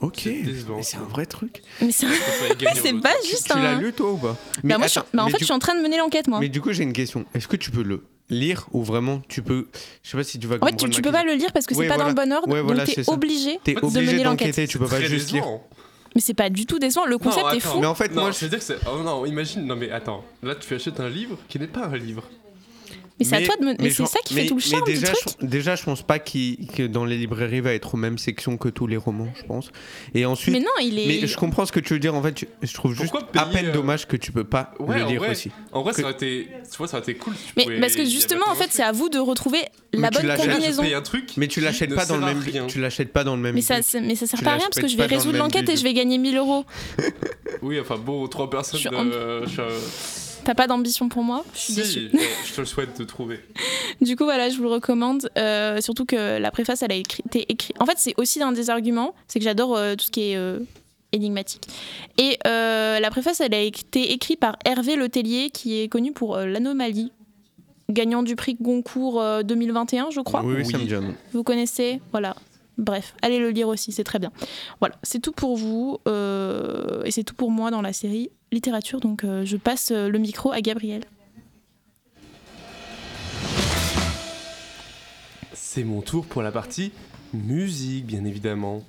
[0.00, 0.20] Ok.
[0.22, 0.32] C'est.
[0.44, 1.62] Mais un vrai truc.
[1.80, 2.06] Mais c'est
[2.74, 3.80] c'est pas Tu, juste tu l'as un.
[3.80, 5.44] lu toi ou pas Bah, moi, je suis- attends, bah, en mais fait, du- je
[5.46, 6.38] suis en train de mener l'enquête, moi.
[6.40, 7.24] Mais du coup, j'ai une question.
[7.34, 9.66] Est-ce que tu peux le lire ou vraiment tu peux.
[10.02, 10.56] Je sais pas si tu vas.
[10.60, 12.14] En fait, tu, tu peux pas le lire parce que c'est Ouais, pas dans le
[12.14, 14.48] bon ordre, Ouais, voilà, donc t'es obligé T'es de obligé mener l'enquête.
[14.48, 15.44] d'enquêter, tu peux pas juste lire.
[16.14, 17.80] Mais c'est pas du tout décevant, le concept Non, est fou.
[17.80, 18.76] Mais en fait, Non, moi, je veux dire que c'est.
[18.86, 19.64] Oh non, imagine.
[19.66, 20.24] Non, mais attends.
[20.42, 22.22] Là, tu achètes un livre qui n'est pas un livre.
[23.18, 23.74] Mais c'est à toi de me...
[23.80, 25.34] Mais, c'est ça qui mais- fait tout le mais charme du déjà, truc.
[25.40, 28.18] Je, déjà, je pense pas qu'il- que dans les librairies il va être aux mêmes
[28.18, 29.70] sections que tous les romans, je pense.
[30.14, 31.06] Et ensuite, Mais non, il est.
[31.22, 32.14] mais je comprends ce que tu veux dire.
[32.14, 35.04] En fait, je trouve juste à peine euh, dommage que tu peux pas Ouais, le
[35.04, 35.30] en lire vrai.
[35.32, 35.50] aussi.
[35.72, 36.48] En vrai, Que- ça aurait été.
[36.70, 37.34] Tu vois, ça aurait été cool.
[37.34, 39.58] si Mais pouvais- parce que justement, en fait, c'est à vous de retrouver
[39.92, 40.82] la bonne combinaison.
[40.84, 41.30] un truc.
[41.36, 42.42] Mais tu l'achètes pas dans le même.
[42.68, 43.54] Tu l'achètes pas dans le même.
[43.54, 45.76] Mais ça, mais ça sert pas à rien parce que je vais résoudre l'enquête et
[45.76, 46.64] je vais gagner 1000 euros.
[47.62, 48.80] Oui, enfin bon, trois personnes.
[50.48, 52.08] T'as pas d'ambition pour moi Je suis Si,
[52.46, 53.38] je te le souhaite de trouver.
[54.00, 55.28] Du coup, voilà, je vous le recommande.
[55.36, 57.74] euh, surtout que la préface, elle a écrit, été écrit.
[57.78, 60.36] En fait, c'est aussi un des arguments, c'est que j'adore euh, tout ce qui est
[60.36, 60.60] euh,
[61.12, 61.68] énigmatique.
[62.16, 66.34] Et euh, la préface, elle a été écrite par Hervé Letellier, qui est connu pour
[66.36, 67.12] euh, l'anomalie,
[67.90, 70.42] gagnant du prix Goncourt euh, 2021, je crois.
[70.42, 71.14] Oui, oui, un nom.
[71.34, 72.00] Vous connaissez?
[72.10, 72.34] Voilà.
[72.78, 74.30] Bref, allez le lire aussi, c'est très bien.
[74.78, 79.00] Voilà, c'est tout pour vous euh, et c'est tout pour moi dans la série littérature.
[79.00, 81.02] Donc euh, je passe euh, le micro à Gabriel.
[85.52, 86.92] C'est mon tour pour la partie
[87.34, 88.84] musique, bien évidemment.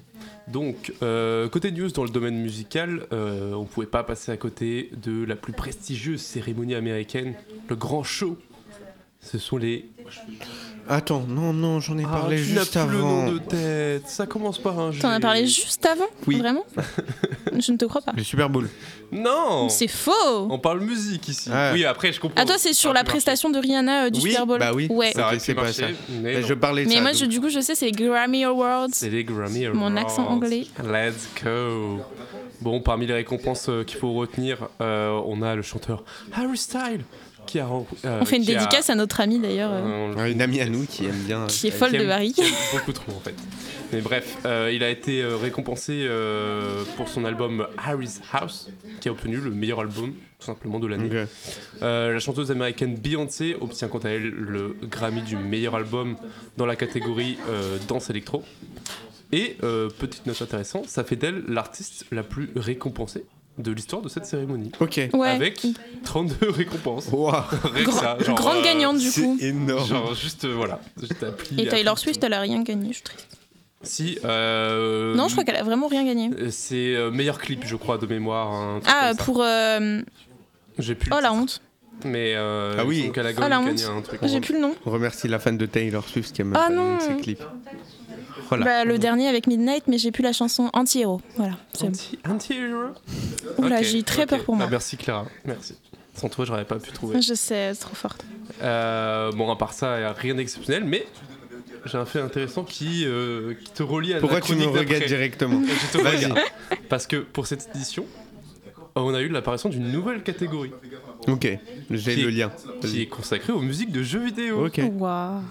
[0.48, 0.94] Donc,
[1.52, 5.54] côté news dans le domaine musical, on pouvait pas passer à côté de la plus
[5.54, 7.36] prestigieuse cérémonie américaine,
[7.68, 8.36] le grand show.
[9.22, 9.89] Ce sont les.
[10.88, 13.26] Attends, non, non, j'en ai Ah, parlé tu juste plus le avant.
[13.26, 14.07] nom de tête.
[14.07, 14.99] Ça commence par un G.
[14.99, 16.39] T'en as parlé juste avant Oui.
[16.39, 16.65] Vraiment
[17.59, 18.13] Je ne te crois pas.
[18.15, 18.70] Le Super Bowl.
[19.11, 19.70] Non.
[19.70, 20.11] C'est faux
[20.49, 21.49] On parle musique ici.
[21.53, 21.72] Ah.
[21.74, 22.41] Oui, après je comprends.
[22.41, 24.88] Ah toi c'est sur la prestation de Rihanna euh, du Oui, Super Bowl bah oui.
[24.89, 25.11] Ouais.
[25.11, 25.86] Ça aurait pas ça.
[26.09, 27.01] mais je parlais de Mais ça.
[27.01, 28.88] moi je- du coup je sais c'est Grammy Awards.
[28.93, 29.97] C'est les Grammy Mon Awards.
[30.05, 30.65] accent anglais.
[30.84, 31.99] Let's go.
[32.61, 36.03] Bon, parmi les récompenses euh, qu'il faut retenir, euh, on a le chanteur
[36.34, 37.03] Harry Styles
[37.50, 37.66] qui a.
[37.66, 40.62] ren- euh, On fait une a- dédicace à notre ami d'ailleurs, euh, euh, Une amie
[40.62, 41.47] à nous qui aime bien.
[41.47, 42.34] qui est qui folle de aime- Harry.
[42.74, 43.36] beaucoup trop en fait.
[43.91, 48.70] Mais bref, euh, il a été euh, récompensé euh, pour son album Harry's House,
[49.02, 51.10] qui a obtenu le meilleur album tout simplement de l'année.
[51.82, 56.16] Euh, la chanteuse américaine Beyoncé obtient quant à elle le Grammy du meilleur album
[56.56, 58.43] dans la catégorie euh, danse électro.
[59.32, 63.26] Et euh, petite note intéressante, ça fait d'elle l'artiste la plus récompensée
[63.60, 64.72] de l'histoire de cette cérémonie.
[64.80, 64.99] Ok.
[65.14, 65.28] Ouais.
[65.30, 65.66] Avec
[66.03, 67.07] 32 récompenses.
[67.12, 67.34] Waouh,
[67.74, 69.38] Rien que ça, genre, Grande euh, gagnante du coup.
[69.39, 69.88] c'est énorme.
[69.88, 70.80] Genre juste euh, voilà,
[71.57, 73.28] Et Taylor Swift, elle a rien gagné, je suis triste.
[73.82, 74.18] Si.
[74.26, 76.30] euh, Non, je crois qu'elle a vraiment rien gagné.
[76.38, 78.80] euh, C'est euh, meilleur clip, je crois, de mémoire.
[78.88, 79.41] Ah, pour.
[79.41, 80.01] euh,
[80.80, 81.12] J'ai plus.
[81.14, 81.62] Oh la honte.
[82.05, 83.12] Mais euh, Ah oui.
[83.14, 83.97] qu'elle a Oh, la gagné honte.
[83.97, 84.20] un truc.
[84.24, 84.74] J'ai plus le nom.
[84.86, 86.95] On remercie la fan de Taylor Swift qui aime Ah non.
[86.97, 87.43] de ses clips.
[88.49, 88.66] Voilà.
[88.66, 91.22] Bah, le dernier avec Midnight, mais j'ai plus la chanson Anti-Hero.
[91.38, 91.53] Voilà.
[91.74, 92.93] c'est- Anti- Anti-hero?
[93.58, 94.66] Oula, Ok, j'ai eu très peur pour moi.
[94.68, 95.76] Ah, merci Clara, merci.
[96.16, 97.22] Sans toi, j'aurais pas pu trouver.
[97.22, 98.26] Je sais, c'est trop forte.
[98.62, 101.06] Euh, bon, à part ça, y a rien d'exceptionnel, mais
[101.86, 104.80] j'ai un fait intéressant qui, euh, qui te relie à Pourquoi la tu me chronique
[104.80, 106.39] regardes directement Je te regarde.
[106.89, 108.06] Parce que pour cette édition,
[108.95, 110.72] on a eu l'apparition d'une nouvelle catégorie
[111.28, 111.47] Ok,
[111.91, 112.52] j'ai le lien.
[112.82, 114.66] qui est consacrée aux musiques de jeux vidéo.
[114.66, 114.82] Ok.
[114.97, 115.41] Waouh.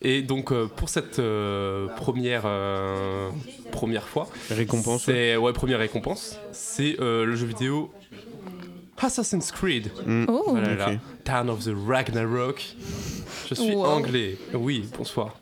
[0.00, 3.30] Et donc euh, pour cette euh, première euh,
[3.72, 5.04] première fois, Récompense.
[5.04, 7.90] c'est ouais première récompense, c'est euh, le jeu vidéo
[9.00, 9.90] Assassin's Creed.
[10.06, 10.24] Mm.
[10.28, 10.44] Oh.
[10.48, 10.90] Voilà, là.
[11.24, 12.64] Town of the Ragnarok.
[13.48, 13.84] Je suis Wow.
[13.86, 14.36] anglais.
[14.54, 15.36] Oui, bonsoir.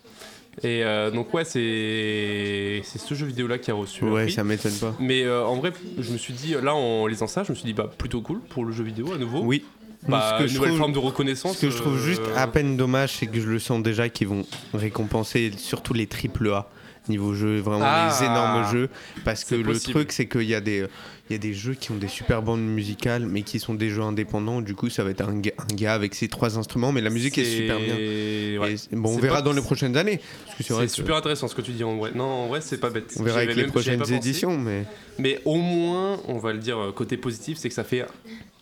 [0.62, 4.22] Et euh, donc ouais, c'est c'est ce jeu vidéo là qui a reçu le Ouais,
[4.24, 4.32] prix.
[4.32, 4.94] ça m'étonne pas.
[5.00, 7.66] Mais euh, en vrai, je me suis dit là en lisant ça, je me suis
[7.66, 9.40] dit bah plutôt cool pour le jeu vidéo à nouveau.
[9.42, 9.64] Oui.
[10.09, 11.57] Bah, ce que une je nouvelle trouve- forme de reconnaissance.
[11.57, 14.09] Ce que je trouve euh, juste à peine dommage, c'est que je le sens déjà
[14.09, 14.44] qu'ils vont
[14.74, 16.68] récompenser surtout les triple A
[17.09, 18.09] niveau jeu, vraiment Ah.
[18.11, 18.88] les énormes jeux.
[19.24, 20.86] Parce que le truc, c'est qu'il y, a des-
[21.28, 23.90] il y a des jeux qui ont des super bandes musicales, mais qui sont des
[23.90, 24.60] jeux indépendants.
[24.60, 27.10] Du coup, ça va être un gars, un gars avec ses trois instruments, mais la
[27.10, 27.94] musique est, super bien.
[27.96, 28.72] ouais.
[28.72, 30.20] Et c'est- bon, on verra dans les prochaines années.
[30.60, 32.12] C'est que super intéressant ce que tu dis en vrai.
[32.14, 33.12] Non, en vrai, c'est pas bête.
[33.18, 34.84] on verra avec les prochaines éditions, mais
[35.18, 38.04] Mais au moins, on va le dire euh, côté positif, c'est que ça fait.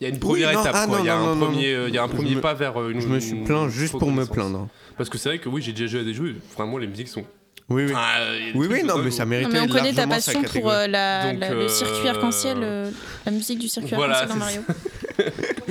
[0.00, 0.72] Il y a une première non, étape.
[0.74, 0.98] ah, quoi.
[0.98, 2.54] non, Il y a un non, premier, il y a un Je premier me- pas
[2.54, 3.00] vers euh, une.
[3.00, 4.68] je me suis plaint juste pour me plaindre.
[4.96, 6.36] Parce que c'est vrai que oui, j'ai déjà joué à des jeux.
[6.56, 7.24] Vraiment, les musiques sont.
[7.70, 7.92] Oui, oui.
[7.96, 10.70] A des Oui, oui, de non, mais ça méritait mais on connaît ta passion pour
[10.70, 12.90] euh, la, Donc, la- le circuit euh, arc-en-ciel, euh,
[13.24, 14.60] la musique du circuit Voilà, arc-en-ciel dans c'est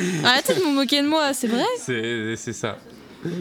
[0.04, 0.24] Mario.
[0.26, 2.78] Arrêtez de me moquer de moi, c'est vrai C'est c'est ça.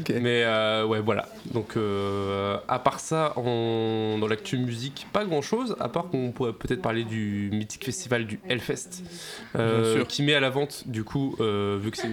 [0.09, 1.29] Mais euh, ouais, voilà.
[1.53, 5.77] Donc, euh, à part ça, dans l'actu musique, pas grand chose.
[5.81, 9.03] À part qu'on pourrait peut-être parler du mythique festival du Hellfest,
[9.57, 12.09] euh, qui met à la vente, du coup, euh, vu que c'est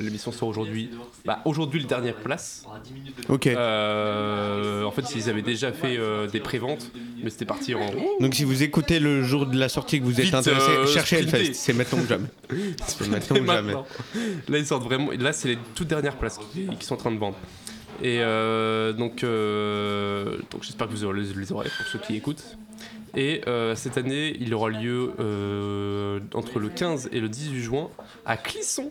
[0.00, 0.90] l'émission sort aujourd'hui,
[1.24, 2.64] bah, aujourd'hui les dernières places.
[3.28, 3.46] Ok.
[3.46, 6.90] Euh, en fait, ils avaient déjà fait euh, des préventes,
[7.22, 7.80] mais c'était parti en.
[8.20, 10.86] Donc si vous écoutez le jour de la sortie que vous êtes Vite, intéressé, euh,
[10.86, 11.18] cherchez.
[11.18, 11.54] Hellfest.
[11.54, 12.28] C'est maintenant ou jamais.
[12.86, 13.72] C'est maintenant ou jamais.
[13.72, 13.86] Maintenant.
[14.48, 15.10] Là, ils sortent vraiment.
[15.18, 17.36] Là, c'est les toutes dernières places qui, qui sont en train de vendre.
[18.02, 22.16] Et euh, donc, euh, donc j'espère que vous aurez les, les oreilles pour ceux qui
[22.16, 22.56] écoutent.
[23.14, 27.90] Et euh, cette année, il aura lieu euh, entre le 15 et le 18 juin
[28.24, 28.90] à Clisson,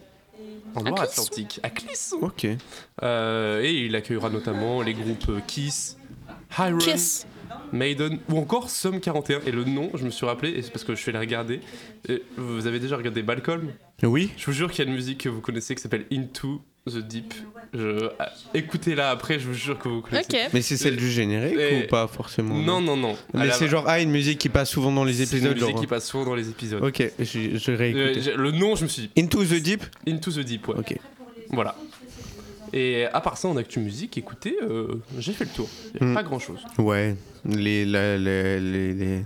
[0.76, 1.59] en Loire-Atlantique.
[1.64, 2.18] À Clisson.
[2.22, 2.45] Ok.
[3.01, 5.97] Euh, et il accueillera notamment les groupes Kiss,
[6.57, 7.26] Hiron, Kiss.
[7.74, 9.41] Maiden ou encore Somme 41.
[9.47, 11.59] Et le nom, je me suis rappelé, et c'est parce que je vais les regarder.
[12.07, 13.72] Et vous avez déjà regardé Malcolm?
[14.03, 14.32] Oui.
[14.38, 16.97] Je vous jure qu'il y a une musique que vous connaissez qui s'appelle Into the
[16.97, 17.34] Deep.
[17.73, 18.09] Je...
[18.19, 20.27] ah, Écoutez-la après, je vous jure que vous connaissez.
[20.45, 20.49] Ok.
[20.53, 23.15] Mais c'est celle du générique Et- ou pas forcément Non, non, non.
[23.34, 25.53] Mais la- c'est genre ah une musique qui passe souvent dans les c'est une épisodes.
[25.53, 25.79] musique genre.
[25.82, 26.84] qui passe souvent dans les épisodes.
[26.84, 27.23] Ok, je,
[27.57, 28.21] je Euh, réécouter.
[28.21, 29.84] j'ai- le nom, je me suis dit Into the Deep.
[30.07, 30.75] Into the Deep, ouais.
[30.79, 30.97] Ok.
[31.51, 31.75] Voilà.
[32.73, 34.88] Et à part ça, en actu musique, écoutez, euh,
[35.19, 35.69] j'ai fait le tour.
[35.95, 36.15] Il n'y a Hmm.
[36.15, 36.59] pas grand chose.
[36.77, 37.15] Ouais.
[37.45, 39.23] Les la- les les, les-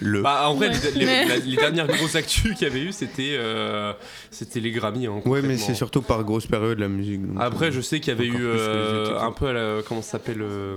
[0.00, 0.22] le.
[0.22, 0.74] Bah, en vrai, Ouais.
[0.94, 3.92] les, les- Mais- la- les dernières grosses actus qu'il y avait eu, c'était euh,
[4.30, 5.06] c'était les Grammy.
[5.06, 7.20] hein, ouais, mais c'est surtout par grosse période la musique.
[7.38, 9.82] Après, euh, je sais qu'il y avait eu euh, un peu à la.
[9.86, 10.76] Comment ça s'appelle euh,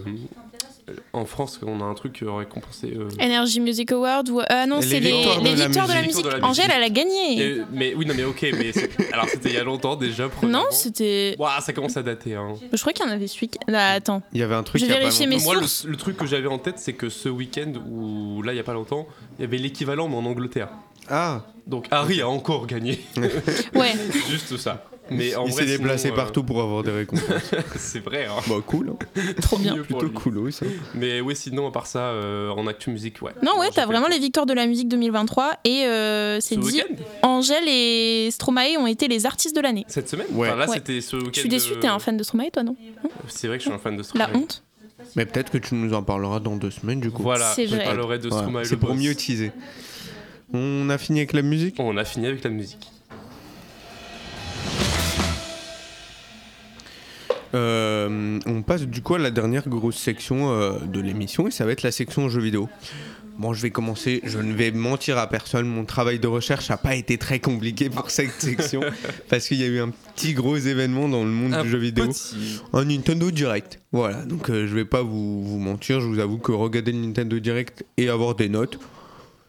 [1.13, 2.93] En France, on a un truc euh, récompensé.
[2.95, 4.41] euh, Energy Music Award ou.
[4.47, 6.23] Ah non, Les c'est les, victoires de les la victoires de la musique.
[6.25, 7.41] de la Angèle, elle a gagné.
[7.41, 10.29] et- mais oui, non, mais ok, mais c'est- alors c'était il y a longtemps déjà.
[10.43, 11.35] Non, c'était.
[11.39, 12.35] Ouah, ça commence à dater.
[12.35, 12.53] Hein.
[12.71, 13.49] Je crois qu'il y en avait celui.
[13.67, 14.21] Là, attends.
[14.33, 14.81] Il y avait un truc.
[14.81, 15.27] Je longtemps.
[15.27, 18.55] mes Moi, le truc que j'avais en tête, c'est que ce week-end, ou là, il
[18.57, 19.07] y a pas longtemps,
[19.37, 20.69] il y avait l'équivalent, mais en Angleterre.
[21.09, 21.43] Ah.
[21.65, 22.99] Donc Harry a encore gagné.
[23.75, 23.93] Ouais.
[24.29, 24.85] Juste ça.
[25.11, 27.51] Mais en il s'est déplacé sinon, euh, partout pour avoir des récompenses.
[27.77, 28.25] c'est vrai.
[28.25, 28.41] Hein.
[28.47, 28.89] bah cool.
[28.91, 29.21] hein.
[29.41, 29.75] Trop bien.
[29.77, 30.65] Plutôt cool ça.
[30.95, 33.31] Mais ouais, sinon, à part ça, euh, en actu musique, ouais.
[33.43, 36.59] Non, ouais, t'as vraiment le les victoires de la musique 2023 et euh, c'est Ce
[36.59, 36.81] dit.
[37.23, 39.85] Angèle et Stromae ont été les artistes de l'année.
[39.87, 40.47] Cette semaine Ouais.
[40.49, 40.75] Enfin, là, Ouais.
[40.77, 41.31] c'était ce week-end.
[41.33, 42.75] Je suis déçue, euh, t'es un fan de Stromae, toi, non
[43.27, 44.29] C'est vrai que je suis un fan de La Stromae.
[44.35, 44.63] honte.
[45.15, 47.21] Mais peut-être que tu nous en parleras dans deux semaines du coup.
[47.23, 47.85] Voilà, C'est je vrai.
[47.85, 48.29] parlerai de.
[48.29, 48.63] Stromae.
[48.63, 49.51] C'est le pour mieux teaser.
[50.53, 51.75] On a fini avec la musique?
[51.79, 52.89] On a fini avec la musique.
[57.53, 61.65] Euh, on passe du coup à la dernière grosse section euh, de l'émission et ça
[61.65, 62.67] va être la section jeux vidéo.
[63.39, 66.77] Bon, je vais commencer, je ne vais mentir à personne, mon travail de recherche n'a
[66.77, 68.81] pas été très compliqué pour cette section
[69.29, 71.77] parce qu'il y a eu un petit gros événement dans le monde Un du jeu
[71.77, 72.07] vidéo.
[72.07, 73.79] petit- Un Nintendo Direct.
[73.91, 76.97] Voilà, donc euh, je vais pas vous, vous mentir, je vous avoue que regarder le
[76.97, 78.79] Nintendo Direct et avoir des notes,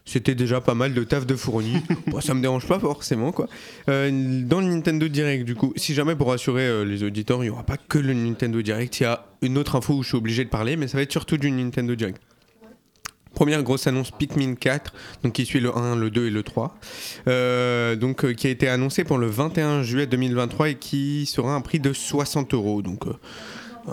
[0.09, 1.77] c'était déjà pas mal de taf de fourni.
[2.07, 3.47] bon, ça me dérange pas forcément quoi.
[3.89, 7.47] Euh, dans le Nintendo Direct, du coup, si jamais pour rassurer euh, les auditeurs, il
[7.47, 10.09] n'y aura pas que le Nintendo Direct, il y a une autre info où je
[10.09, 12.19] suis obligé de parler, mais ça va être surtout du Nintendo Direct.
[13.33, 14.93] Première grosse annonce Pikmin 4,
[15.23, 16.75] donc qui suit le 1, le 2 et le 3,
[17.27, 21.53] euh, donc euh, qui a été annoncé pour le 21 juillet 2023 et qui sera
[21.53, 22.81] un prix de 60 euros.
[22.81, 23.13] Donc euh,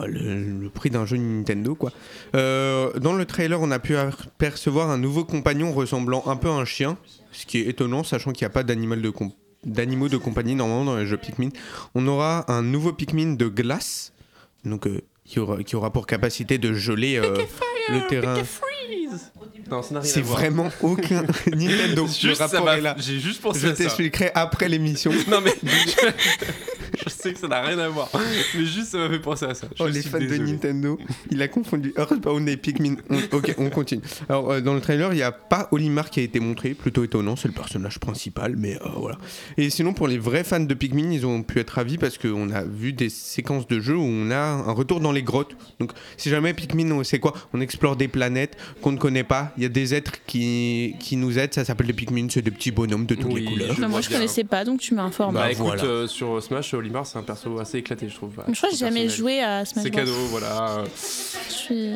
[0.07, 1.93] le, le prix d'un jeu Nintendo quoi.
[2.35, 6.53] Euh, dans le trailer, on a pu apercevoir un nouveau compagnon ressemblant un peu à
[6.53, 6.99] un chien,
[7.33, 9.13] ce qui est étonnant sachant qu'il n'y a pas d'animal de
[9.65, 11.49] d'animaux de compagnie normalement dans les jeux Pikmin.
[11.95, 14.13] On aura un nouveau Pikmin de glace,
[14.65, 17.37] donc euh, qui, aura, qui aura pour capacité de geler euh,
[17.91, 18.37] le terrain.
[20.03, 21.23] C'est vraiment aucun
[21.53, 22.05] Nintendo.
[22.05, 22.95] le Juste, ça rapport est là.
[22.99, 23.77] J'ai juste pensé Je à ça.
[23.77, 25.11] t'expliquerai après l'émission.
[25.29, 25.55] Non mais
[27.27, 28.09] sais que ça n'a rien à voir,
[28.55, 29.67] mais juste ça m'a fait penser à ça.
[29.77, 30.27] Je Oh, les fans de.
[30.37, 30.99] Nintendo,
[31.31, 32.97] il a confondu Earthbound et Pikmin.
[33.11, 34.03] On- ok, on continue.
[34.29, 37.05] Alors, euh, dans le trailer, il n'y a pas Olimar qui a été montré, plutôt
[37.05, 39.19] étonnant, c'est le personnage principal, mais euh, voilà.
[39.57, 42.51] Et sinon, pour les vrais fans de Pikmin, ils ont pu être ravis parce qu'on
[42.51, 45.57] a vu des séquences de jeu où on a un retour dans les grottes.
[45.81, 49.53] Donc, si jamais Pikmin, on- c'est quoi On explore des planètes qu'on ne connaît pas,
[49.57, 52.51] il y a des êtres qui, qui nous aident, ça s'appelle des Pikmin, c'est des
[52.51, 53.75] petits bonhommes de toutes Oui, les couleurs.
[53.75, 54.19] je Bah, moi je bien.
[54.19, 55.35] connaissais pas donc tu m'informes.
[55.35, 55.85] Bah, Bah, écoute, voilà.
[55.85, 58.33] euh, sur Smash, Olimar c'est un perso assez éclaté, je trouve.
[58.49, 60.01] je crois que j'ai jamais joué à Smash C'est Bros.
[60.01, 60.85] cadeau, voilà.
[61.49, 61.91] Je suis...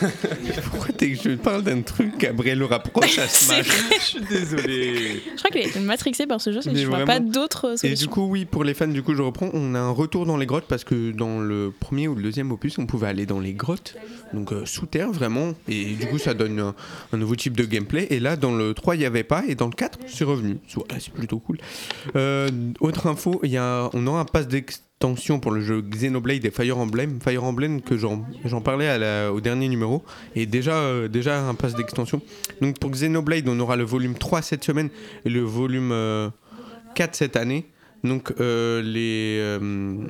[0.70, 3.66] Pourquoi dès que je parle d'un truc, Gabriel rapproche à C'est Smash.
[3.92, 5.22] Je suis désolé.
[5.32, 7.20] Je crois qu'il a été matrixé par ce jeu, c'est que Mais je vois pas
[7.20, 9.50] d'autres Et du coup, oui, pour les fans, du coup, je reprends.
[9.52, 12.50] On a un retour dans les grottes parce que dans le premier ou le deuxième
[12.50, 13.96] opus, on pouvait aller dans les grottes,
[14.32, 15.52] donc euh, sous terre vraiment.
[15.68, 16.74] Et du coup, ça donne un,
[17.12, 18.06] un nouveau type de gameplay.
[18.10, 19.42] Et là, dans le 3, il n'y avait pas.
[19.46, 20.58] Et dans le 4, c'est revenu.
[20.66, 21.58] C'est plutôt cool.
[22.16, 22.48] Euh,
[22.80, 26.78] autre info, y a, on aura un pass d'extension pour le jeu Xenoblade et Fire
[26.78, 27.18] Emblem.
[27.20, 30.04] Fire Emblem, que j'en parlais au dernier numéro.
[30.36, 32.22] Et déjà, euh, déjà un pass d'extension.
[32.60, 34.90] Donc pour Xenoblade, on aura le volume 3 cette semaine
[35.24, 36.30] et le volume euh,
[36.94, 37.66] 4 cette année.
[38.04, 40.06] Donc euh, les euh,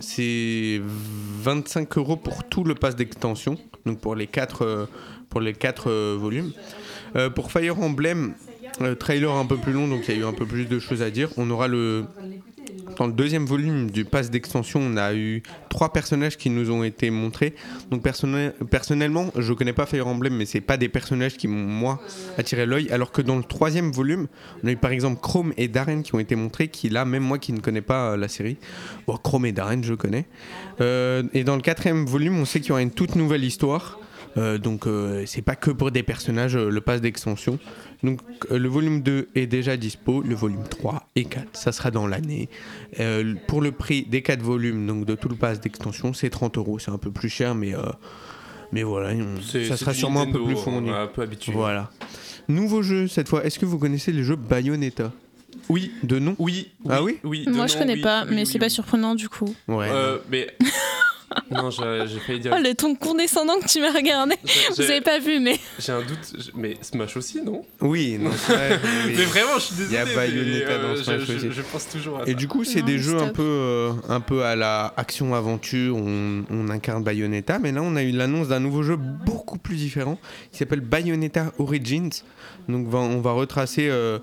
[0.00, 3.58] c'est 25 euros pour tout le pass d'extension.
[3.86, 4.88] Donc pour les 4
[5.28, 6.52] pour les quatre euh, volumes.
[7.16, 8.34] Euh, pour Fire Emblem,
[8.80, 10.78] euh, trailer un peu plus long, donc il y a eu un peu plus de
[10.78, 11.30] choses à dire.
[11.36, 12.04] On aura le
[12.96, 16.84] dans le deuxième volume du pass d'extension, on a eu trois personnages qui nous ont
[16.84, 17.54] été montrés.
[17.90, 21.66] Donc personnel- personnellement, je connais pas Fire Emblem, mais c'est pas des personnages qui m'ont
[21.66, 22.00] moi
[22.36, 22.90] attiré l'œil.
[22.90, 24.26] Alors que dans le troisième volume,
[24.62, 27.22] on a eu par exemple Chrome et Darren qui ont été montrés, qui là, même
[27.22, 28.56] moi qui ne connais pas euh, la série,
[29.06, 30.26] bon, Chrome et Darren, je connais.
[30.80, 34.00] Euh, et dans le quatrième volume, on sait qu'il y aura une toute nouvelle histoire.
[34.36, 37.58] Euh, donc euh, c'est pas que pour des personnages le pass d'extension.
[38.02, 38.20] Donc
[38.52, 42.06] euh, le volume 2 est déjà dispo, le volume 3 et 4, ça sera dans
[42.06, 42.48] l'année.
[43.00, 46.58] Euh, pour le prix des 4 volumes, donc de tout le pass d'extension, c'est 30
[46.58, 47.80] euros, c'est un peu plus cher, mais, euh,
[48.72, 50.90] mais voilà, on- ça sera sûrement un peu plus fourni.
[50.90, 51.52] On est un peu habitué.
[51.52, 51.90] Voilà.
[52.48, 55.12] Nouveau jeu cette fois, est-ce que vous connaissez les jeux Bayonetta?
[55.68, 55.92] Oui.
[56.02, 56.34] De nom?
[56.38, 56.70] Oui.
[56.88, 57.18] Ah oui?
[57.24, 57.44] Oui.
[57.48, 58.70] Moi je nom, connais oui, pas, mais oui, c'est pas oui.
[58.70, 59.54] surprenant du coup.
[59.66, 59.88] Ouais.
[59.90, 60.46] Euh, mais.
[61.50, 62.54] Non, j'ai failli dire.
[62.56, 64.34] Oh le ton condescendant que tu m'as regardé.
[64.44, 66.52] J'ai- Vous avez pas vu, mais J'ai un doute.
[66.54, 67.64] Mais Smash aussi, non?
[67.80, 68.80] Oui, non, c'est vrai.
[69.06, 69.90] Mais vraiment, je suis désolé.
[69.90, 71.48] Il y a Bayonetta dans je- Smash je, aussi.
[71.52, 72.34] je pense toujours à Et ça.
[72.34, 76.68] du coup, c'est des jeux un peu, euh, un peu à la action-aventure, on, on
[76.70, 80.18] incarne Bayonetta, mais là on a eu l'annonce d'un nouveau jeu beaucoup plus différent
[80.52, 82.10] qui s'appelle Bayonetta Origins.
[82.68, 84.18] Donc on va retracer euh,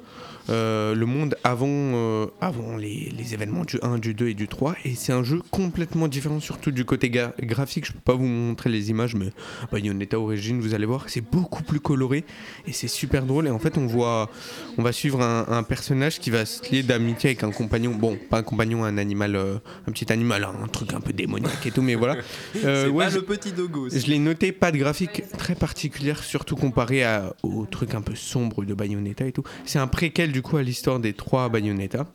[0.50, 4.48] euh, le monde avant, euh, avant les, les événements du 1, du 2 et du
[4.48, 4.76] 3.
[4.86, 7.86] Et c'est un jeu complètement différent, surtout du côté graphique.
[7.86, 9.32] Je peux pas vous montrer les images, mais
[9.72, 12.24] Bayonetta Origins, vous allez voir, c'est beaucoup plus coloré
[12.68, 13.48] et c'est super drôle.
[13.48, 14.30] Et en fait, on voit,
[14.78, 17.92] on va suivre un, un personnage qui va se lier d'amitié avec un compagnon.
[17.96, 19.56] Bon, pas un compagnon, un animal, euh,
[19.88, 22.18] un petit animal, hein, un truc un peu démoniaque et tout, mais voilà.
[22.54, 23.90] C'est ouais, pas je- le petit dogo.
[23.90, 28.16] je l'ai noté, pas de graphique très particulière, surtout comparé à, au truc un peu
[28.16, 29.44] sombre de Bayonetta et tout.
[29.66, 32.08] C'est un préquel du coup à l'histoire des trois Bayonetta.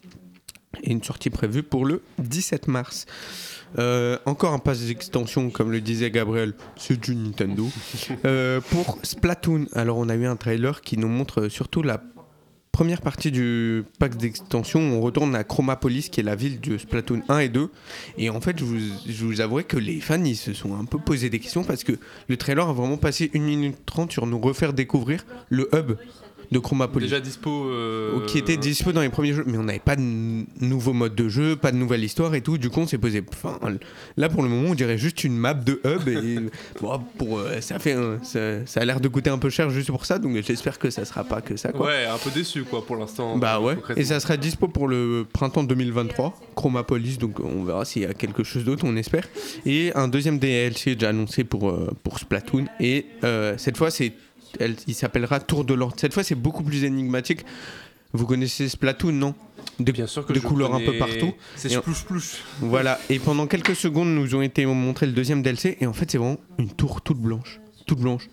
[0.83, 3.07] Et une sortie prévue pour le 17 mars.
[3.79, 7.67] Euh, encore un pass d'extension, comme le disait Gabriel, c'est du Nintendo.
[8.27, 12.03] Euh, pour Splatoon, alors on a eu un trailer qui nous montre surtout la
[12.73, 14.81] première partie du pack d'extension.
[14.81, 17.71] On retourne à Chromapolis, qui est la ville de Splatoon 1 et 2.
[18.19, 18.79] Et en fait, je vous,
[19.09, 21.85] je vous avouerai que les fans, ils se sont un peu posé des questions parce
[21.85, 21.93] que
[22.29, 25.93] le trailer a vraiment passé 1 minute 30 sur nous refaire découvrir le hub.
[26.51, 27.07] De Chromapolis.
[27.07, 27.67] Déjà dispo.
[27.67, 30.03] euh, qui était dispo dans les premiers jeux, mais on n'avait pas de
[30.61, 32.59] nouveau mode de jeu, pas de nouvelle histoire et tout.
[32.59, 33.23] Du coup, on s'est posé.
[33.33, 33.59] Enfin,
[34.17, 36.39] là pour le moment, on dirait juste une map de hub et
[36.81, 39.71] bon, pour euh, ça fait un- ça, ça a l'air de coûter un peu cher
[39.71, 40.19] juste pour ça.
[40.19, 41.73] Donc j'espère que ça sera pas que ça.
[41.73, 41.87] Quoi.
[41.87, 43.39] Ouais, un peu déçu quoi pour l'instant.
[43.39, 43.77] Bah ouais.
[43.97, 47.19] Et ça sera dispo pour le printemps 2023, Chromapolis.
[47.19, 49.25] Donc on verra s'il y a quelque chose d'autre, on espère.
[49.67, 52.65] Et un deuxième DLC déjà annoncé pour euh, pour Splatoon.
[52.81, 54.13] Et euh, cette fois, c'est
[54.59, 55.95] elle- il s'appellera Tour de l'Ordre.
[55.99, 57.45] Cette fois, c'est beaucoup plus énigmatique.
[58.13, 59.35] Vous connaissez Splatoon, non?
[59.79, 61.33] De, Bien sûr que de couleurs un peu partout.
[61.57, 62.35] C'est splouche splouche.
[62.61, 62.99] Voilà.
[63.09, 65.77] Et pendant quelques secondes, nous ont été montré le deuxième DLC.
[65.81, 67.61] Et en fait, c'est vraiment une tour toute blanche.
[67.87, 68.29] Toute blanche.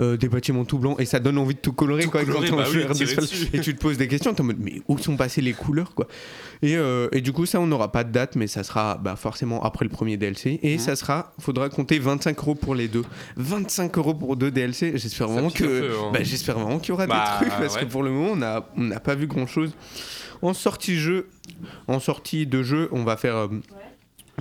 [0.00, 2.48] Euh, des bâtiments tout blancs et ça donne envie de tout colorer Tout quoi colorer,
[2.50, 2.84] quand bah oui,
[3.52, 5.94] et tu te poses des questions t'es en mode mais où sont passées les couleurs
[5.94, 6.06] quoi?
[6.62, 9.16] Et, euh, et du coup ça on n'aura pas de date mais ça sera bah,
[9.16, 10.78] forcément après le premier DLC et Mhm.
[10.78, 13.02] ça sera faudra compter 25 euros pour les deux.
[13.36, 16.10] 25 euros pour deux DLC j'espère vraiment que peu, hein.
[16.12, 17.80] bah, j'espère vraiment qu'il y aura Bah, des trucs parce ouais.
[17.82, 19.72] que pour le moment on a on n'a pas vu grand chose
[20.42, 21.28] en sortie jeu
[21.88, 23.48] en sortie de jeu on va faire euh,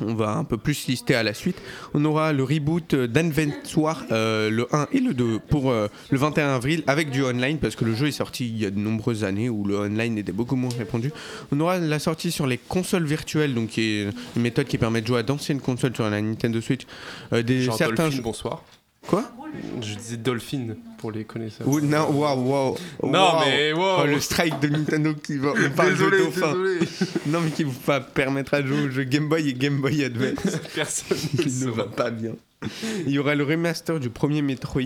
[0.05, 1.61] on va un peu plus lister à la suite.
[1.93, 6.55] On aura le reboot d'Inventoire, euh, le 1 et le 2, pour euh, le 21
[6.55, 9.23] avril, avec du online, parce que le jeu est sorti il y a de nombreuses
[9.23, 11.11] années où le online était beaucoup moins répandu.
[11.51, 14.03] On aura la sortie sur les consoles virtuelles, donc qui est
[14.35, 16.83] une méthode qui permet de jouer à d'anciennes consoles sur la Nintendo Switch.
[17.33, 18.63] Euh, des, certains bonsoir.
[19.09, 19.23] Quoi
[19.81, 21.67] Je disais Dolphin pour les connaisseurs.
[21.67, 22.75] Ou- Non, waouh, waouh.
[23.03, 24.01] Non, mais wow.
[24.01, 25.53] Oh, le strike de Nintendo qui va.
[25.75, 26.47] Parle désolé, de dauphin.
[26.53, 26.79] désolé.
[27.25, 30.03] Non, mais qui vous va permettre de jouer aux jeux Game Boy et Game Boy
[30.03, 30.57] Advance.
[30.75, 32.33] Personne ne Il ne le va pas bien.
[33.07, 34.81] Il y aura le remaster du premier Metroid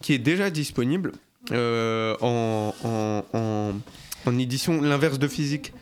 [0.00, 1.12] qui est déjà disponible
[1.50, 3.72] euh, en, en, en,
[4.26, 5.72] en édition l'inverse de physique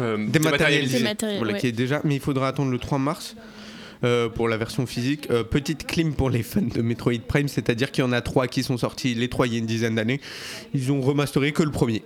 [0.00, 0.16] Euh.
[0.28, 1.04] Dématérialisée,
[1.38, 1.60] Voilà, ouais.
[1.60, 3.36] qui est déjà, mais il faudra attendre le 3 mars.
[4.04, 7.90] Euh, pour la version physique, Euh, petite clim pour les fans de Metroid Prime, c'est-à-dire
[7.90, 9.96] qu'il y en a trois qui sont sortis, les trois il y a une dizaine
[9.96, 10.20] d'années.
[10.74, 12.02] Ils ont remasteré que le premier.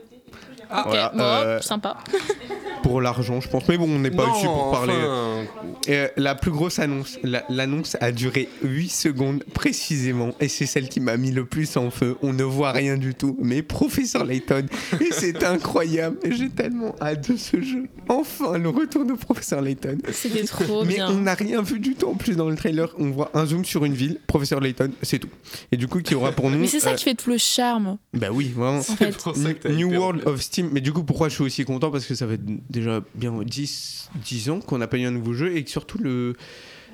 [0.71, 1.97] Ah, Ok, Voilà, bon, euh, sympa.
[2.83, 3.69] Pour l'argent, je pense.
[3.69, 4.95] Mais bon, on n'est pas Non, ici pour parler.
[4.95, 5.45] enfin,
[5.87, 10.65] Et, euh, la plus grosse annonce, la- l'annonce a duré 8 secondes précisément, et c'est
[10.65, 12.17] celle qui m'a mis le plus en feu.
[12.23, 14.65] On ne voit rien du tout, mais Professeur Layton,
[14.99, 16.17] et c'est incroyable.
[16.25, 17.85] J'ai tellement hâte de ce jeu.
[18.09, 19.99] Enfin, le retour de Professeur Layton.
[20.11, 21.11] C'était trop Mais bien.
[21.11, 22.89] on n'a rien vu du tout en plus dans le trailer.
[22.99, 25.29] On voit un zoom sur une ville, Professeur Layton, c'est tout.
[25.71, 26.59] Et du coup, qui aura pour nous.
[26.59, 27.99] Mais c'est ça euh, qui fait tout le charme.
[28.15, 28.81] Bah oui, vraiment.
[28.81, 29.17] c'est fait.
[29.17, 31.91] pour ça que t'as New World of Mais du coup, pourquoi je suis aussi content?
[31.91, 35.33] Parce que ça fait déjà bien 10, 10 ans qu'on n'a pas eu un nouveau
[35.33, 36.37] jeu et que surtout le,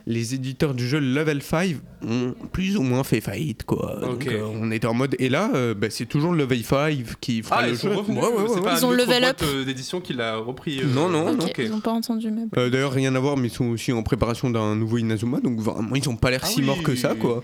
[0.07, 1.77] les éditeurs du jeu Level 5
[2.07, 3.65] ont plus ou moins fait faillite.
[3.65, 3.99] Quoi.
[4.01, 5.17] Donc, euh, on était en mode.
[5.19, 7.93] Et là, euh, bah, c'est toujours Level 5 qui fera Ah, le ils jeu.
[7.93, 8.23] revenus.
[8.23, 9.37] Ouais, ouais, ouais, pas Ils ont level up.
[9.43, 10.79] euh, d'édition qui l'a repris.
[10.81, 11.47] euh, Non, non, ok, non.
[11.59, 12.49] ils n'ont pas entendu même.
[12.57, 15.59] Euh, D'ailleurs, rien à voir, mais ils sont aussi en préparation d'un nouveau Inazuma, donc
[15.59, 17.43] vraiment, ils ont pas l'air Ah si morts que ça, quoi.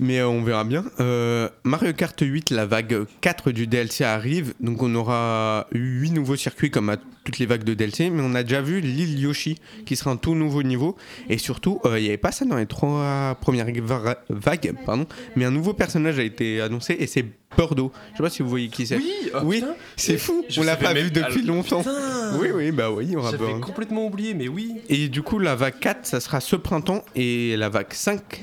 [0.00, 0.84] Mais euh, on verra bien.
[0.98, 6.36] Euh, Mario Kart 8, la vague 4 du DLC arrive, donc on aura 8 nouveaux
[6.36, 9.58] circuits comme à toutes les vagues de DLC, mais on a déjà vu l'île Yoshi,
[9.86, 10.96] qui sera un tout nouveau niveau,
[11.28, 15.06] et surtout, euh, il n'y avait pas ça dans les trois premières va- vagues, pardon,
[15.36, 17.24] mais un nouveau personnage a été annoncé, et c'est
[17.56, 17.92] Bordeaux.
[18.12, 18.96] Je sais pas si vous voyez qui c'est.
[18.96, 19.64] Oui, oh, Oui,
[19.96, 21.78] c'est fou, Je on l'a pas vu depuis longtemps.
[21.80, 22.38] putain.
[22.40, 24.76] Oui, oui, bah oui, aura J'avais complètement oublié, mais oui.
[24.88, 28.42] Et du coup, la vague 4, ça sera ce printemps et la vague 5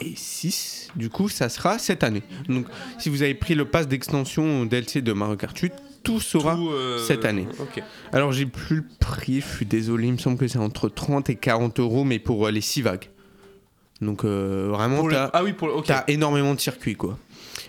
[0.00, 2.22] et 6, du coup, ça sera cette année.
[2.48, 2.66] Donc,
[2.98, 5.72] si vous avez pris le pass d'extension DLC de Mario Kart 8,
[6.08, 6.54] tout sera.
[6.54, 7.46] Tout, euh, cette année.
[8.12, 11.28] Alors, j'ai plus le prix, je suis désolé, il me semble que c'est entre 30
[11.30, 13.08] et 40 euros, mais pour euh, les 6 vagues.
[14.00, 15.82] Donc, euh, vraiment, Pour le- t'as Ah oui, le.
[15.84, 17.18] T'as énormément de circuits, quoi.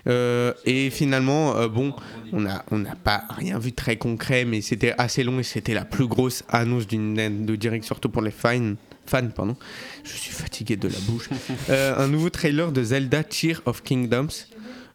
[0.07, 1.94] Euh, et finalement, euh, bon,
[2.32, 5.74] on n'a on pas rien vu de très concret, mais c'était assez long et c'était
[5.74, 8.76] la plus grosse annonce d'une de direct, surtout pour les fans.
[9.06, 9.56] Fans, pardon.
[10.03, 11.30] Je suis fatigué de la bouche.
[11.70, 14.30] Un nouveau trailer de Zelda Tear of Kingdoms.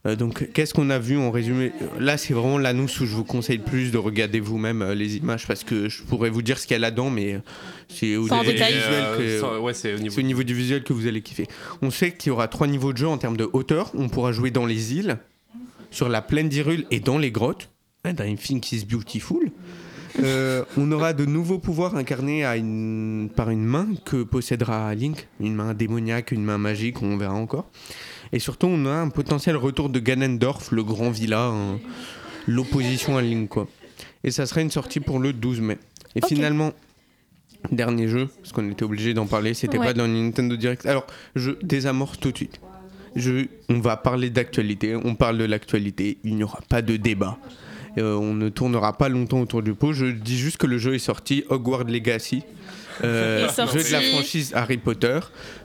[0.07, 3.15] Euh, donc, qu'est-ce qu'on a vu en résumé Euh, Là, c'est vraiment l'annonce où je
[3.15, 6.43] vous conseille le plus de regarder vous-même euh, les images parce que je pourrais vous
[6.43, 7.41] dire ce qu'il y a là-dedans, mais
[7.89, 8.51] c'est au niveau
[9.01, 9.17] Euh,
[9.61, 9.73] ouais,
[10.09, 10.11] au au
[10.45, 11.47] du visuel que vous allez kiffer.
[11.81, 13.91] On sait qu'il y aura trois niveaux de jeu en termes de hauteur.
[13.95, 15.17] On pourra jouer dans les îles,
[15.91, 17.71] sur la plaine d'Hyrule et dans les grottes.
[18.37, 19.51] Think is Beautiful.
[20.23, 25.27] Euh, on aura de nouveaux pouvoirs incarnés à une- par une main que possédera Link,
[25.41, 27.69] une main démoniaque, une main magique, on verra encore.
[28.33, 31.79] Et surtout, on a un potentiel retour de Ganondorf, le grand villa, hein,
[32.47, 33.69] l'opposition à Link, quoi.
[34.25, 35.79] Et ça serait une sortie pour le 12 mai.
[36.17, 36.73] Et finalement,
[37.71, 39.87] dernier jeu, parce qu'on était obligé d'en parler, c'était Ouais.
[39.87, 40.87] pas dans le Nintendo Direct.
[40.87, 42.61] Alors, je désamorce tout de suite.
[43.17, 47.39] Je, on va parler d'actualité, on parle de l'actualité, il n'y aura pas de débat.
[47.97, 49.93] Euh, on ne tournera pas longtemps autour du pot.
[49.93, 52.43] Je dis juste que le jeu est sorti, Hogwarts Legacy.
[53.03, 55.19] Euh, jeu de la franchise Harry Potter.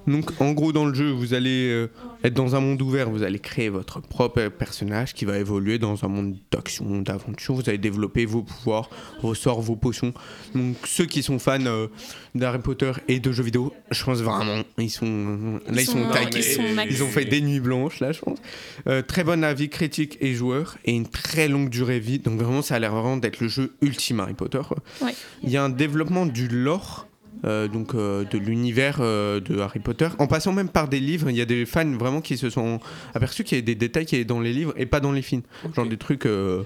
[0.07, 1.87] Donc en gros dans le jeu, vous allez euh,
[2.23, 6.03] être dans un monde ouvert, vous allez créer votre propre personnage qui va évoluer dans
[6.03, 7.55] un monde d'action, d'aventure.
[7.55, 8.89] Vous allez développer vos pouvoirs,
[9.21, 10.13] vos sorts, vos potions.
[10.55, 11.87] Donc ceux qui sont fans euh,
[12.33, 16.11] d'Harry Potter et de jeux vidéo, je pense vraiment, ils sont là ils, sont, sont-
[16.11, 16.57] taqués.
[16.89, 18.39] ils ont fait des nuits blanches là, je pense.
[18.87, 22.19] Euh, très bon avis critique et joueur et une très longue durée de vie.
[22.19, 24.61] Donc vraiment, ça a l'air vraiment d'être le jeu ultime Harry Potter.
[25.01, 25.13] Ouais.
[25.43, 27.05] Il y a un développement du lore.
[27.45, 31.29] Euh, donc euh, de l'univers euh, de Harry Potter, en passant même par des livres,
[31.29, 32.79] il y a des fans vraiment qui se sont
[33.13, 35.21] aperçus qu'il y a des détails qui est dans les livres et pas dans les
[35.21, 35.43] films,
[35.75, 36.63] genre des trucs, euh,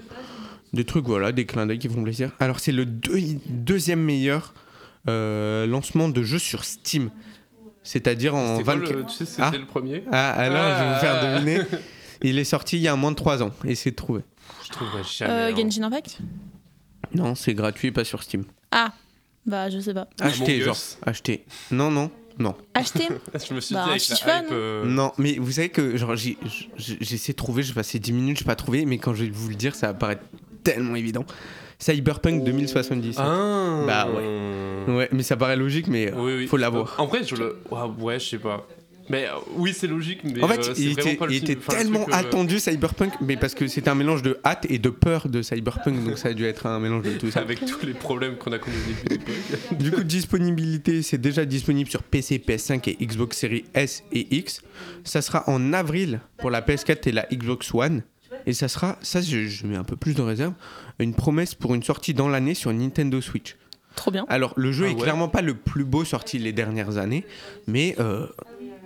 [0.72, 2.32] des trucs voilà, des clins d'œil qui font plaisir.
[2.40, 3.18] Alors c'est le deux-
[3.48, 4.52] deuxième meilleur
[5.08, 7.10] euh, lancement de jeu sur Steam,
[7.82, 9.52] c'est-à-dire en C'était quoi 24 le- Tu sais, c'était Ah.
[9.56, 10.02] le premier?
[10.10, 11.34] Ah, alors, je vais vous faire Ah.
[11.38, 11.60] deviner.
[12.22, 13.50] Il est sorti il y a moins de 3 ans.
[13.66, 14.22] Essayez de trouver.
[14.64, 15.30] Je trouverais jamais.
[15.30, 15.56] Euh, hein.
[15.56, 16.18] Genshin Impact?
[17.14, 18.44] Non, c'est gratuit, pas sur Steam.
[18.70, 18.94] Ah,
[19.46, 20.08] bah je sais pas.
[20.20, 20.76] Acheter, genre.
[21.04, 21.44] Acheter.
[21.70, 22.54] Non, non, non.
[22.74, 23.08] Acheter
[23.48, 24.44] Je me suis Bah, dit avec la hype.
[24.50, 26.36] non euh, Non, mais vous savez que genre j'ai
[27.00, 29.48] essayé de trouver, j'ai passé 10 minutes, j'ai pas trouvé, mais quand je vais vous
[29.48, 30.22] le dire, ça va paraître
[30.62, 31.24] tellement évident.
[31.78, 33.16] Cyberpunk 2077.
[33.18, 34.08] Ah Bah
[34.88, 36.46] Ouais, mais ça paraît logique, mais euh, Oui, oui.
[36.46, 36.94] faut l'avoir.
[36.98, 37.58] En vrai, je le.
[37.70, 38.66] Ouais, ouais, je sais pas.
[39.10, 40.42] Mais euh, oui, c'est logique, mais.
[40.42, 42.18] En fait, euh, il était, pas le il film- était enfin, le tellement truc, euh,
[42.18, 46.04] attendu Cyberpunk, mais parce que c'était un mélange de hâte et de peur de Cyberpunk,
[46.04, 47.40] donc ça a dû être un mélange de tout ça.
[47.40, 49.24] Avec tous les problèmes qu'on a connus au début.
[49.72, 54.62] Du coup, disponibilité, c'est déjà disponible sur PC, PS5 et Xbox Series S et X.
[55.04, 58.02] Ça sera en avril pour la PS4 et la Xbox One.
[58.46, 60.54] Et ça sera, ça je, je mets un peu plus de réserve,
[60.98, 63.56] une promesse pour une sortie dans l'année sur Nintendo Switch.
[63.96, 64.26] Trop bien.
[64.28, 67.24] Alors, le jeu Ah est ouais clairement pas le plus beau sorti les dernières années,
[67.68, 68.26] mais euh,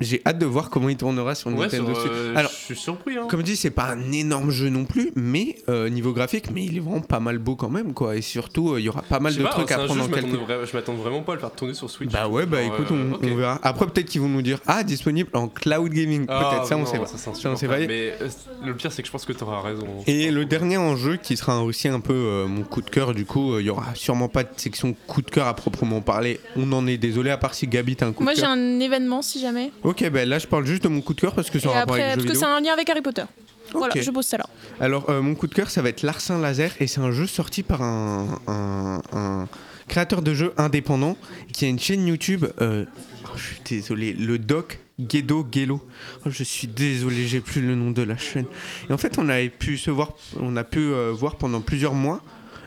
[0.00, 2.12] j'ai hâte de voir comment il tournera sur Ouais, Nintendo sur, Switch.
[2.14, 3.16] euh, Alors, je suis surpris.
[3.16, 3.26] Hein.
[3.28, 6.64] comme je dis, c'est pas un énorme jeu non plus, mais euh, niveau graphique, mais
[6.64, 8.16] il est vraiment pas mal beau quand même, quoi.
[8.16, 10.08] Et surtout, euh, il y aura pas mal de pas, trucs à prendre jeu, en
[10.08, 10.38] calcul.
[10.38, 12.10] vra- Je m'attends vraiment pas à le faire tourner sur Switch.
[12.12, 13.58] Bah ouais, bah Genre, écoute, euh, on, verra.
[13.62, 16.26] Après, peut-être qu'ils vont nous dire Ah, disponible en cloud gaming.
[16.28, 17.06] Ah, peut-être, ça, on non, sait pas.
[17.06, 17.86] c'est Ça, on sait insupportable.
[17.86, 17.92] pas.
[17.92, 18.28] Mais euh,
[18.64, 19.86] le pire, c'est que je pense que t'auras raison.
[20.06, 23.24] Et le dernier en jeu, qui sera aussi un peu mon coup de cœur, du
[23.24, 26.40] coup, il y aura sûrement pas de section coup de cœur à proprement parler.
[26.56, 28.52] On en est désolé, à part si Gabi t'as un coup Moi de j'ai cœur.
[28.52, 29.70] un événement si jamais.
[29.89, 31.69] Ok, ben là, je parle juste de mon coup de cœur parce que c'est Et
[31.70, 33.24] rapport après, avec parce jeu que c'est un lien avec Harry Potter.
[33.73, 34.02] Voilà, Ok.
[34.02, 34.44] je pose ça là.
[34.81, 37.27] Alors, euh, mon coup de cœur, ça va être Larsin Laser et c'est un jeu
[37.27, 39.48] sorti par un, un- un
[39.89, 41.16] créateur de jeux indépendant
[41.52, 42.44] qui a une chaîne YouTube.
[42.60, 42.85] euh,
[43.24, 45.81] oh, je suis désolé, le doc Gedo Gelo.
[46.27, 48.47] Oh, je suis désolé, j'ai plus le nom de la chaîne.
[48.90, 51.94] Et en fait, on avait pu se voir, on a pu euh, voir pendant plusieurs
[51.94, 52.20] mois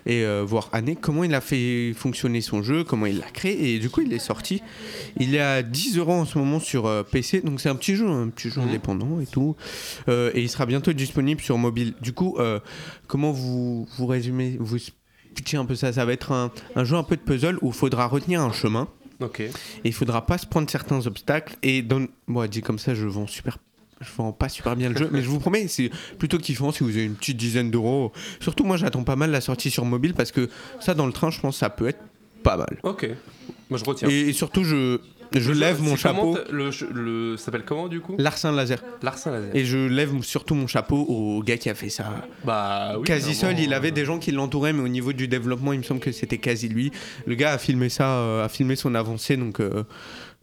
[0.05, 3.75] et euh, voire années comment il a fait fonctionner son jeu, comment il l'a créé
[3.75, 4.61] et du coup il est sorti.
[5.19, 7.95] Il est à 10 euros en ce moment sur euh, PC, donc c'est un petit
[7.95, 8.67] jeu, un petit jeu Mhm.
[8.69, 9.55] indépendant et tout.
[10.09, 11.93] Euh, et il sera bientôt disponible sur mobile.
[12.01, 12.37] Du coup,
[13.07, 14.77] comment vous, vous résumez, vous
[15.35, 15.93] pitchez un peu ça?
[15.93, 18.51] Ça va être un, un jeu un peu de puzzle où il faudra retenir un
[18.51, 18.87] chemin
[19.21, 19.39] Ok.
[19.41, 19.51] et
[19.83, 21.55] il faudra pas se prendre certains obstacles.
[21.63, 22.05] Et dans...
[22.27, 23.57] moi, dit comme ça, je vends super.
[24.01, 26.83] Je vends pas super bien le jeu, mais je vous promets, c'est plutôt kiffant si
[26.83, 28.11] vous avez une petite dizaine d'euros.
[28.39, 30.49] Surtout, moi, j'attends pas mal la sortie sur mobile parce que
[30.79, 32.01] ça, dans le train, je pense, ça peut être
[32.43, 32.79] pas mal.
[32.83, 33.07] Ok.
[33.69, 34.09] Moi, je retiens.
[34.09, 34.99] Et, et surtout, je,
[35.33, 36.37] je lève mon chapeau.
[36.51, 38.15] Le, le, ça s'appelle comment du coup?
[38.17, 38.83] Larsin Laser.
[39.01, 39.55] Larsin laser.
[39.55, 42.27] Et je lève surtout mon chapeau au gars qui a fait ça.
[42.43, 43.03] Bah oui.
[43.03, 45.79] quasi seul, il avait euh, des gens qui l'entouraient, mais au niveau du développement, il
[45.79, 46.91] me semble que c'était quasi lui.
[47.27, 49.83] Le gars a filmé ça, euh, a filmé son avancée, donc euh,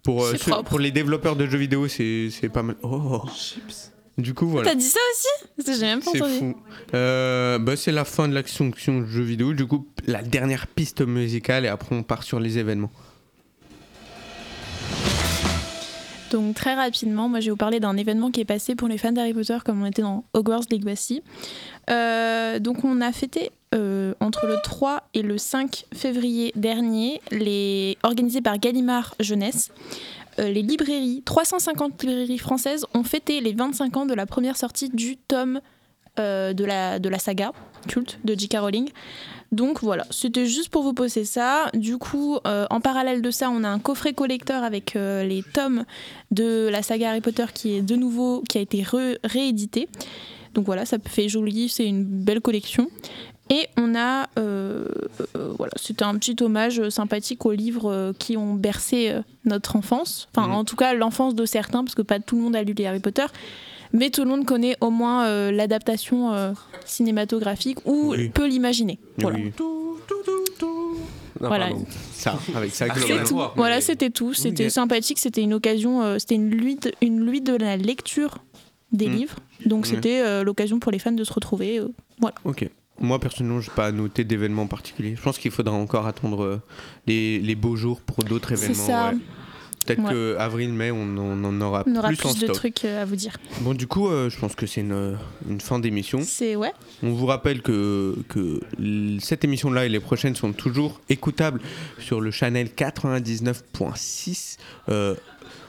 [0.03, 2.77] pour, euh, C'est ceux- pour les développeurs de jeux vidéo, c'est c'est pas mal.
[2.83, 3.93] Oh, Chips.
[4.17, 4.71] du coup voilà.
[4.71, 6.39] T'as dit ça aussi J'ai même pas C'est entendu.
[6.39, 6.55] fou.
[6.95, 8.75] Euh, bah, c'est la fin de l'action de
[9.07, 9.53] jeux vidéo.
[9.53, 12.91] Du coup, la dernière piste musicale et après on part sur les événements.
[16.31, 18.99] Donc très rapidement, moi je vais vous parler d'un événement qui est passé pour les
[18.99, 21.23] fans d'Harry Potter comme on était dans Hogwarts Legacy.
[21.89, 27.99] Euh, donc on a fêté euh, entre le 3 et le 5 février dernier, les,
[28.03, 29.73] organisé par Gallimard Jeunesse,
[30.39, 34.89] euh, les librairies, 350 librairies françaises ont fêté les 25 ans de la première sortie
[34.89, 35.61] du tome
[36.19, 37.53] euh, de, la, de la saga
[37.89, 38.57] culte de J.K.
[38.59, 38.89] Rowling.
[39.53, 41.71] Donc voilà, c'était juste pour vous poser ça.
[41.75, 45.85] Du coup, en parallèle de ça, on a un coffret collecteur avec les tomes
[46.31, 48.85] de la saga Harry Potter qui est de nouveau, qui a été
[49.25, 49.89] réédité.
[50.55, 52.89] Donc voilà, ça fait joli, c'est une belle collection.
[53.51, 54.85] Et on a, euh,
[55.37, 59.15] euh, voilà, c'était un petit hommage sympathique aux livres euh, qui ont bercé
[59.45, 60.29] notre enfance.
[60.35, 60.55] Enfin, Mhm.
[60.55, 62.87] en tout cas, l'enfance de certains, parce que pas tout le monde a lu les
[62.87, 63.25] Harry Potter.
[63.95, 66.55] Mais tout le monde connaît au moins euh, l'adaptation
[66.85, 68.29] cinématographique ou Oui.
[68.29, 68.99] peut l'imaginer.
[69.17, 69.39] Voilà.
[71.41, 71.69] Non, Voilà.
[71.69, 71.87] pardon.
[72.13, 73.35] ça, avec ça, Ah, tout.
[73.37, 74.35] voir, Voilà, c'était tout.
[74.35, 75.19] C'était sympathique.
[75.21, 76.19] C'était une occasion.
[76.19, 78.39] c'était une nuit, de, une de la lecture
[78.93, 79.13] des Mm.
[79.13, 79.37] livres.
[79.65, 79.91] Donc Ouais.
[79.91, 81.81] c'était l'occasion pour les fans de se retrouver.
[82.21, 82.35] voilà.
[82.45, 82.69] Ok.
[83.01, 85.15] Moi personnellement, je n'ai pas noté d'événements particuliers.
[85.17, 86.61] Je pense qu'il faudra encore attendre euh,
[87.07, 88.87] les, les beaux jours pour d'autres C'est événements.
[88.87, 89.11] ça.
[89.11, 89.19] ouais.
[89.87, 90.13] Peut-être Ouais.
[90.13, 92.53] que avril-mai, on, en- on en aura On aura plus, en de stock.
[92.53, 93.39] trucs euh, à vous dire.
[93.63, 95.17] Bon, du coup, euh, je pense que c'est une,
[95.49, 96.21] une fin d'émission.
[96.23, 96.73] C'est ouais.
[97.03, 98.15] On vous rappelle que,
[99.21, 101.61] cette émission-là et les prochaines sont toujours écoutables
[101.99, 104.59] sur le channel 99.6
[104.91, 105.15] euh,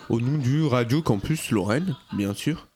[0.10, 2.68] au nom du Radio Campus Lorraine, bien sûr.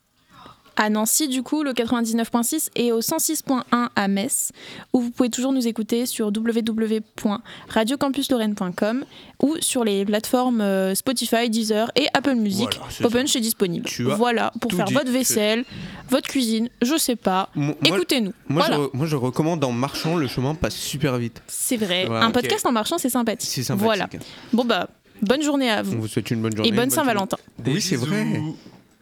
[0.76, 3.62] À Nancy, du coup, le 99.6 et au 106.1
[3.96, 4.52] à Metz,
[4.94, 9.06] où vous pouvez toujours nous écouter sur www.radiocampuslorraine.com
[9.42, 12.80] ou sur les plateformes euh, Spotify, Deezer et Apple Music.
[13.02, 13.90] Voilà, est disponible.
[14.18, 14.94] Voilà, pour faire dit.
[14.94, 15.66] votre vaisselle,
[16.10, 17.50] votre cuisine, je sais pas.
[17.86, 18.34] Écoutez-nous.
[18.48, 18.76] moi, voilà.
[18.78, 21.42] je, re- moi, je recommande en marchant, le chemin passe super vite.
[21.48, 22.06] C'est vrai.
[22.06, 23.50] Voilà, Un podcast en marchant, c'est sympathique.
[23.50, 23.86] C'est sympathique.
[23.86, 24.10] Voilà.
[24.54, 24.88] Bon, bah,
[25.22, 26.02] bonne journée à On vous.
[26.02, 26.70] vous souhaite une bonne journée.
[26.70, 27.38] Et bonne Saint-Valentin.
[27.66, 28.24] Oui, c'est vrai.
[28.26, 28.58] bisous.